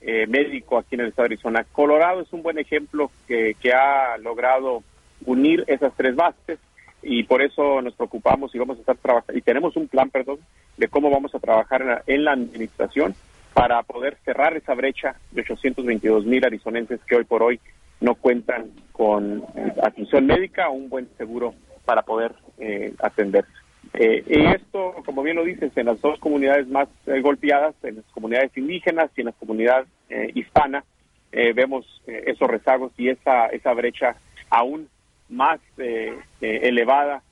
eh, 0.00 0.26
médico 0.26 0.78
aquí 0.78 0.94
en 0.94 1.02
el 1.02 1.08
estado 1.08 1.28
de 1.28 1.34
Arizona. 1.34 1.66
Colorado 1.72 2.20
es 2.20 2.32
un 2.32 2.42
buen 2.42 2.58
ejemplo 2.58 3.10
que, 3.26 3.56
que 3.60 3.72
ha 3.72 4.16
logrado 4.18 4.82
unir 5.24 5.64
esas 5.66 5.92
tres 5.96 6.14
bases 6.14 6.58
y 7.02 7.22
por 7.24 7.42
eso 7.42 7.80
nos 7.82 7.94
preocupamos 7.94 8.54
y 8.54 8.58
vamos 8.58 8.78
a 8.78 8.80
estar 8.80 8.96
trabajando 8.96 9.38
y 9.38 9.42
tenemos 9.42 9.76
un 9.76 9.88
plan, 9.88 10.10
perdón, 10.10 10.38
de 10.76 10.88
cómo 10.88 11.10
vamos 11.10 11.34
a 11.34 11.38
trabajar 11.38 12.02
en 12.06 12.24
la, 12.24 12.32
administración 12.32 13.14
para 13.54 13.82
poder 13.82 14.18
cerrar 14.24 14.56
esa 14.56 14.74
brecha 14.74 15.16
de 15.30 15.42
822 15.42 16.26
mil 16.26 16.44
arizonenses 16.44 17.00
que 17.06 17.16
hoy 17.16 17.24
por 17.24 17.42
hoy 17.42 17.60
no 18.00 18.14
cuentan 18.14 18.70
con 18.92 19.44
atención 19.82 20.26
médica 20.26 20.68
o 20.68 20.72
un 20.72 20.88
buen 20.88 21.08
seguro 21.16 21.54
para 21.84 22.02
poder 22.02 22.34
eh, 22.58 22.92
atenderse. 22.98 23.65
Eh, 23.94 24.24
y 24.26 24.46
esto, 24.46 24.94
como 25.04 25.22
bien 25.22 25.36
lo 25.36 25.44
dices, 25.44 25.72
en 25.76 25.86
las 25.86 26.00
dos 26.00 26.18
comunidades 26.18 26.68
más 26.68 26.88
eh, 27.06 27.20
golpeadas, 27.20 27.74
en 27.82 27.96
las 27.96 28.04
comunidades 28.06 28.56
indígenas 28.56 29.10
y 29.16 29.20
en 29.20 29.26
la 29.26 29.32
comunidad 29.32 29.86
hispana, 30.34 30.84
vemos 31.32 31.84
esos 32.06 32.48
rezagos 32.48 32.92
y 32.96 33.08
esa, 33.08 33.46
esa 33.48 33.74
brecha 33.74 34.16
aún 34.48 34.88
más 35.28 35.60
eh, 35.78 36.16
eh, 36.40 36.60
elevada. 36.62 37.22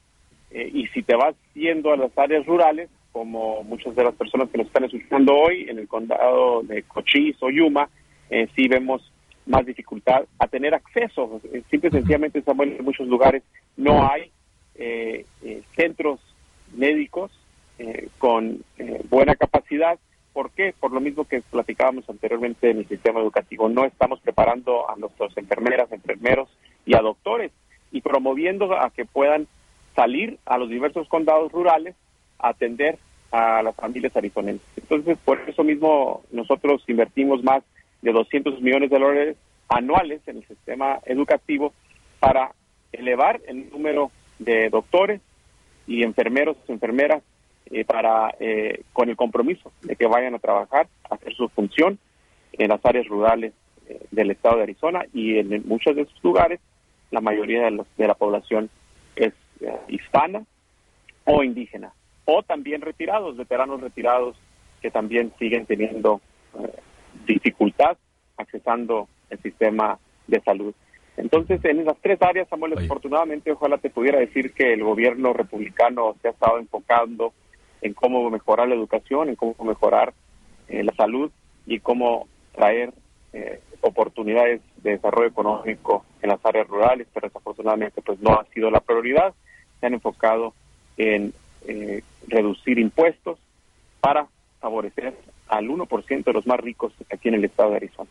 Eh, 0.51 0.71
y 0.73 0.87
si 0.89 1.03
te 1.03 1.17
vas 1.17 1.35
yendo 1.55 1.93
a 1.93 1.97
las 1.97 2.17
áreas 2.17 2.47
rurales, 2.47 2.89
como 3.13 3.63
muchas 3.63 3.95
de 3.95 4.05
las 4.05 4.15
personas 4.15 4.49
que 4.51 4.59
nos 4.59 4.67
están 4.67 4.85
escuchando 4.85 5.35
hoy, 5.35 5.67
en 5.69 5.79
el 5.79 5.89
condado 5.89 6.63
de 6.63 6.83
Cochise 6.83 7.39
o 7.41 7.51
Yuma, 7.51 7.89
sí 8.57 8.67
vemos 8.67 9.13
más 9.47 9.65
dificultad 9.65 10.25
a 10.39 10.49
tener 10.49 10.75
acceso. 10.75 11.41
Simple 11.71 11.91
y 11.91 11.93
sencillamente, 11.93 12.43
Samuel, 12.43 12.77
en 12.77 12.85
muchos 12.85 13.07
lugares 13.07 13.45
no 13.77 14.05
hay 14.11 14.33
centros 15.77 16.19
médicos 16.75 17.31
con 18.19 18.65
buena 19.09 19.35
capacidad. 19.35 19.99
¿Por 20.33 20.51
qué? 20.51 20.75
Por 20.79 20.93
lo 20.93 21.01
mismo 21.01 21.25
que 21.25 21.43
platicábamos 21.43 22.09
anteriormente 22.09 22.71
en 22.71 22.79
el 22.79 22.89
sistema 22.89 23.21
educativo. 23.21 23.69
No 23.69 23.85
estamos 23.85 24.21
preparando 24.21 24.91
a 24.91 24.97
nuestras 24.97 25.37
enfermeras, 25.37 25.93
enfermeros 25.93 26.49
y 26.85 26.97
a 26.97 27.01
doctores 27.01 27.53
y 27.93 28.01
promoviendo 28.01 28.77
a 28.77 28.91
que 28.91 29.05
puedan 29.05 29.47
salir 29.95 30.39
a 30.45 30.59
los 30.59 30.69
diversos 30.69 31.09
condados 31.09 31.53
rurales 31.53 31.95
a 32.39 32.49
atender 32.49 32.99
a 33.31 33.63
las 33.63 33.77
familias 33.77 34.17
arizonenses. 34.17 34.67
Entonces, 34.77 35.19
por 35.25 35.41
eso 35.49 35.63
mismo 35.63 36.23
nosotros 36.33 36.83
invertimos 36.89 37.45
más 37.45 37.63
de 38.03 38.13
200 38.13 38.61
millones 38.61 38.91
de 38.91 38.99
dólares 38.99 39.37
anuales 39.69 40.21
en 40.27 40.39
el 40.39 40.47
sistema 40.47 40.99
educativo 41.07 41.73
para 42.19 42.53
elevar 42.93 43.41
el 43.47 43.71
número 43.71 44.11
de 44.39 44.69
doctores 44.69 45.21
y 45.87 46.03
enfermeros, 46.03 46.57
enfermeras, 46.69 47.23
eh, 47.67 47.85
para 47.85 48.35
eh, 48.41 48.83
con 48.93 49.09
el 49.09 49.17
compromiso 49.17 49.73
de 49.83 49.97
que 49.97 50.07
vayan 50.07 50.35
a 50.35 50.39
trabajar, 50.39 50.87
a 51.09 51.15
hacer 51.15 51.35
su 51.35 51.49
función 51.49 51.99
en 52.53 52.69
las 52.69 52.85
áreas 52.85 53.07
rurales 53.07 53.53
eh, 53.89 54.01
del 54.11 54.31
estado 54.31 54.57
de 54.57 54.65
Arizona 54.65 55.05
y 55.13 55.39
en 55.39 55.67
muchos 55.67 55.97
de 55.97 56.03
esos 56.03 56.23
lugares 56.23 56.61
la 57.11 57.21
mayoría 57.21 57.71
de, 57.71 58.07
la 58.07 58.15
población 58.15 58.71
es 59.15 59.33
eh, 59.61 59.77
hispana 59.89 60.45
o 61.25 61.43
indígena, 61.43 61.93
o 62.25 62.43
también 62.43 62.81
retirados, 62.81 63.37
veteranos 63.37 63.81
retirados 63.81 64.37
que 64.83 64.91
también 64.91 65.33
siguen 65.39 65.65
teniendo 65.65 66.21
eh, 66.59 66.81
dificultad 67.27 67.97
accesando 68.37 69.09
el 69.31 69.39
sistema 69.41 69.99
de 70.27 70.41
salud. 70.41 70.75
Entonces, 71.17 71.65
en 71.65 71.81
esas 71.81 71.97
tres 72.01 72.21
áreas, 72.23 72.49
Samuel, 72.49 72.77
afortunadamente, 72.77 73.53
ojalá 73.53 73.79
te 73.79 73.91
pudiera 73.91 74.19
decir 74.19 74.53
que 74.53 74.73
el 74.73 74.83
gobierno 74.83 75.33
republicano 75.33 76.17
se 76.21 76.29
ha 76.29 76.31
estado 76.33 76.59
enfocando 76.59 77.33
en 77.83 77.95
cómo 77.95 78.29
mejorar 78.31 78.69
la 78.69 78.75
educación, 78.75 79.29
en 79.29 79.37
cómo 79.37 79.55
mejorar 79.65 80.13
eh, 80.69 80.83
la 80.83 80.93
salud 80.95 81.31
y 81.67 81.79
cómo 81.79 82.27
traer 82.53 82.93
oportunidades 83.81 84.61
de 84.83 84.93
desarrollo 84.93 85.29
económico 85.29 86.05
en 86.23 86.31
las 86.31 86.45
áreas 86.45 86.69
rurales, 86.69 87.07
pero 87.13 87.27
desafortunadamente 87.27 88.01
pues 88.01 88.21
no 88.21 88.31
ha 88.31 88.45
sido 88.55 88.71
la 88.71 88.81
prioridad. 88.81 89.35
Se 89.81 89.87
han 89.87 89.95
enfocado 89.95 90.55
en 90.97 91.33
eh, 91.67 92.03
reducir 92.29 92.79
impuestos 92.79 93.39
para 94.01 94.27
favorecer 94.61 95.15
al 95.49 95.69
1% 95.69 96.25
de 96.25 96.33
los 96.33 96.47
más 96.47 96.61
ricos 96.61 96.93
aquí 97.13 97.29
en 97.29 97.35
el 97.35 97.45
estado 97.45 97.71
de 97.71 97.77
Arizona 97.77 98.11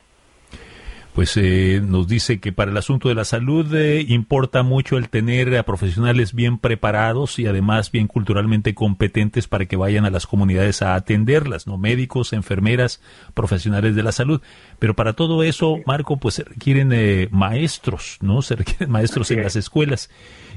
pues 1.13 1.37
eh, 1.37 1.79
nos 1.83 2.07
dice 2.07 2.39
que 2.39 2.51
para 2.51 2.71
el 2.71 2.77
asunto 2.77 3.07
de 3.07 3.15
la 3.15 3.23
salud 3.23 3.73
eh, 3.75 4.03
importa 4.07 4.63
mucho 4.63 4.97
el 4.97 5.09
tener 5.09 5.55
a 5.55 5.63
profesionales 5.63 6.33
bien 6.33 6.57
preparados 6.57 7.37
y 7.37 7.45
además 7.45 7.91
bien 7.91 8.07
culturalmente 8.07 8.73
competentes 8.73 9.47
para 9.47 9.67
que 9.67 9.75
vayan 9.75 10.05
a 10.05 10.09
las 10.09 10.25
comunidades 10.25 10.81
a 10.81 10.95
atenderlas, 10.95 11.67
¿no? 11.67 11.77
Médicos, 11.77 12.33
enfermeras, 12.33 12.99
profesionales 13.35 13.95
de 13.95 14.01
la 14.01 14.11
salud. 14.11 14.41
Pero 14.79 14.95
para 14.95 15.13
todo 15.13 15.43
eso, 15.43 15.77
Marco, 15.85 16.17
pues 16.17 16.35
se 16.35 16.45
requieren 16.45 16.91
eh, 16.91 17.27
maestros, 17.29 18.17
¿no? 18.21 18.41
Se 18.41 18.55
requieren 18.55 18.89
maestros 18.89 19.29
en 19.29 19.43
las 19.43 19.55
escuelas. 19.55 20.09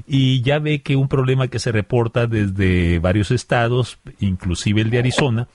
Y 0.07 0.41
ya 0.41 0.57
ve 0.57 0.81
que 0.81 0.95
un 0.95 1.07
problema 1.07 1.49
que 1.49 1.59
se 1.59 1.71
reporta 1.71 2.25
desde 2.25 2.97
varios 2.97 3.29
estados, 3.29 3.99
inclusive 4.19 4.81
el 4.81 4.89
de 4.89 4.99
Arizona, 4.99 5.47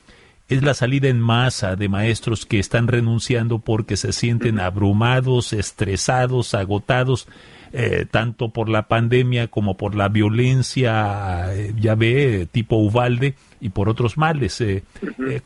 es 0.52 0.62
la 0.62 0.74
salida 0.74 1.08
en 1.08 1.20
masa 1.20 1.76
de 1.76 1.88
maestros 1.88 2.44
que 2.44 2.58
están 2.58 2.86
renunciando 2.86 3.58
porque 3.58 3.96
se 3.96 4.12
sienten 4.12 4.60
abrumados, 4.60 5.52
estresados, 5.52 6.54
agotados, 6.54 7.26
eh, 7.72 8.04
tanto 8.10 8.50
por 8.50 8.68
la 8.68 8.86
pandemia 8.86 9.48
como 9.48 9.78
por 9.78 9.94
la 9.94 10.08
violencia, 10.08 11.54
eh, 11.54 11.72
ya 11.78 11.94
ve, 11.94 12.46
tipo 12.52 12.76
Uvalde, 12.76 13.34
y 13.60 13.70
por 13.70 13.88
otros 13.88 14.18
males. 14.18 14.60
Eh, 14.60 14.82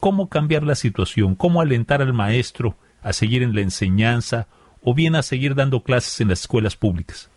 ¿Cómo 0.00 0.28
cambiar 0.28 0.64
la 0.64 0.74
situación? 0.74 1.36
¿Cómo 1.36 1.60
alentar 1.60 2.02
al 2.02 2.12
maestro 2.12 2.74
a 3.02 3.12
seguir 3.12 3.44
en 3.44 3.54
la 3.54 3.60
enseñanza 3.60 4.48
o 4.82 4.92
bien 4.92 5.14
a 5.14 5.22
seguir 5.22 5.54
dando 5.54 5.84
clases 5.84 6.20
en 6.20 6.28
las 6.28 6.40
escuelas 6.40 6.74
públicas? 6.74 7.30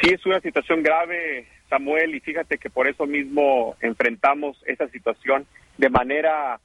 Sí, 0.00 0.10
es 0.12 0.26
una 0.26 0.40
situación 0.40 0.82
grave, 0.82 1.46
Samuel, 1.68 2.14
y 2.14 2.20
fíjate 2.20 2.58
que 2.58 2.70
por 2.70 2.88
eso 2.88 3.06
mismo 3.06 3.76
enfrentamos 3.80 4.56
esa 4.66 4.88
situación 4.88 5.46
de 5.80 5.88
manera 5.88 6.60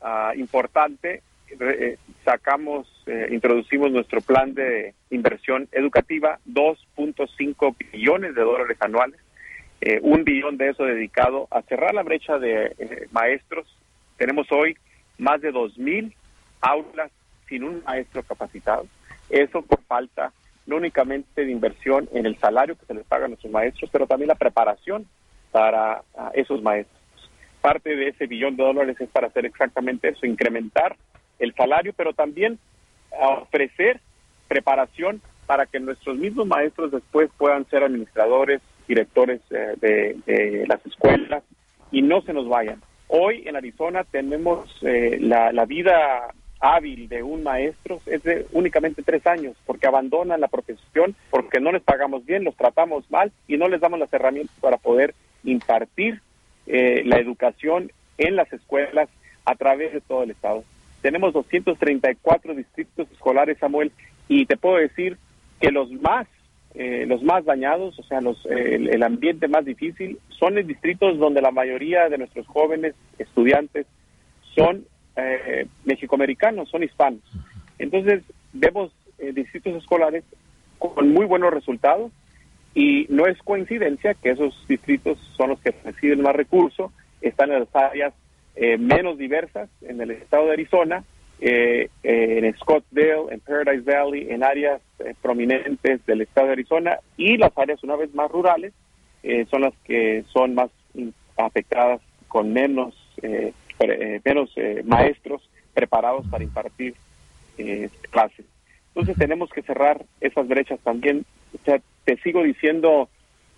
ah, 0.00 0.32
importante. 0.36 1.22
Eh, 1.58 1.98
sacamos, 2.24 2.86
eh, 3.06 3.28
introducimos 3.32 3.90
nuestro 3.90 4.20
plan 4.20 4.54
de 4.54 4.94
inversión 5.10 5.68
educativa, 5.72 6.38
2.5 6.46 7.74
billones 7.92 8.36
de 8.36 8.42
dólares 8.42 8.78
anuales, 8.80 9.18
eh, 9.80 9.98
un 10.00 10.22
billón 10.22 10.56
de 10.56 10.68
eso 10.68 10.84
dedicado 10.84 11.48
a 11.50 11.62
cerrar 11.62 11.92
la 11.92 12.04
brecha 12.04 12.38
de 12.38 13.08
maestros. 13.10 13.66
Tenemos 14.16 14.46
hoy 14.52 14.76
más 15.18 15.40
de 15.40 15.52
2.000 15.52 16.14
aulas 16.60 17.10
sin 17.48 17.64
un 17.64 17.82
maestro 17.84 18.22
capacitado. 18.22 18.86
Eso 19.28 19.62
por 19.62 19.82
falta 19.82 20.32
no 20.66 20.76
únicamente 20.76 21.44
de 21.44 21.50
inversión 21.50 22.08
en 22.12 22.26
el 22.26 22.38
salario 22.38 22.78
que 22.78 22.86
se 22.86 22.94
les 22.94 23.04
paga 23.04 23.24
a 23.24 23.28
nuestros 23.28 23.52
maestros, 23.52 23.90
pero 23.90 24.06
también 24.06 24.28
la 24.28 24.36
preparación 24.36 25.08
para 25.50 26.04
ah, 26.16 26.30
esos 26.34 26.62
maestros 26.62 26.99
parte 27.60 27.94
de 27.94 28.08
ese 28.08 28.26
billón 28.26 28.56
de 28.56 28.64
dólares 28.64 28.96
es 29.00 29.08
para 29.08 29.28
hacer 29.28 29.46
exactamente 29.46 30.08
eso, 30.08 30.26
incrementar 30.26 30.96
el 31.38 31.54
salario, 31.54 31.92
pero 31.96 32.12
también 32.12 32.58
ofrecer 33.10 34.00
preparación 34.48 35.20
para 35.46 35.66
que 35.66 35.80
nuestros 35.80 36.16
mismos 36.16 36.46
maestros 36.46 36.92
después 36.92 37.30
puedan 37.36 37.68
ser 37.68 37.82
administradores, 37.82 38.60
directores 38.86 39.40
eh, 39.50 40.14
de, 40.26 40.64
las 40.66 40.84
escuelas 40.86 41.42
y 41.90 42.02
no 42.02 42.22
se 42.22 42.32
nos 42.32 42.48
vayan. 42.48 42.80
Hoy 43.08 43.42
en 43.46 43.56
Arizona 43.56 44.04
tenemos 44.04 44.70
eh, 44.82 45.18
la, 45.20 45.52
la, 45.52 45.64
vida 45.64 46.32
hábil 46.60 47.08
de 47.08 47.22
un 47.22 47.42
maestro 47.42 48.00
es 48.06 48.22
de 48.22 48.46
únicamente 48.52 49.02
tres 49.02 49.26
años, 49.26 49.56
porque 49.66 49.88
abandonan 49.88 50.40
la 50.40 50.48
profesión, 50.48 51.16
porque 51.30 51.58
no 51.58 51.72
les 51.72 51.82
pagamos 51.82 52.24
bien, 52.24 52.44
los 52.44 52.54
tratamos 52.54 53.10
mal 53.10 53.32
y 53.48 53.56
no 53.56 53.68
les 53.68 53.80
damos 53.80 53.98
las 53.98 54.12
herramientas 54.12 54.54
para 54.60 54.76
poder 54.76 55.14
impartir 55.42 56.20
eh, 56.72 57.02
la 57.04 57.18
educación 57.18 57.90
en 58.16 58.36
las 58.36 58.52
escuelas 58.52 59.08
a 59.44 59.56
través 59.56 59.92
de 59.92 60.00
todo 60.00 60.22
el 60.22 60.30
estado. 60.30 60.62
Tenemos 61.02 61.32
234 61.32 62.54
distritos 62.54 63.10
escolares, 63.10 63.58
Samuel, 63.58 63.90
y 64.28 64.46
te 64.46 64.56
puedo 64.56 64.76
decir 64.76 65.16
que 65.60 65.72
los 65.72 65.90
más 65.90 66.28
eh, 66.74 67.04
los 67.08 67.24
más 67.24 67.44
dañados, 67.44 67.98
o 67.98 68.04
sea, 68.04 68.20
los, 68.20 68.46
el, 68.46 69.02
ambiente 69.02 69.48
más 69.48 69.64
difícil, 69.64 70.20
son 70.28 70.56
en 70.56 70.68
distritos 70.68 71.18
donde 71.18 71.42
la 71.42 71.50
mayoría 71.50 72.08
de 72.08 72.16
nuestros 72.16 72.46
jóvenes 72.46 72.94
estudiantes 73.18 73.86
son 74.54 74.84
eh, 75.16 75.66
mexicoamericanos, 75.84 76.68
son 76.68 76.84
hispanos. 76.84 77.22
Entonces, 77.80 78.22
vemos 78.52 78.92
distritos 79.34 79.74
escolares 79.74 80.22
con 80.78 81.12
muy 81.12 81.26
buenos 81.26 81.52
resultados 81.52 82.12
Y 82.74 83.06
no 83.08 83.26
es 83.26 83.38
coincidencia 83.42 84.14
que 84.14 84.30
esos 84.30 84.54
distritos 84.68 85.18
son 85.36 85.50
los 85.50 85.60
que 85.60 85.74
reciben 85.84 86.22
más 86.22 86.36
recursos, 86.36 86.92
están 87.20 87.50
en 87.50 87.60
las 87.60 87.74
áreas 87.74 88.14
eh, 88.56 88.76
menos 88.78 89.16
diversas 89.18 89.68
en 89.82 90.00
el 90.00 90.10
estado 90.10 90.46
de 90.46 90.52
Arizona, 90.52 91.04
eh, 91.40 91.88
en 92.02 92.54
Scottsdale, 92.58 93.32
en 93.32 93.40
Paradise 93.40 93.90
Valley, 93.90 94.30
en 94.30 94.44
áreas 94.44 94.82
eh, 94.98 95.14
prominentes 95.22 96.04
del 96.04 96.22
estado 96.22 96.48
de 96.48 96.52
Arizona 96.52 96.98
y 97.16 97.38
las 97.38 97.56
áreas 97.56 97.82
una 97.82 97.96
vez 97.96 98.14
más 98.14 98.30
rurales 98.30 98.72
son 99.50 99.60
las 99.60 99.74
que 99.84 100.24
son 100.32 100.54
más 100.54 100.70
afectadas 101.36 102.00
con 102.26 102.54
menos, 102.54 102.94
menos 104.24 104.54
maestros 104.84 105.46
preparados 105.74 106.26
para 106.28 106.42
impartir 106.42 106.94
clases. 108.10 108.46
Entonces 108.88 109.18
tenemos 109.18 109.50
que 109.50 109.60
cerrar 109.60 110.02
esas 110.22 110.48
brechas 110.48 110.80
también. 110.80 111.26
Te 112.04 112.16
sigo 112.18 112.42
diciendo 112.42 113.08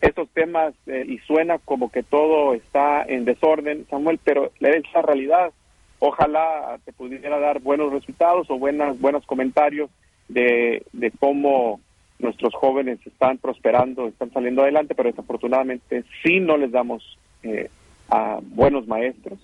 esos 0.00 0.28
temas 0.30 0.74
y 0.86 1.18
suena 1.18 1.58
como 1.58 1.90
que 1.90 2.02
todo 2.02 2.54
está 2.54 3.04
en 3.04 3.24
desorden, 3.24 3.86
Samuel, 3.88 4.18
pero 4.22 4.50
es 4.60 4.84
la 4.92 5.02
realidad. 5.02 5.52
Ojalá 6.00 6.78
te 6.84 6.92
pudiera 6.92 7.38
dar 7.38 7.60
buenos 7.60 7.92
resultados 7.92 8.50
o 8.50 8.58
buenas, 8.58 9.00
buenos 9.00 9.24
comentarios 9.26 9.90
de, 10.28 11.12
cómo 11.20 11.80
nuestros 12.18 12.54
jóvenes 12.54 12.98
están 13.06 13.38
prosperando, 13.38 14.08
están 14.08 14.32
saliendo 14.32 14.62
adelante, 14.62 14.94
pero 14.94 15.10
desafortunadamente 15.10 16.04
si 16.22 16.40
no 16.40 16.56
les 16.56 16.70
damos 16.70 17.18
eh, 17.42 17.68
a 18.10 18.40
buenos 18.42 18.86
maestros, 18.86 19.38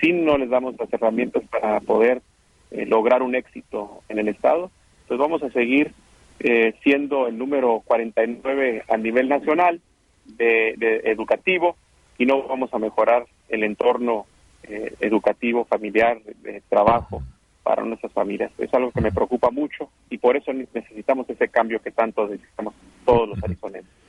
si 0.00 0.12
no 0.12 0.38
les 0.38 0.50
damos 0.50 0.74
las 0.78 0.92
herramientas 0.92 1.42
para 1.50 1.80
poder 1.80 2.22
eh, 2.70 2.86
lograr 2.86 3.22
un 3.22 3.34
éxito 3.34 4.02
en 4.08 4.18
el 4.18 4.28
Estado, 4.28 4.70
pues 5.06 5.18
vamos 5.18 5.42
a 5.42 5.50
seguir 5.50 5.92
eh, 6.40 6.74
siendo 6.82 7.26
el 7.26 7.36
número 7.36 7.82
49 7.84 8.84
a 8.88 8.96
nivel 8.96 9.28
nacional 9.28 9.80
de, 10.24 10.74
de 10.76 11.00
educativo 11.04 11.76
y 12.18 12.26
no 12.26 12.42
vamos 12.42 12.72
a 12.72 12.78
mejorar 12.78 13.26
el 13.48 13.62
entorno 13.64 14.26
eh, 14.64 14.94
educativo, 15.00 15.64
familiar, 15.64 16.20
de 16.42 16.62
trabajo 16.68 17.22
para 17.62 17.84
nuestras 17.84 18.12
familias. 18.12 18.50
Es 18.58 18.72
algo 18.74 18.90
que 18.90 19.00
me 19.00 19.12
preocupa 19.12 19.50
mucho 19.50 19.88
y 20.10 20.18
por 20.18 20.36
eso 20.36 20.52
necesitamos 20.52 21.28
ese 21.30 21.48
cambio 21.48 21.80
que 21.80 21.90
tanto 21.90 22.26
necesitamos 22.28 22.74
todos 23.04 23.28
los 23.28 23.42
arizoneses. 23.42 23.90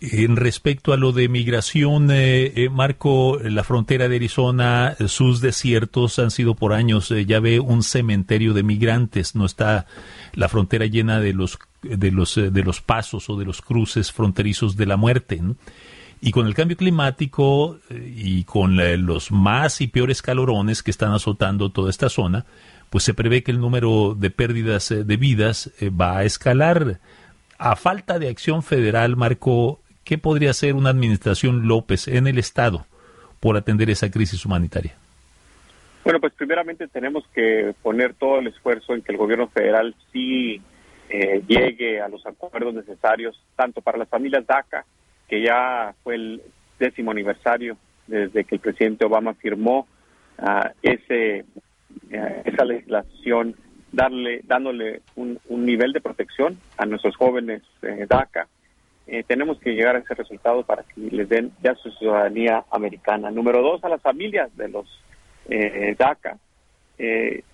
En 0.00 0.36
respecto 0.36 0.92
a 0.92 0.96
lo 0.96 1.12
de 1.12 1.28
migración, 1.28 2.10
eh, 2.10 2.52
eh, 2.56 2.68
Marco, 2.68 3.38
la 3.42 3.64
frontera 3.64 4.08
de 4.08 4.16
Arizona, 4.16 4.96
sus 5.06 5.40
desiertos 5.40 6.18
han 6.18 6.30
sido 6.30 6.54
por 6.54 6.72
años, 6.72 7.12
ya 7.26 7.40
ve 7.40 7.58
un 7.58 7.82
cementerio 7.82 8.52
de 8.52 8.62
migrantes, 8.62 9.34
no 9.34 9.46
está 9.46 9.86
la 10.34 10.48
frontera 10.48 10.86
llena 10.86 11.20
de 11.20 11.32
los 11.32 11.58
de 11.82 12.10
los 12.10 12.34
de 12.34 12.62
los 12.62 12.80
pasos 12.80 13.30
o 13.30 13.36
de 13.36 13.44
los 13.44 13.62
cruces 13.62 14.12
fronterizos 14.12 14.76
de 14.76 14.86
la 14.86 14.96
muerte. 14.96 15.40
Y 16.24 16.30
con 16.30 16.46
el 16.46 16.54
cambio 16.54 16.78
climático 16.78 17.78
eh, 17.90 18.14
y 18.16 18.44
con 18.44 18.78
los 19.04 19.30
más 19.30 19.82
y 19.82 19.88
peores 19.88 20.22
calorones 20.22 20.82
que 20.82 20.90
están 20.90 21.12
azotando 21.12 21.70
toda 21.70 21.90
esta 21.90 22.08
zona, 22.08 22.46
pues 22.88 23.04
se 23.04 23.12
prevé 23.12 23.42
que 23.42 23.50
el 23.50 23.60
número 23.60 24.16
de 24.18 24.30
pérdidas 24.30 24.90
eh, 24.90 25.04
de 25.04 25.16
vidas 25.18 25.70
eh, 25.80 25.90
va 25.90 26.16
a 26.16 26.24
escalar. 26.24 26.98
A 27.58 27.76
falta 27.76 28.18
de 28.18 28.30
acción 28.30 28.62
federal, 28.62 29.16
Marco, 29.16 29.82
¿qué 30.04 30.18
podría 30.18 30.50
hacer 30.50 30.74
una 30.74 30.90
administración 30.90 31.66
López 31.66 32.08
en 32.08 32.26
el 32.26 32.38
Estado 32.38 32.86
por 33.40 33.56
atender 33.56 33.90
esa 33.90 34.10
crisis 34.10 34.44
humanitaria? 34.44 34.94
Bueno, 36.04 36.20
pues 36.20 36.32
primeramente 36.34 36.86
tenemos 36.88 37.24
que 37.34 37.74
poner 37.82 38.14
todo 38.14 38.38
el 38.38 38.48
esfuerzo 38.48 38.94
en 38.94 39.02
que 39.02 39.12
el 39.12 39.18
gobierno 39.18 39.48
federal 39.48 39.94
sí 40.12 40.60
llegue 41.46 42.00
a 42.00 42.08
los 42.08 42.26
acuerdos 42.26 42.74
necesarios, 42.74 43.40
tanto 43.54 43.80
para 43.80 43.98
las 43.98 44.08
familias 44.08 44.44
DACA 44.46 44.84
que 45.28 45.42
ya 45.42 45.94
fue 46.02 46.16
el 46.16 46.42
décimo 46.78 47.10
aniversario 47.10 47.76
desde 48.06 48.44
que 48.44 48.56
el 48.56 48.60
presidente 48.60 49.04
Obama 49.04 49.34
firmó 49.34 49.86
ese 50.82 51.44
uh, 52.12 52.42
esa 52.44 52.64
legislación 52.64 53.54
darle 53.92 54.40
dándole 54.44 55.02
un, 55.14 55.38
un, 55.48 55.64
nivel 55.64 55.92
de 55.92 56.00
protección 56.00 56.58
a 56.76 56.84
nuestros 56.84 57.14
jóvenes 57.16 57.62
eh, 57.82 58.06
DACA 58.08 58.48
eh, 59.06 59.22
tenemos 59.26 59.58
que 59.58 59.74
llegar 59.74 59.96
a 59.96 60.00
ese 60.00 60.14
resultado 60.14 60.64
para 60.64 60.82
que 60.82 61.00
les 61.00 61.28
den 61.28 61.52
ya 61.62 61.74
su 61.74 61.90
ciudadanía 61.92 62.64
americana 62.70 63.30
número 63.30 63.62
dos 63.62 63.84
a 63.84 63.88
las 63.88 64.02
familias 64.02 64.54
de 64.56 64.68
los 64.68 64.86
eh, 65.48 65.94
DACA 65.98 66.38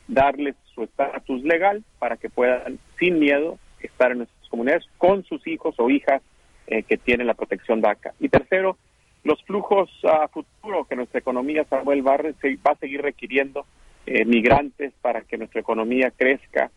darles 0.06 0.54
su 0.74 0.82
estatus 0.84 1.42
legal 1.42 1.82
para 1.98 2.16
que 2.16 2.28
puedan 2.28 2.78
sin 2.98 3.18
miedo 3.18 3.58
estar 3.80 4.12
en 4.12 4.18
nuestras 4.18 4.48
comunidades 4.48 4.84
con 4.98 5.24
sus 5.24 5.46
hijos 5.46 5.74
o 5.78 5.88
hijas 5.88 6.22
eh, 6.66 6.82
que 6.82 6.96
tiene 6.96 7.24
la 7.24 7.34
protección 7.34 7.80
DACA. 7.80 8.14
Y 8.20 8.28
tercero, 8.28 8.76
los 9.24 9.42
flujos 9.44 9.90
a 10.04 10.28
futuro 10.28 10.84
que 10.84 10.96
nuestra 10.96 11.18
economía, 11.18 11.64
Samuel 11.64 12.04
se 12.40 12.56
va 12.56 12.72
a 12.72 12.76
seguir 12.76 13.02
requiriendo 13.02 13.66
eh, 14.06 14.24
migrantes 14.24 14.92
para 15.00 15.22
que 15.22 15.36
nuestra 15.36 15.60
economía 15.60 16.12
crezca. 16.16 16.70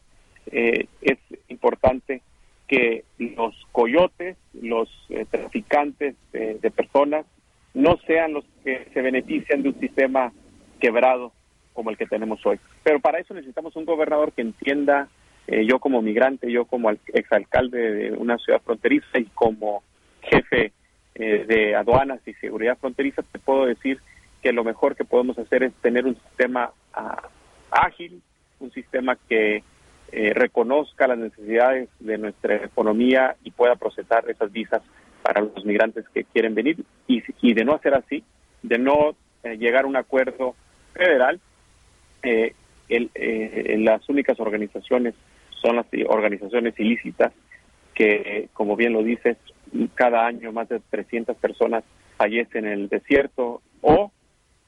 Eh, 0.47 0.87
es 1.01 1.17
importante 1.47 2.21
que 2.73 3.03
los 3.19 3.55
coyotes, 3.71 4.37
los 4.53 4.89
traficantes 5.29 6.15
de 6.31 6.71
personas, 6.71 7.25
no 7.73 7.97
sean 8.07 8.33
los 8.33 8.45
que 8.63 8.87
se 8.93 9.01
benefician 9.01 9.61
de 9.61 9.69
un 9.69 9.79
sistema 9.79 10.31
quebrado 10.79 11.31
como 11.73 11.89
el 11.89 11.97
que 11.97 12.05
tenemos 12.05 12.45
hoy. 12.45 12.59
Pero 12.83 12.99
para 12.99 13.19
eso 13.19 13.33
necesitamos 13.33 13.75
un 13.75 13.85
gobernador 13.85 14.31
que 14.31 14.41
entienda 14.41 15.09
eh, 15.47 15.65
yo 15.65 15.79
como 15.79 16.01
migrante, 16.01 16.51
yo 16.51 16.65
como 16.65 16.91
exalcalde 16.91 17.93
de 17.93 18.11
una 18.11 18.37
ciudad 18.37 18.61
fronteriza 18.61 19.19
y 19.19 19.25
como 19.25 19.83
jefe 20.21 20.71
eh, 21.15 21.45
de 21.47 21.75
aduanas 21.75 22.21
y 22.25 22.33
seguridad 22.35 22.77
fronteriza, 22.77 23.23
te 23.23 23.39
puedo 23.39 23.65
decir 23.65 23.99
que 24.41 24.53
lo 24.53 24.63
mejor 24.63 24.95
que 24.95 25.03
podemos 25.03 25.37
hacer 25.37 25.63
es 25.63 25.73
tener 25.75 26.05
un 26.05 26.15
sistema 26.15 26.71
ah, 26.93 27.29
ágil, 27.71 28.21
un 28.59 28.71
sistema 28.71 29.17
que 29.27 29.63
eh, 30.15 30.33
reconozca 30.33 31.07
las 31.07 31.17
necesidades 31.17 31.89
de 31.99 32.17
nuestra 32.17 32.55
economía 32.57 33.35
y 33.43 33.51
pueda 33.51 33.75
procesar 33.75 34.29
esas 34.29 34.51
visas 34.51 34.81
para 35.23 35.41
los 35.41 35.65
migrantes 35.65 36.05
que 36.13 36.23
quieren 36.25 36.53
venir. 36.53 36.83
Y, 37.07 37.23
y 37.41 37.53
de 37.53 37.65
no 37.65 37.73
hacer 37.73 37.95
así, 37.95 38.23
de 38.61 38.77
no 38.77 39.15
llegar 39.43 39.85
a 39.85 39.87
un 39.87 39.97
acuerdo 39.97 40.55
federal, 40.93 41.39
el, 42.21 43.83
las 43.83 44.07
únicas 44.07 44.39
organizaciones 44.39 45.15
son 45.61 45.77
las 45.77 45.87
organizaciones 46.07 46.79
ilícitas 46.79 47.33
que, 47.93 48.49
como 48.53 48.75
bien 48.75 48.93
lo 48.93 49.03
dices, 49.03 49.37
cada 49.95 50.25
año 50.25 50.51
más 50.51 50.69
de 50.69 50.79
300 50.89 51.35
personas 51.37 51.83
fallecen 52.17 52.65
en 52.65 52.73
el 52.73 52.89
desierto 52.89 53.61
o 53.81 54.11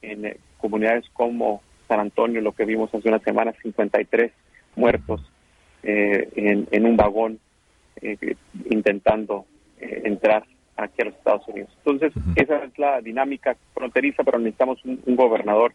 en 0.02 0.26
eh, 0.26 0.36
comunidades 0.58 1.04
como 1.12 1.62
San 1.88 2.00
Antonio, 2.00 2.40
lo 2.40 2.52
que 2.52 2.64
vimos 2.64 2.92
hace 2.94 3.08
una 3.08 3.20
semana, 3.20 3.52
53 3.62 4.32
muertos 4.74 5.20
eh, 5.82 6.66
en, 6.70 6.86
un 6.86 6.96
vagón 6.96 7.38
eh, 8.00 8.36
intentando 8.70 9.46
entrar 9.78 10.44
aquí 10.76 11.02
a 11.02 11.04
los 11.06 11.14
Estados 11.14 11.48
Unidos. 11.48 11.70
Entonces, 11.84 12.12
esa 12.36 12.64
es 12.64 12.78
la 12.78 13.00
dinámica 13.00 13.56
fronteriza, 13.74 14.24
pero 14.24 14.38
necesitamos 14.38 14.84
un, 14.84 15.16
gobernador 15.16 15.72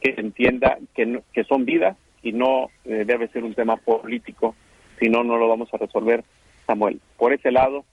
que 0.00 0.14
entienda 0.16 0.78
que, 0.94 1.20
que 1.32 1.44
son 1.44 1.64
vidas 1.64 1.96
y 2.22 2.32
no 2.32 2.70
eh, 2.84 3.04
debe 3.06 3.28
ser 3.28 3.44
un 3.44 3.54
tema 3.54 3.76
político, 3.76 4.54
si 4.98 5.08
no, 5.08 5.24
no 5.24 5.36
lo 5.36 5.48
vamos 5.48 5.72
a 5.72 5.78
resolver, 5.78 6.24
Samuel. 6.66 7.00
Por 7.16 7.32
ese 7.32 7.50
lado, 7.50 7.84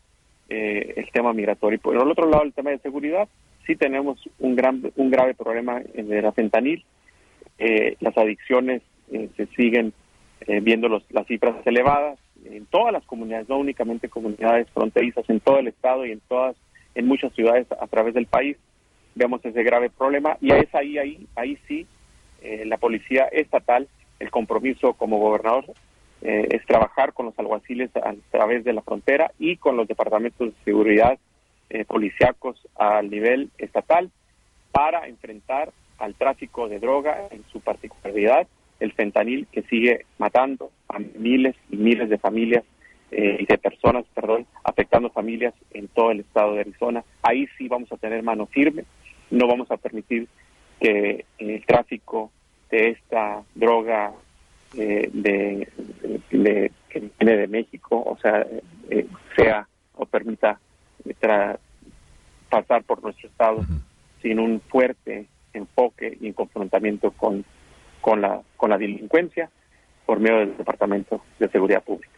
eh, 0.50 0.94
el 0.98 1.10
tema 1.12 1.34
migratorio. 1.34 1.80
Por 1.80 1.96
el 1.96 2.10
otro 2.10 2.30
lado, 2.30 2.44
el 2.44 2.54
tema 2.54 2.72
de 2.72 2.80
seguridad, 2.80 3.28
sí 3.66 3.76
tenemos 3.76 4.20
un, 4.40 4.56
gran, 4.56 4.92
un 4.96 5.10
grave 5.10 5.34
problema 5.34 5.82
en 5.94 6.22
la 6.22 6.32
fentanil. 6.32 6.84
Eh, 7.58 7.96
las 8.00 8.18
adicciones 8.18 8.82
se 9.10 9.46
siguen 9.56 9.94
viendo 10.62 10.88
los, 10.88 11.04
las 11.12 11.26
cifras 11.28 11.56
elevadas 11.66 12.20
en 12.46 12.66
todas 12.68 12.94
las 12.94 13.04
comunidades, 13.06 13.50
no 13.50 13.58
únicamente 13.58 14.10
comunidades 14.10 14.70
fronterizas, 14.72 15.28
en 15.30 15.40
todo 15.40 15.60
el 15.60 15.68
estado 15.68 16.06
y 16.06 16.12
en 16.12 16.20
todas, 16.28 16.56
en 16.94 17.08
muchas 17.08 17.34
ciudades 17.34 17.68
a 17.72 17.88
través 17.88 18.14
del 18.14 18.28
país. 18.28 18.58
Vemos 19.16 19.44
ese 19.44 19.64
grave 19.64 19.90
problema 19.90 20.38
y 20.42 20.52
es 20.52 20.74
ahí, 20.76 20.98
ahí, 20.98 21.26
ahí 21.36 21.58
sí, 21.68 21.88
la 22.66 22.78
policía 22.78 23.26
estatal 23.32 23.88
el 24.20 24.32
compromiso 24.32 24.94
como 24.94 25.20
gobernador 25.20 25.66
eh, 26.22 26.48
es 26.52 26.66
trabajar 26.66 27.14
con 27.14 27.28
los 27.28 27.38
alguaciles 27.38 27.92
a 27.96 28.14
través 28.32 28.64
de 28.64 28.74
la 28.74 28.82
frontera 28.82 29.32
y 29.38 29.58
con 29.58 29.78
los 29.78 29.88
departamentos 29.88 30.48
de 30.48 30.64
seguridad 30.64 31.18
eh, 31.70 31.86
policíacos 31.86 32.58
al 32.76 33.10
nivel 33.10 33.50
estatal 33.58 34.12
para 34.72 35.08
enfrentar 35.08 35.72
al 35.98 36.16
tráfico 36.16 36.68
de 36.68 36.80
droga, 36.80 37.28
en 37.32 37.44
su 37.52 37.62
particularidad 37.62 38.48
el 38.80 38.92
fentanil 38.94 39.48
que 39.52 39.64
sigue 39.64 40.06
matando 40.18 40.72
a 40.90 41.00
miles 41.00 41.56
y 41.70 41.78
miles 41.78 42.10
de 42.10 42.18
familias 42.18 42.64
eh, 43.12 43.38
y 43.40 43.46
de 43.46 43.58
personas, 43.58 44.06
perdón, 44.14 44.46
afectando 44.64 45.10
familias 45.10 45.54
en 45.72 45.88
todo 45.88 46.12
el 46.12 46.22
estado 46.22 46.54
de 46.54 46.62
Arizona. 46.62 47.04
Ahí 47.22 47.48
sí 47.58 47.68
vamos 47.68 47.92
a 47.92 47.98
tener 47.98 48.24
mano 48.24 48.46
firme, 48.48 48.84
no 49.32 49.48
vamos 49.48 49.70
a 49.72 49.78
permitir 49.78 50.28
que 50.80 51.26
el 51.38 51.66
tráfico 51.66 52.32
de 52.70 52.90
esta 52.90 53.44
droga 53.54 54.12
eh, 54.78 55.10
de, 55.14 55.68
que 56.90 57.10
viene 57.20 57.38
de 57.38 57.48
México, 57.48 58.04
o 58.06 58.18
sea, 58.18 58.46
eh, 58.90 59.08
sea 59.36 59.68
o 59.94 60.06
permita 60.06 60.60
pasar 62.50 62.84
por 62.84 63.02
nuestro 63.02 63.30
estado 63.30 63.66
sin 64.22 64.40
un 64.40 64.60
fuerte 64.60 65.28
enfoque 65.54 66.18
y 66.20 66.34
confrontamiento 66.34 67.12
con, 67.12 67.46
con, 68.06 68.22
la, 68.22 68.40
con 68.56 68.70
la 68.70 68.78
delincuencia 68.78 69.50
por 70.06 70.20
medio 70.20 70.38
del 70.38 70.56
Departamento 70.56 71.22
de 71.40 71.50
Seguridad 71.50 71.84
Pública. 71.84 72.14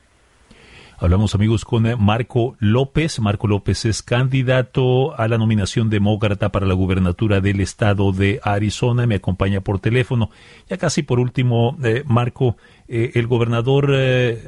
Hablamos 0.97 1.33
amigos 1.33 1.63
con 1.63 1.85
eh, 1.85 1.95
Marco 1.95 2.57
López. 2.59 3.21
Marco 3.21 3.47
López 3.47 3.85
es 3.85 4.03
candidato 4.03 5.17
a 5.17 5.29
la 5.29 5.37
nominación 5.37 5.89
demócrata 5.89 6.49
para 6.49 6.65
la 6.65 6.73
gubernatura 6.73 7.39
del 7.39 7.61
estado 7.61 8.11
de 8.11 8.41
Arizona. 8.43 9.07
Me 9.07 9.15
acompaña 9.15 9.61
por 9.61 9.79
teléfono. 9.79 10.29
Ya 10.69 10.75
casi 10.75 11.03
por 11.03 11.21
último, 11.21 11.77
eh, 11.81 12.03
Marco, 12.05 12.57
eh, 12.89 13.11
el 13.13 13.27
gobernador 13.27 13.95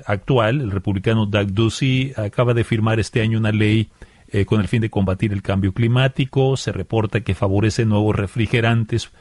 actual, 0.07 0.59
el 0.59 0.71
republicano 0.71 1.25
Doug 1.25 1.53
Ducey, 1.53 2.11
acaba 2.17 2.53
de 2.53 2.65
firmar 2.65 2.99
este 2.99 3.21
año 3.21 3.37
una 3.37 3.53
ley 3.53 3.87
con 4.45 4.61
el 4.61 4.67
fin 4.67 4.81
de 4.81 4.89
combatir 4.89 5.33
el 5.33 5.41
cambio 5.41 5.73
climático. 5.73 6.55
Se 6.57 6.71
reporta 6.71 7.21
que 7.21 7.35
favorece 7.35 7.85
nuevos 7.85 8.15
refrigerantes 8.15 9.11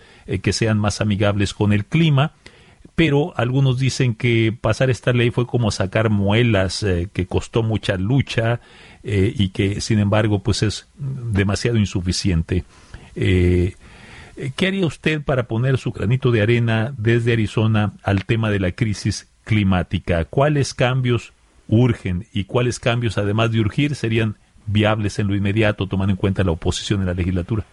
que 0.42 0.52
sean 0.52 0.78
más 0.78 1.00
amigables 1.00 1.54
con 1.54 1.72
el 1.72 1.86
clima 1.86 2.32
pero 2.98 3.32
algunos 3.36 3.78
dicen 3.78 4.16
que 4.16 4.52
pasar 4.60 4.90
esta 4.90 5.12
ley 5.12 5.30
fue 5.30 5.46
como 5.46 5.70
sacar 5.70 6.10
muelas, 6.10 6.82
eh, 6.82 7.08
que 7.12 7.26
costó 7.26 7.62
mucha 7.62 7.96
lucha 7.96 8.60
eh, 9.04 9.32
y 9.36 9.50
que 9.50 9.80
sin 9.80 10.00
embargo 10.00 10.42
pues 10.42 10.64
es 10.64 10.88
demasiado 10.96 11.78
insuficiente. 11.78 12.64
Eh, 13.14 13.74
¿Qué 14.56 14.66
haría 14.66 14.84
usted 14.84 15.22
para 15.22 15.44
poner 15.44 15.78
su 15.78 15.92
granito 15.92 16.32
de 16.32 16.42
arena 16.42 16.92
desde 16.98 17.32
Arizona 17.32 17.92
al 18.02 18.24
tema 18.24 18.50
de 18.50 18.58
la 18.58 18.72
crisis 18.72 19.28
climática? 19.44 20.24
¿Cuáles 20.24 20.74
cambios 20.74 21.32
urgen 21.68 22.26
y 22.32 22.44
cuáles 22.44 22.80
cambios 22.80 23.16
además 23.16 23.52
de 23.52 23.60
urgir 23.60 23.94
serían 23.94 24.38
viables 24.68 25.18
en 25.18 25.26
lo 25.26 25.34
inmediato 25.34 25.86
tomando 25.86 26.12
en 26.12 26.16
cuenta 26.16 26.44
la 26.44 26.52
oposición 26.52 27.00
en 27.00 27.06
la 27.06 27.14
legislatura? 27.14 27.64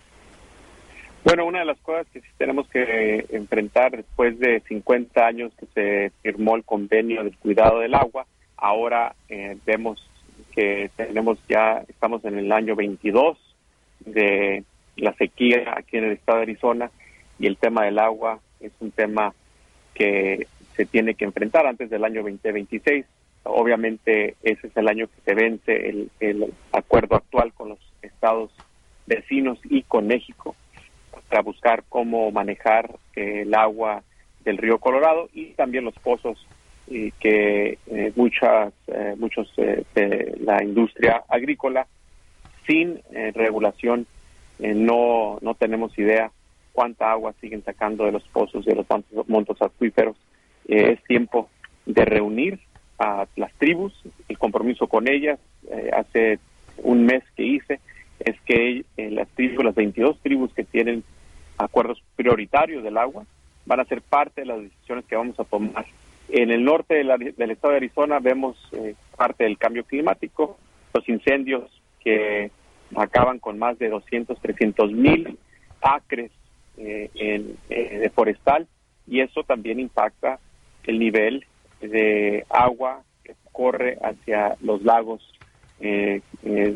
Bueno, 1.24 1.46
una 1.46 1.60
de 1.60 1.66
las 1.66 1.80
cosas 1.80 2.06
que 2.14 2.22
tenemos 2.38 2.68
que 2.68 3.26
enfrentar 3.32 3.92
después 3.92 4.38
de 4.40 4.62
50 4.62 5.26
años 5.26 5.52
que 5.60 5.66
se 5.74 6.12
firmó 6.22 6.56
el 6.56 6.64
convenio 6.64 7.24
del 7.24 7.36
cuidado 7.38 7.80
del 7.80 7.96
agua, 7.96 8.26
ahora 8.58 9.16
eh, 9.28 9.58
vemos 9.66 10.08
que 10.54 10.90
tenemos 10.96 11.40
ya, 11.50 11.84
estamos 11.88 12.24
en 12.26 12.38
el 12.38 12.52
año 12.52 12.76
22 12.76 13.38
de 14.06 14.64
la 14.98 15.14
sequía 15.14 15.74
aquí 15.76 15.98
en 15.98 16.06
el 16.06 16.12
estado 16.14 16.38
de 16.38 16.44
Arizona 16.44 16.92
y 17.40 17.48
el 17.48 17.58
tema 17.58 17.86
del 17.86 18.00
agua 18.00 18.40
es 18.60 18.72
un 18.80 18.92
tema 18.92 19.34
que 19.94 20.48
se 20.76 20.86
tiene 20.86 21.16
que 21.16 21.26
enfrentar 21.26 21.66
antes 21.66 21.90
del 21.90 22.04
año 22.04 22.22
2026. 22.22 23.06
Obviamente 23.46 24.36
ese 24.44 24.68
es 24.68 24.78
el 24.78 24.88
año 24.88 25.08
que 25.08 25.22
se 25.24 25.36
vence 25.36 25.90
el, 25.90 26.10
el 26.20 26.54
acuerdo 26.72 27.16
actual 27.16 27.54
con 27.54 27.70
los 27.70 27.80
estados 28.02 28.52
vecinos 29.06 29.60
y 29.64 29.84
con 29.84 30.08
México 30.08 30.56
para 31.30 31.42
buscar 31.42 31.84
cómo 31.90 32.32
manejar 32.32 32.96
eh, 33.16 33.42
el 33.42 33.54
agua 33.54 34.04
del 34.44 34.58
río 34.58 34.80
Colorado 34.80 35.30
y 35.34 35.48
también 35.54 35.86
los 35.86 35.96
pozos 35.96 36.46
y 36.88 37.12
que 37.14 37.80
eh, 37.88 38.12
muchas 38.16 38.74
eh, 38.88 39.16
muchos 39.18 39.52
de 39.56 40.38
la 40.40 40.64
industria 40.64 41.24
agrícola 41.28 41.88
sin 42.68 43.00
regulación 43.34 44.08
no 44.60 45.38
no 45.42 45.56
tenemos 45.56 45.98
idea 45.98 46.32
cuánta 46.74 47.12
agua 47.12 47.34
siguen 47.42 47.64
sacando 47.64 48.06
de 48.06 48.12
los 48.12 48.24
pozos 48.24 48.66
de 48.66 48.76
los 48.76 48.86
montos 49.28 49.62
acuíferos. 49.62 50.16
Es 50.68 51.04
tiempo 51.04 51.50
de 51.86 52.06
reunir 52.06 52.60
a 53.00 53.28
las 53.36 53.54
tribus 53.54 53.94
el 54.30 54.38
compromiso 54.38 54.88
con 54.88 55.08
ellas 55.08 55.40
hace 55.94 56.40
un 56.78 57.06
mes 57.06 57.24
que 57.36 57.44
hice 57.44 57.80
es 58.20 58.40
que 58.42 58.86
las 58.98 59.28
tribus 59.30 59.66
las 59.66 59.76
22 59.76 60.20
tribus 60.22 60.54
que 60.54 60.64
tienen 60.64 61.04
acuerdos 61.58 62.02
prioritarios 62.16 62.84
del 62.84 62.98
agua, 62.98 63.26
van 63.66 63.80
a 63.80 63.86
ser 63.86 64.02
parte 64.02 64.42
de 64.42 64.48
las 64.48 64.62
decisiones 64.62 65.06
que 65.06 65.16
vamos 65.16 65.40
a 65.40 65.44
tomar. 65.44 65.86
En 66.30 66.52
el 66.52 66.64
norte 66.64 66.96
del 66.96 67.52
estado 67.52 67.72
de 67.72 67.78
Arizona 67.78 68.20
vemos 68.20 68.58
eh, 68.72 68.96
parte 69.16 69.44
del 69.44 69.58
cambio 69.58 69.84
climático, 69.84 70.58
los 70.94 71.08
incendios 71.08 71.70
que 72.00 72.52
acaban 72.96 73.40
con 73.40 73.58
más 73.58 73.78
de 73.80 73.90
200, 73.90 74.40
300 74.40 74.92
mil 74.92 75.38
acres 75.82 76.32
eh, 76.78 77.10
en, 77.16 77.58
eh, 77.70 78.00
de 78.00 78.10
forestal 78.10 78.68
y 79.08 79.22
eso 79.22 79.44
también 79.44 79.80
impacta 79.80 80.40
el 80.84 81.00
nivel 81.00 81.46
de 81.82 82.46
agua 82.50 83.04
que 83.24 83.36
corre 83.52 83.98
hacia 84.02 84.56
los 84.62 84.84
lagos 84.84 85.22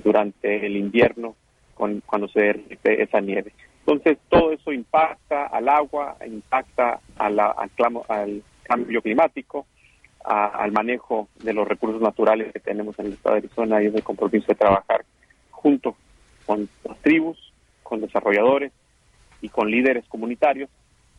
durante 0.04 0.66
el 0.66 0.76
invierno 0.76 1.36
con, 1.74 2.02
cuando 2.02 2.28
se 2.28 2.42
derrite 2.42 3.02
esa 3.02 3.22
nieve. 3.22 3.54
Entonces, 3.80 4.20
todo 4.30 4.52
eso 4.52 4.72
impacta 4.72 5.48
al 5.48 5.68
agua, 5.68 6.18
impacta 6.26 7.00
al, 7.18 7.40
al, 7.40 8.44
cambio 8.64 9.02
climático, 9.02 9.66
al 10.24 10.72
manejo 10.72 11.28
de 11.42 11.54
los 11.54 11.68
recursos 11.68 12.02
naturales 12.02 12.54
que 12.54 12.60
tenemos 12.60 13.00
en 13.00 13.08
el 13.08 13.14
estado 13.14 13.36
de 13.36 13.40
Arizona 13.40 13.82
y 13.82 13.88
es 13.88 13.96
el 13.96 14.04
compromiso 14.04 14.46
de 14.48 14.56
trabajar 14.56 15.06
junto 15.50 15.96
con 16.46 16.70
las 16.84 16.98
tribus, 17.00 17.52
con 17.82 18.02
desarrolladores 18.02 18.72
y 19.42 19.50
con 19.50 19.72
líderes 19.72 20.06
comunitarios 20.08 20.70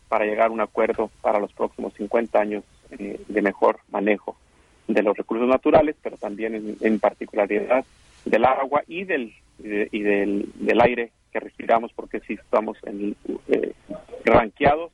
para 0.07 0.25
llegar 0.25 0.47
a 0.47 0.51
un 0.51 0.61
acuerdo 0.61 1.09
para 1.21 1.39
los 1.39 1.51
próximos 1.51 1.93
50 1.95 2.39
años 2.39 2.63
eh, 2.91 3.19
de 3.27 3.41
mejor 3.41 3.79
manejo 3.91 4.37
de 4.87 5.03
los 5.03 5.15
recursos 5.17 5.47
naturales, 5.47 5.95
pero 6.01 6.17
también 6.17 6.77
en, 6.79 6.99
particularidad 6.99 7.85
del 8.25 8.45
agua 8.45 8.83
y 8.87 9.03
del, 9.03 9.33
y 9.59 10.01
del, 10.01 10.49
del 10.55 10.81
aire 10.81 11.11
que 11.31 11.39
respiramos 11.39 11.91
porque 11.93 12.19
sí 12.21 12.33
estamos 12.33 12.77
en, 12.83 13.15
eh, 13.47 13.73
ranqueados 14.25 14.91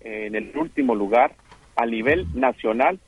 en 0.00 0.34
el 0.34 0.56
último 0.56 0.94
lugar 0.94 1.34
a 1.76 1.86
nivel 1.86 2.26
nacional 2.34 2.98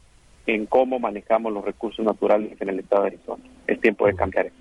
en 0.47 0.67
cómo 0.67 0.99
manejamos 0.99 1.53
los 1.53 1.65
recursos 1.65 2.05
naturales 2.05 2.61
en 2.61 2.69
el 2.69 2.81
estado 2.81 3.03
de 3.03 3.09
Arizona. 3.09 3.45
Es 3.67 3.81
tiempo 3.81 4.07
de 4.07 4.15
cambiar 4.15 4.47
eso. 4.47 4.57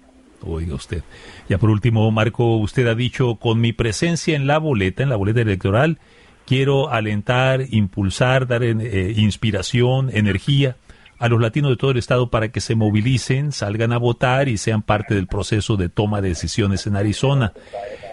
Oiga 0.45 0.75
usted. 0.75 1.03
Ya 1.47 1.57
por 1.57 1.69
último, 1.69 2.09
Marco, 2.11 2.57
usted 2.57 2.87
ha 2.87 2.95
dicho, 2.95 3.35
con 3.35 3.61
mi 3.61 3.73
presencia 3.73 4.35
en 4.35 4.47
la 4.47 4.57
boleta, 4.57 5.03
en 5.03 5.09
la 5.09 5.15
boleta 5.15 5.41
electoral, 5.41 5.99
quiero 6.45 6.89
alentar, 6.89 7.61
impulsar, 7.69 8.47
dar 8.47 8.63
eh, 8.63 9.13
inspiración, 9.15 10.09
energía 10.13 10.75
a 11.23 11.29
los 11.29 11.39
latinos 11.39 11.71
de 11.71 11.77
todo 11.77 11.91
el 11.91 11.97
estado 11.97 12.29
para 12.29 12.49
que 12.49 12.59
se 12.59 12.75
movilicen, 12.75 13.53
salgan 13.53 13.93
a 13.93 13.97
votar 13.97 14.49
y 14.49 14.57
sean 14.57 14.81
parte 14.81 15.15
del 15.15 15.27
proceso 15.27 15.77
de 15.77 15.87
toma 15.87 16.19
de 16.19 16.29
decisiones 16.29 16.85
en 16.85 16.97
Arizona. 16.97 17.53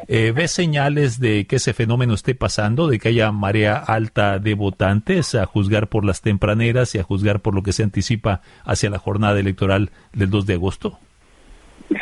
Eh, 0.06 0.32
¿Ves 0.32 0.52
señales 0.52 1.18
de 1.18 1.44
que 1.46 1.56
ese 1.56 1.72
fenómeno 1.72 2.14
esté 2.14 2.36
pasando, 2.36 2.86
de 2.86 3.00
que 3.00 3.08
haya 3.08 3.32
marea 3.32 3.76
alta 3.76 4.38
de 4.38 4.54
votantes, 4.54 5.34
a 5.34 5.44
juzgar 5.44 5.88
por 5.88 6.04
las 6.04 6.22
tempraneras 6.22 6.94
y 6.94 6.98
a 6.98 7.02
juzgar 7.02 7.40
por 7.40 7.54
lo 7.54 7.64
que 7.64 7.72
se 7.72 7.82
anticipa 7.82 8.42
hacia 8.64 8.90
la 8.90 8.98
jornada 8.98 9.40
electoral 9.40 9.90
del 10.12 10.30
2 10.30 10.46
de 10.46 10.54
agosto? 10.54 10.98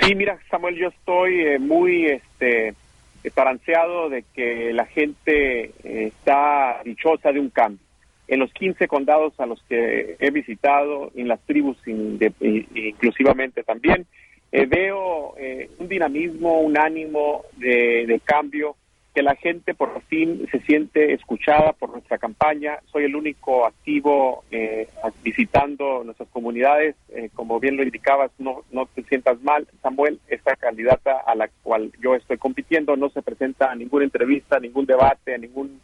Sí, 0.03 0.15
mira, 0.15 0.39
Samuel, 0.51 0.77
yo 0.77 0.89
estoy 0.89 1.41
eh, 1.41 1.59
muy 1.59 2.05
este, 2.07 2.75
esparanceado 3.23 4.09
de 4.09 4.25
que 4.35 4.73
la 4.73 4.87
gente 4.87 5.65
eh, 5.65 5.73
está 6.09 6.81
dichosa 6.85 7.33
de 7.33 7.41
un 7.41 7.51
cambio. 7.51 7.85
En 8.27 8.41
los 8.41 8.53
15 8.53 8.89
condados 8.89 9.33
a 9.39 9.47
los 9.47 9.63
que 9.69 10.17
he 10.19 10.31
visitado, 10.31 11.11
en 11.17 11.29
las 11.29 11.41
tribus 11.47 11.79
inclusivamente 11.87 13.63
también, 13.63 14.07
eh, 14.51 14.67
veo 14.67 15.35
eh, 15.39 15.71
un 15.79 15.89
dinamismo, 15.89 16.61
un 16.61 16.79
ánimo 16.79 17.43
de, 17.57 18.21
cambio, 18.25 18.77
que 19.19 19.23
la 19.25 19.35
gente 19.35 19.75
por 19.75 20.01
fin 20.03 20.47
se 20.53 20.61
siente 20.61 21.13
escuchada 21.13 21.73
por 21.73 21.91
nuestra 21.91 22.19
campaña. 22.19 22.79
Soy 22.93 23.03
el 23.03 23.17
único 23.17 23.67
activo 23.67 24.45
eh, 24.53 24.87
visitando 25.25 26.05
nuestras 26.05 26.29
comunidades. 26.29 26.95
como 27.35 27.59
bien 27.59 27.77
lo 27.77 27.83
indicabas, 27.83 28.31
no, 28.39 28.63
no 28.71 28.87
te 28.87 29.03
sientas 29.03 29.43
mal, 29.43 29.67
Samuel, 29.83 30.21
esta 30.29 30.55
candidata 30.55 31.19
a 31.27 31.35
la 31.35 31.49
cual 31.65 31.91
yo 32.01 32.15
estoy 32.15 32.39
compitiendo 32.39 32.95
no 32.95 33.09
se 33.09 33.23
presenta 33.23 33.73
a 33.73 33.75
ninguna 33.75 34.05
entrevista, 34.05 34.59
a 34.59 34.61
ningún 34.61 34.87
debate, 34.87 35.35
a 35.35 35.39
ningún 35.39 35.81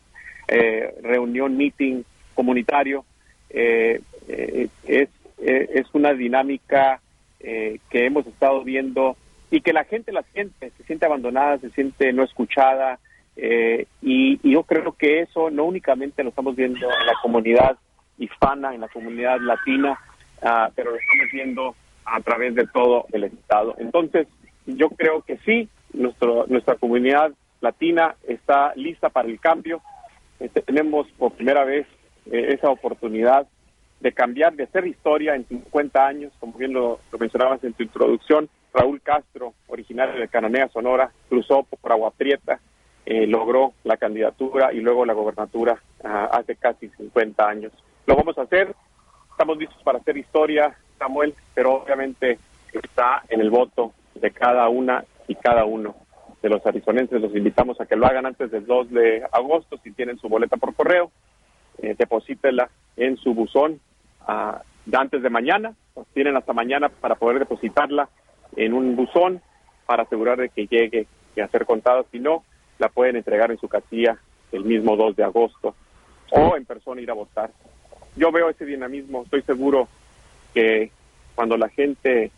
reunión, 1.03 1.57
meeting 1.57 2.05
comunitario. 2.37 3.05
Eh, 3.51 4.01
eh, 4.29 4.69
es, 4.87 5.09
eh, 5.39 5.71
es 5.75 5.87
una 5.93 6.15
dinámica 6.15 7.01
que 7.41 8.07
hemos 8.07 8.29
estado 8.29 8.63
viendo 8.63 9.17
y 9.51 9.61
que 9.61 9.73
la 9.73 9.85
gente 9.85 10.11
la 10.13 10.23
siente, 10.23 10.73
se 10.77 10.85
siente 10.85 11.07
abandonada, 11.07 11.59
se 11.59 11.71
siente 11.71 12.13
no 12.13 12.25
escuchada. 12.25 12.99
Y, 13.37 14.39
yo 14.49 14.63
creo 14.63 14.93
que 14.93 15.21
eso 15.21 15.51
no 15.51 15.65
únicamente 15.65 16.23
lo 16.23 16.29
estamos 16.29 16.55
viendo 16.55 16.79
en 16.79 17.07
la 17.07 17.15
comunidad 17.23 17.77
hispana, 18.19 18.75
en 18.75 18.81
la 18.81 18.89
comunidad 18.89 19.41
latina, 19.41 19.99
ah, 20.43 20.71
pero 20.75 20.93
lo 20.93 20.97
estamos 20.97 21.33
viendo 21.33 21.75
a 22.05 22.21
través 22.21 22.55
de 22.55 22.67
todo 22.67 23.07
el 23.13 23.25
Estado. 23.25 23.75
Entonces, 23.79 24.29
yo 24.67 24.91
creo 24.91 25.23
que 25.23 25.39
sí, 25.39 25.69
nuestro, 25.93 26.47
nuestra 26.47 26.77
comunidad 26.77 27.33
latina 27.61 28.15
está 28.29 28.73
lista 28.77 29.09
para 29.09 29.29
el 29.29 29.41
cambio. 29.41 29.81
Este, 30.39 30.61
tenemos 30.63 31.07
por 31.19 31.33
primera 31.33 31.65
vez 31.65 31.87
eh, 32.31 32.55
esa 32.55 32.71
oportunidad 32.71 33.47
de 34.01 34.13
cambiar, 34.13 34.55
de 34.55 34.65
hacer 34.65 34.87
historia 34.87 35.35
en 35.35 35.47
50 35.49 36.07
años, 36.07 36.33
como 36.39 36.53
bien 36.53 36.75
lo, 36.75 37.01
mencionabas 37.19 37.65
en 37.65 37.73
tu 37.73 37.83
introducción, 37.83 38.49
Raúl 38.73 39.01
Castro, 39.01 39.55
originario 39.67 40.21
de 40.21 40.29
Cananea, 40.29 40.69
Sonora, 40.69 41.11
cruzó 41.29 41.63
por 41.63 41.91
Agua 41.91 42.11
Prieta, 42.11 42.61
eh, 43.07 43.27
logró 43.27 43.75
la 43.85 43.97
candidatura 43.97 44.73
y 44.73 44.81
luego 44.81 45.05
la 45.05 45.13
gobernatura 45.13 45.79
ah, 46.03 46.31
hace 46.33 46.57
casi 46.57 46.89
50 46.89 47.47
años. 47.47 47.73
Lo 48.07 48.17
vamos 48.17 48.37
a 48.39 48.43
hacer, 48.43 48.75
estamos 49.31 49.59
listos 49.59 49.83
para 49.83 49.99
hacer 49.99 50.17
historia, 50.17 50.75
Samuel, 50.99 51.35
pero 51.55 51.83
obviamente 51.83 52.39
está 52.73 53.23
en 53.29 53.41
el 53.41 53.51
voto 53.51 53.93
de 54.15 54.31
cada 54.31 54.69
una 54.69 55.05
y 55.29 55.35
cada 55.35 55.65
uno 55.65 55.95
de 56.43 56.49
los 56.49 56.65
arizonenses. 56.67 57.21
Los 57.21 57.35
invitamos 57.35 57.81
a 57.81 57.87
que 57.87 57.97
lo 57.97 58.07
hagan 58.07 58.27
antes 58.27 58.51
del 58.51 58.67
2 58.67 58.91
de 58.91 59.25
agosto, 59.33 59.79
si 59.83 59.93
tienen 59.93 60.19
su 60.19 60.29
boleta 60.29 60.57
por 60.57 60.75
correo, 60.75 61.11
eh, 61.79 61.95
deposítela 61.99 62.71
en 62.97 63.17
su 63.17 63.35
buzón 63.35 63.81
ah, 64.27 64.63
antes 64.93 65.23
de 65.23 65.31
mañana, 65.31 65.75
tienen 66.13 66.37
hasta 66.37 66.53
mañana 66.53 66.89
para 66.89 67.15
poder 67.15 67.39
depositarla 67.39 68.09
en 68.57 68.75
un 68.75 68.97
buzón 68.97 69.41
para 69.87 70.05
asegurar 70.05 70.39
de 70.39 70.49
que 70.49 70.67
llegue 70.67 71.07
y 71.37 71.41
a 71.41 71.49
ser 71.49 71.67
contada. 71.67 72.05
Si 72.11 72.19
no, 72.19 72.45
la 72.79 72.89
pueden 72.89 73.17
entregar 73.17 73.51
en 73.51 73.59
su 73.59 73.69
casilla 73.69 74.19
el 74.53 74.65
mismo 74.65 74.97
2 74.97 75.17
de 75.17 75.25
agosto 75.25 75.75
o 76.31 76.57
en 76.57 76.65
persona 76.65 77.01
ir 77.01 77.11
a 77.11 77.15
votar. 77.15 77.51
Yo 78.17 78.31
veo 78.31 78.49
ese 78.49 78.65
dinamismo, 78.65 79.23
estoy 79.23 79.43
seguro 79.43 79.89
que 80.53 80.91
cuando 81.35 81.57
la 81.57 81.69
gente 81.69 82.31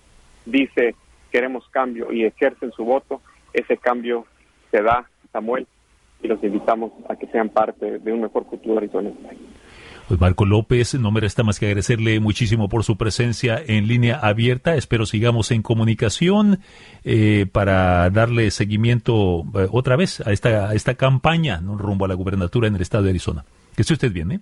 dice 0.44 0.94
queremos 1.30 1.68
cambio 1.68 2.12
y 2.12 2.24
ejercen 2.24 2.72
su 2.72 2.84
voto, 2.84 3.20
ese 3.52 3.76
cambio 3.76 4.26
se 4.70 4.82
da, 4.82 5.08
Samuel, 5.32 5.66
y 6.22 6.28
los 6.28 6.42
invitamos 6.42 6.92
a 7.08 7.16
que 7.16 7.26
sean 7.26 7.50
parte 7.50 7.98
de 7.98 8.12
un 8.12 8.22
mejor 8.22 8.46
futuro 8.46 8.78
arizonense. 8.78 9.36
Pues 10.08 10.20
Marco 10.20 10.44
López, 10.44 10.94
no 10.94 11.10
me 11.10 11.20
resta 11.20 11.42
más 11.42 11.58
que 11.58 11.66
agradecerle 11.66 12.20
muchísimo 12.20 12.68
por 12.68 12.84
su 12.84 12.96
presencia 12.96 13.60
en 13.66 13.88
línea 13.88 14.20
abierta. 14.20 14.76
Espero 14.76 15.04
sigamos 15.04 15.50
en 15.50 15.62
comunicación 15.62 16.60
eh, 17.02 17.46
para 17.50 18.08
darle 18.10 18.52
seguimiento 18.52 19.42
eh, 19.54 19.66
otra 19.72 19.96
vez 19.96 20.20
a 20.20 20.30
esta, 20.30 20.68
a 20.68 20.74
esta 20.74 20.94
campaña 20.94 21.60
¿no? 21.60 21.76
rumbo 21.76 22.04
a 22.04 22.08
la 22.08 22.14
gubernatura 22.14 22.68
en 22.68 22.76
el 22.76 22.82
estado 22.82 23.02
de 23.02 23.10
Arizona. 23.10 23.44
Que 23.74 23.82
esté 23.82 23.94
usted 23.94 24.12
bien, 24.12 24.30
¿eh? 24.30 24.40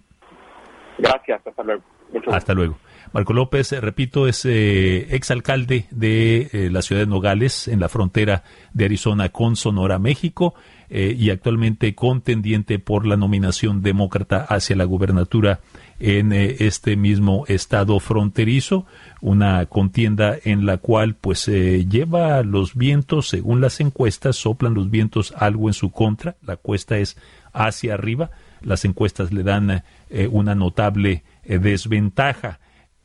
Gracias, 0.98 1.40
hasta 1.46 1.62
luego. 1.62 1.82
hasta 2.30 2.52
luego. 2.52 2.76
Marco 3.14 3.32
López, 3.32 3.72
eh, 3.72 3.80
repito, 3.80 4.26
es 4.26 4.44
eh, 4.44 5.14
exalcalde 5.14 5.86
de 5.92 6.48
eh, 6.52 6.68
la 6.68 6.82
ciudad 6.82 7.02
de 7.02 7.06
Nogales, 7.06 7.68
en 7.68 7.78
la 7.78 7.88
frontera 7.88 8.42
de 8.72 8.86
Arizona 8.86 9.28
con 9.28 9.54
Sonora, 9.54 10.00
México, 10.00 10.54
y 10.90 11.30
actualmente 11.30 11.94
contendiente 11.94 12.78
por 12.78 13.06
la 13.06 13.16
nominación 13.16 13.82
demócrata 13.82 14.42
hacia 14.42 14.76
la 14.76 14.84
gubernatura 14.84 15.60
en 15.98 16.32
este 16.32 16.96
mismo 16.96 17.44
estado 17.48 17.98
fronterizo, 18.00 18.86
una 19.20 19.64
contienda 19.66 20.36
en 20.44 20.66
la 20.66 20.78
cual 20.78 21.14
pues 21.14 21.46
lleva 21.46 22.42
los 22.42 22.74
vientos, 22.74 23.28
según 23.28 23.60
las 23.60 23.80
encuestas, 23.80 24.36
soplan 24.36 24.74
los 24.74 24.90
vientos 24.90 25.32
algo 25.36 25.68
en 25.68 25.74
su 25.74 25.90
contra, 25.90 26.36
la 26.42 26.56
cuesta 26.56 26.98
es 26.98 27.16
hacia 27.52 27.94
arriba, 27.94 28.30
las 28.60 28.84
encuestas 28.84 29.32
le 29.32 29.42
dan 29.42 29.84
una 30.30 30.54
notable 30.54 31.22
desventaja. 31.44 32.58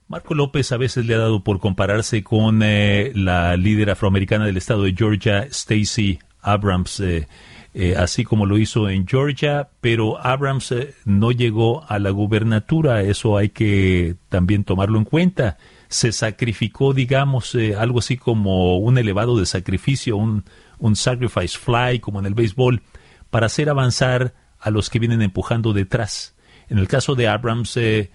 Marco 0.10 0.34
López 0.34 0.72
a 0.72 0.78
veces 0.78 1.06
le 1.06 1.14
ha 1.14 1.20
dado 1.20 1.44
por 1.44 1.60
compararse 1.60 2.24
con 2.24 2.62
eh, 2.64 3.12
la 3.14 3.56
líder 3.56 3.92
afroamericana 3.92 4.44
del 4.44 4.58
estado 4.58 4.84
de 4.84 4.96
Georgia, 4.98 5.48
Stacey 5.52 6.18
Abrams, 6.42 7.00
eh, 7.00 7.28
eh, 7.74 7.96
así 7.98 8.24
como 8.24 8.46
lo 8.46 8.58
hizo 8.58 8.90
en 8.90 9.08
Georgia, 9.08 9.70
pero 9.82 10.24
Abrams 10.26 10.74
no 11.06 11.32
llegó 11.32 11.84
a 11.88 12.00
la 12.00 12.10
gubernatura, 12.10 13.02
eso 13.02 13.38
hay 13.38 13.50
que 13.50 14.16
también 14.30 14.64
tomarlo 14.64 14.98
en 14.98 15.06
cuenta. 15.06 15.58
Se 15.88 16.12
sacrificó, 16.12 16.94
digamos, 16.94 17.56
algo 17.78 18.00
así 18.00 18.18
como 18.18 18.78
un 18.78 18.98
elevado 18.98 19.38
de 19.38 19.46
sacrificio, 19.46 20.18
un, 20.18 20.46
un 20.80 20.96
sacrifice 20.96 21.58
fly, 21.58 22.00
como 22.00 22.20
en 22.20 22.26
el 22.26 22.34
béisbol, 22.34 22.82
para 23.30 23.48
hacer 23.48 23.70
avanzar 23.70 24.34
a 24.60 24.70
los 24.72 24.90
que 24.90 25.00
vienen 25.00 25.22
empujando 25.22 25.74
detrás. 25.74 26.36
En 26.70 26.78
el 26.78 26.88
caso 26.88 27.16
de 27.16 27.28
Abrams, 27.28 27.78
eh, 27.78 28.12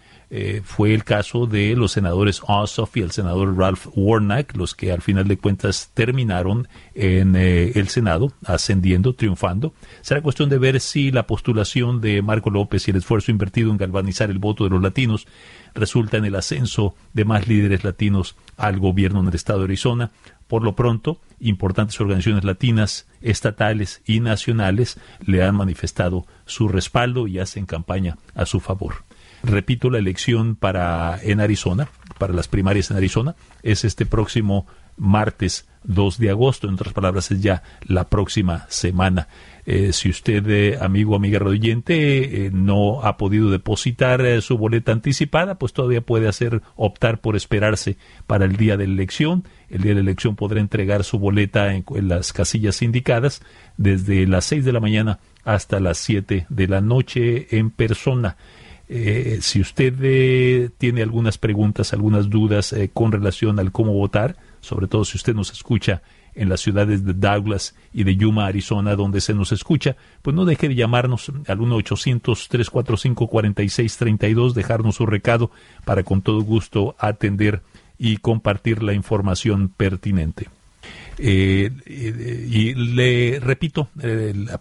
fue 0.65 0.95
el 0.95 1.05
caso 1.05 1.47
de 1.47 1.77
los 1.77 1.93
senadores 1.93 2.41
Ossoff 2.47 2.97
y 2.97 3.01
el 3.01 3.11
senador 3.13 3.57
Ralph 3.57 3.87
Warnock, 3.95 4.57
los 4.57 4.75
que 4.75 4.91
al 4.91 5.01
final 5.01 5.29
de 5.29 5.39
cuentas 5.39 5.91
terminaron 5.95 6.67
en 6.95 7.37
eh, 7.37 7.73
el 7.75 7.89
Senado, 7.89 8.33
ascendiendo, 8.45 9.15
triunfando. 9.15 9.75
Será 10.01 10.23
cuestión 10.23 10.49
de 10.49 10.59
ver 10.59 10.81
si 10.81 11.11
la 11.11 11.27
postulación 11.27 12.01
de 12.01 12.23
Marco 12.23 12.51
López 12.51 12.89
y 12.89 12.91
el 12.91 12.97
esfuerzo 12.97 13.31
invertido 13.31 13.71
en 13.71 13.77
galvanizar 13.77 14.31
el 14.31 14.39
voto 14.39 14.65
de 14.65 14.71
los 14.71 14.83
latinos 14.83 15.27
resulta 15.75 16.17
en 16.17 16.25
el 16.25 16.37
ascenso 16.37 16.95
de 17.13 17.25
más 17.25 17.47
líderes 17.49 17.85
latinos 17.85 18.37
al 18.57 18.79
gobierno 18.79 19.21
en 19.21 19.29
el 19.29 19.35
estado 19.35 19.61
de 19.61 19.67
Arizona. 19.67 20.11
Por 20.49 20.63
lo 20.63 20.75
pronto, 20.75 21.21
importantes 21.41 22.01
organizaciones 22.01 22.45
latinas, 22.45 23.07
estatales 23.23 24.03
y 24.07 24.21
nacionales 24.21 24.99
le 25.25 25.43
han 25.43 25.57
manifestado 25.57 26.27
su 26.47 26.69
respaldo 26.69 27.27
y 27.27 27.39
hacen 27.39 27.67
campaña 27.67 28.19
a 28.35 28.47
su 28.47 28.61
favor. 28.61 29.05
Repito, 29.45 29.91
la 29.91 29.99
elección 29.99 30.57
para 30.57 31.21
en 31.23 31.41
Arizona, 31.41 31.89
para 32.19 32.33
las 32.33 32.49
primarias 32.49 32.91
en 32.91 32.97
Arizona, 32.97 33.37
es 33.63 33.85
este 33.85 34.07
próximo 34.07 34.67
martes 34.97 35.69
2 35.83 36.19
de 36.19 36.31
agosto. 36.31 36.67
En 36.67 36.75
otras 36.75 36.95
palabras, 36.95 37.31
es 37.31 37.43
ya 37.43 37.63
la 37.87 38.09
próxima 38.09 38.65
semana. 38.71 39.29
Eh, 39.67 39.93
si 39.93 40.09
usted, 40.09 40.49
eh, 40.49 40.79
amigo 40.81 41.13
o 41.13 41.17
amiga 41.17 41.39
rodillente, 41.39 42.47
eh, 42.47 42.51
no 42.55 43.03
ha 43.03 43.19
podido 43.19 43.51
depositar 43.51 44.41
su 44.41 44.57
boleta 44.57 44.93
anticipada, 44.93 45.59
pues 45.59 45.75
todavía 45.75 46.01
puede 46.01 46.27
hacer 46.27 46.63
optar 46.75 47.21
por 47.21 47.37
esperarse 47.37 47.99
para 48.27 48.47
el 48.47 48.57
día 48.57 48.79
de 48.79 48.87
la 48.87 48.95
elección. 48.95 49.45
El 49.69 49.83
día 49.83 49.91
de 49.91 49.97
la 49.97 50.09
elección 50.09 50.37
podrá 50.37 50.61
entregar 50.61 51.05
su 51.05 51.19
boleta 51.19 51.75
en, 51.75 51.85
en 51.95 52.09
las 52.09 52.33
casillas 52.33 52.81
indicadas 52.81 53.43
desde 53.77 54.27
las 54.27 54.47
6 54.47 54.65
de 54.65 54.73
la 54.73 54.81
mañana 54.81 55.19
hasta 55.45 55.81
las 55.81 55.99
7 55.99 56.47
de 56.49 56.69
la 56.69 56.81
noche 56.81 57.59
en 57.59 57.71
persona. 57.71 58.39
Eh, 58.97 59.39
si 59.41 59.61
usted 59.61 59.93
eh, 60.03 60.71
tiene 60.79 61.03
algunas 61.03 61.37
preguntas, 61.37 61.93
algunas 61.93 62.31
dudas 62.31 62.73
eh, 62.73 62.93
con 62.95 63.11
relación 63.11 63.59
al 63.59 63.73
cómo 63.73 63.93
votar, 63.93 64.37
sobre 64.61 64.87
todo 64.87 65.05
si 65.05 65.17
usted 65.17 65.35
nos 65.35 65.51
escucha 65.51 66.03
en 66.37 66.49
las 66.49 66.61
ciudades 66.61 67.05
de 67.05 67.13
Douglas 67.13 67.75
y 67.93 68.05
de 68.05 68.15
Yuma, 68.15 68.47
Arizona, 68.47 68.95
donde 68.95 69.21
se 69.21 69.35
nos 69.35 69.51
escucha, 69.51 69.97
pues 70.23 70.37
no 70.37 70.45
deje 70.45 70.69
de 70.69 70.77
llamarnos 70.77 71.33
al 71.49 71.59
1-800-345-4632, 71.59 74.53
dejarnos 74.53 74.95
su 74.95 75.07
recado 75.07 75.51
para 75.85 76.05
con 76.05 76.23
todo 76.23 76.41
gusto 76.43 76.95
atender 77.01 77.63
y 77.99 78.19
compartir 78.19 78.85
la 78.85 78.93
información 78.93 79.73
pertinente. 79.77 80.47
Eh, 81.19 81.71
y 81.87 82.75
le 82.75 83.41
repito, 83.41 83.89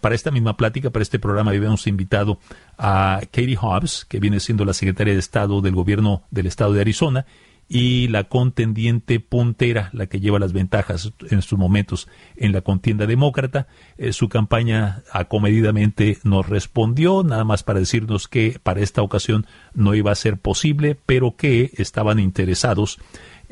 para 0.01 0.15
esta 0.15 0.31
misma 0.31 0.57
plática, 0.57 0.89
para 0.89 1.03
este 1.03 1.19
programa, 1.19 1.51
habíamos 1.51 1.87
invitado 1.87 2.39
a 2.77 3.21
Katie 3.31 3.57
Hobbs, 3.57 4.05
que 4.05 4.19
viene 4.19 4.39
siendo 4.39 4.65
la 4.65 4.73
secretaria 4.73 5.13
de 5.13 5.19
Estado 5.19 5.61
del 5.61 5.75
gobierno 5.75 6.23
del 6.31 6.47
estado 6.47 6.73
de 6.73 6.81
Arizona, 6.81 7.25
y 7.69 8.07
la 8.09 8.25
contendiente 8.25 9.19
puntera, 9.19 9.89
la 9.93 10.07
que 10.07 10.19
lleva 10.19 10.37
las 10.37 10.53
ventajas 10.53 11.11
en 11.29 11.39
estos 11.39 11.57
momentos 11.57 12.07
en 12.35 12.51
la 12.51 12.61
contienda 12.61 13.07
demócrata. 13.07 13.67
Eh, 13.97 14.13
su 14.13 14.29
campaña 14.29 15.03
acomedidamente 15.11 16.19
nos 16.23 16.47
respondió, 16.47 17.23
nada 17.23 17.43
más 17.43 17.63
para 17.63 17.79
decirnos 17.79 18.27
que 18.27 18.59
para 18.61 18.81
esta 18.81 19.01
ocasión 19.01 19.47
no 19.73 19.95
iba 19.95 20.11
a 20.11 20.15
ser 20.15 20.37
posible, 20.37 20.97
pero 21.05 21.35
que 21.35 21.71
estaban 21.77 22.19
interesados 22.19 22.99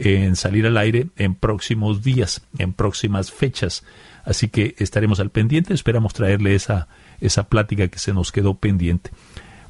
en 0.02 0.36
salir 0.36 0.66
al 0.66 0.78
aire 0.78 1.08
en 1.16 1.36
próximos 1.36 2.04
días, 2.04 2.42
en 2.58 2.74
próximas 2.74 3.32
fechas. 3.32 3.84
Así 4.24 4.50
que 4.50 4.76
estaremos 4.80 5.20
al 5.20 5.30
pendiente, 5.30 5.74
esperamos 5.74 6.14
traerle 6.14 6.56
esa, 6.56 6.88
esa 7.20 7.48
plática 7.48 7.88
que 7.88 8.00
se 8.00 8.14
nos 8.14 8.32
quedó 8.32 8.56
pendiente. 8.56 9.12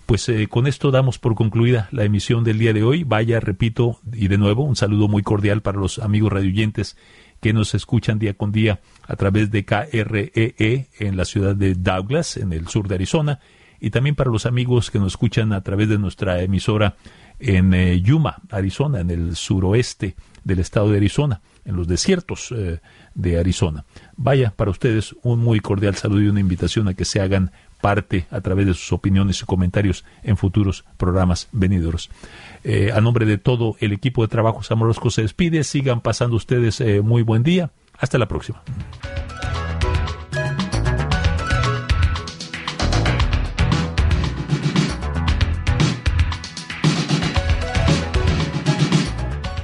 Pues 0.05 0.27
eh, 0.29 0.47
con 0.47 0.67
esto 0.67 0.91
damos 0.91 1.19
por 1.19 1.35
concluida 1.35 1.87
la 1.91 2.03
emisión 2.03 2.43
del 2.43 2.59
día 2.59 2.73
de 2.73 2.83
hoy. 2.83 3.03
Vaya, 3.03 3.39
repito, 3.39 3.99
y 4.11 4.27
de 4.27 4.37
nuevo, 4.37 4.63
un 4.63 4.75
saludo 4.75 5.07
muy 5.07 5.23
cordial 5.23 5.61
para 5.61 5.79
los 5.79 5.99
amigos 5.99 6.33
radioyentes 6.33 6.97
que 7.39 7.53
nos 7.53 7.73
escuchan 7.73 8.19
día 8.19 8.33
con 8.33 8.51
día 8.51 8.81
a 9.07 9.15
través 9.15 9.51
de 9.51 9.65
KREE 9.65 10.31
e 10.57 10.87
en 10.99 11.17
la 11.17 11.25
ciudad 11.25 11.55
de 11.55 11.75
Douglas, 11.75 12.37
en 12.37 12.53
el 12.53 12.67
sur 12.67 12.87
de 12.87 12.95
Arizona, 12.95 13.39
y 13.81 13.89
también 13.89 14.15
para 14.15 14.29
los 14.29 14.45
amigos 14.45 14.91
que 14.91 14.99
nos 14.99 15.13
escuchan 15.13 15.51
a 15.51 15.61
través 15.61 15.89
de 15.89 15.97
nuestra 15.97 16.41
emisora 16.41 16.95
en 17.39 17.73
eh, 17.73 17.99
Yuma, 17.99 18.37
Arizona, 18.51 18.99
en 18.99 19.09
el 19.09 19.35
suroeste 19.35 20.15
del 20.43 20.59
estado 20.59 20.91
de 20.91 20.97
Arizona, 20.97 21.41
en 21.65 21.75
los 21.75 21.87
desiertos 21.87 22.53
eh, 22.55 22.79
de 23.15 23.39
Arizona. 23.39 23.83
Vaya, 24.15 24.53
para 24.55 24.69
ustedes 24.69 25.15
un 25.23 25.39
muy 25.39 25.59
cordial 25.59 25.95
saludo 25.95 26.21
y 26.21 26.27
una 26.27 26.39
invitación 26.39 26.87
a 26.87 26.93
que 26.93 27.05
se 27.05 27.19
hagan 27.19 27.51
parte 27.81 28.27
a 28.29 28.41
través 28.41 28.67
de 28.67 28.75
sus 28.75 28.93
opiniones 28.93 29.41
y 29.41 29.45
comentarios 29.45 30.05
en 30.21 30.37
futuros 30.37 30.85
programas 30.97 31.49
venideros. 31.51 32.11
Eh, 32.63 32.91
a 32.93 33.01
nombre 33.01 33.25
de 33.25 33.39
todo 33.39 33.75
el 33.79 33.91
equipo 33.93 34.21
de 34.21 34.27
Trabajos 34.27 34.69
Amoroscos 34.69 35.15
se 35.15 35.23
despide. 35.23 35.63
Sigan 35.63 36.01
pasando 36.01 36.35
ustedes 36.35 36.83
muy 37.03 37.23
buen 37.23 37.41
día. 37.41 37.71
Hasta 37.97 38.19
la 38.19 38.27
próxima. 38.27 38.61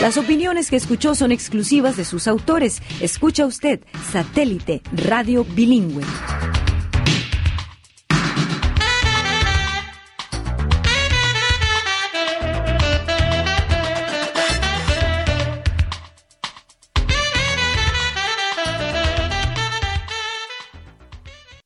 las 0.00 0.16
opiniones 0.16 0.70
que 0.70 0.76
escuchó 0.76 1.14
son 1.14 1.32
exclusivas 1.32 1.96
de 1.96 2.04
sus 2.04 2.28
autores. 2.28 2.82
Escucha 3.00 3.46
usted 3.46 3.80
Satélite 4.12 4.82
Radio 4.92 5.44
Bilingüe. 5.44 6.04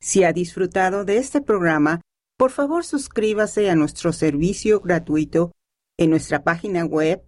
Si 0.00 0.24
ha 0.24 0.32
disfrutado 0.32 1.04
de 1.04 1.18
este 1.18 1.42
programa, 1.42 2.00
por 2.38 2.50
favor 2.50 2.84
suscríbase 2.84 3.68
a 3.68 3.74
nuestro 3.74 4.12
servicio 4.14 4.80
gratuito 4.80 5.52
en 5.98 6.10
nuestra 6.10 6.44
página 6.44 6.86
web 6.86 7.27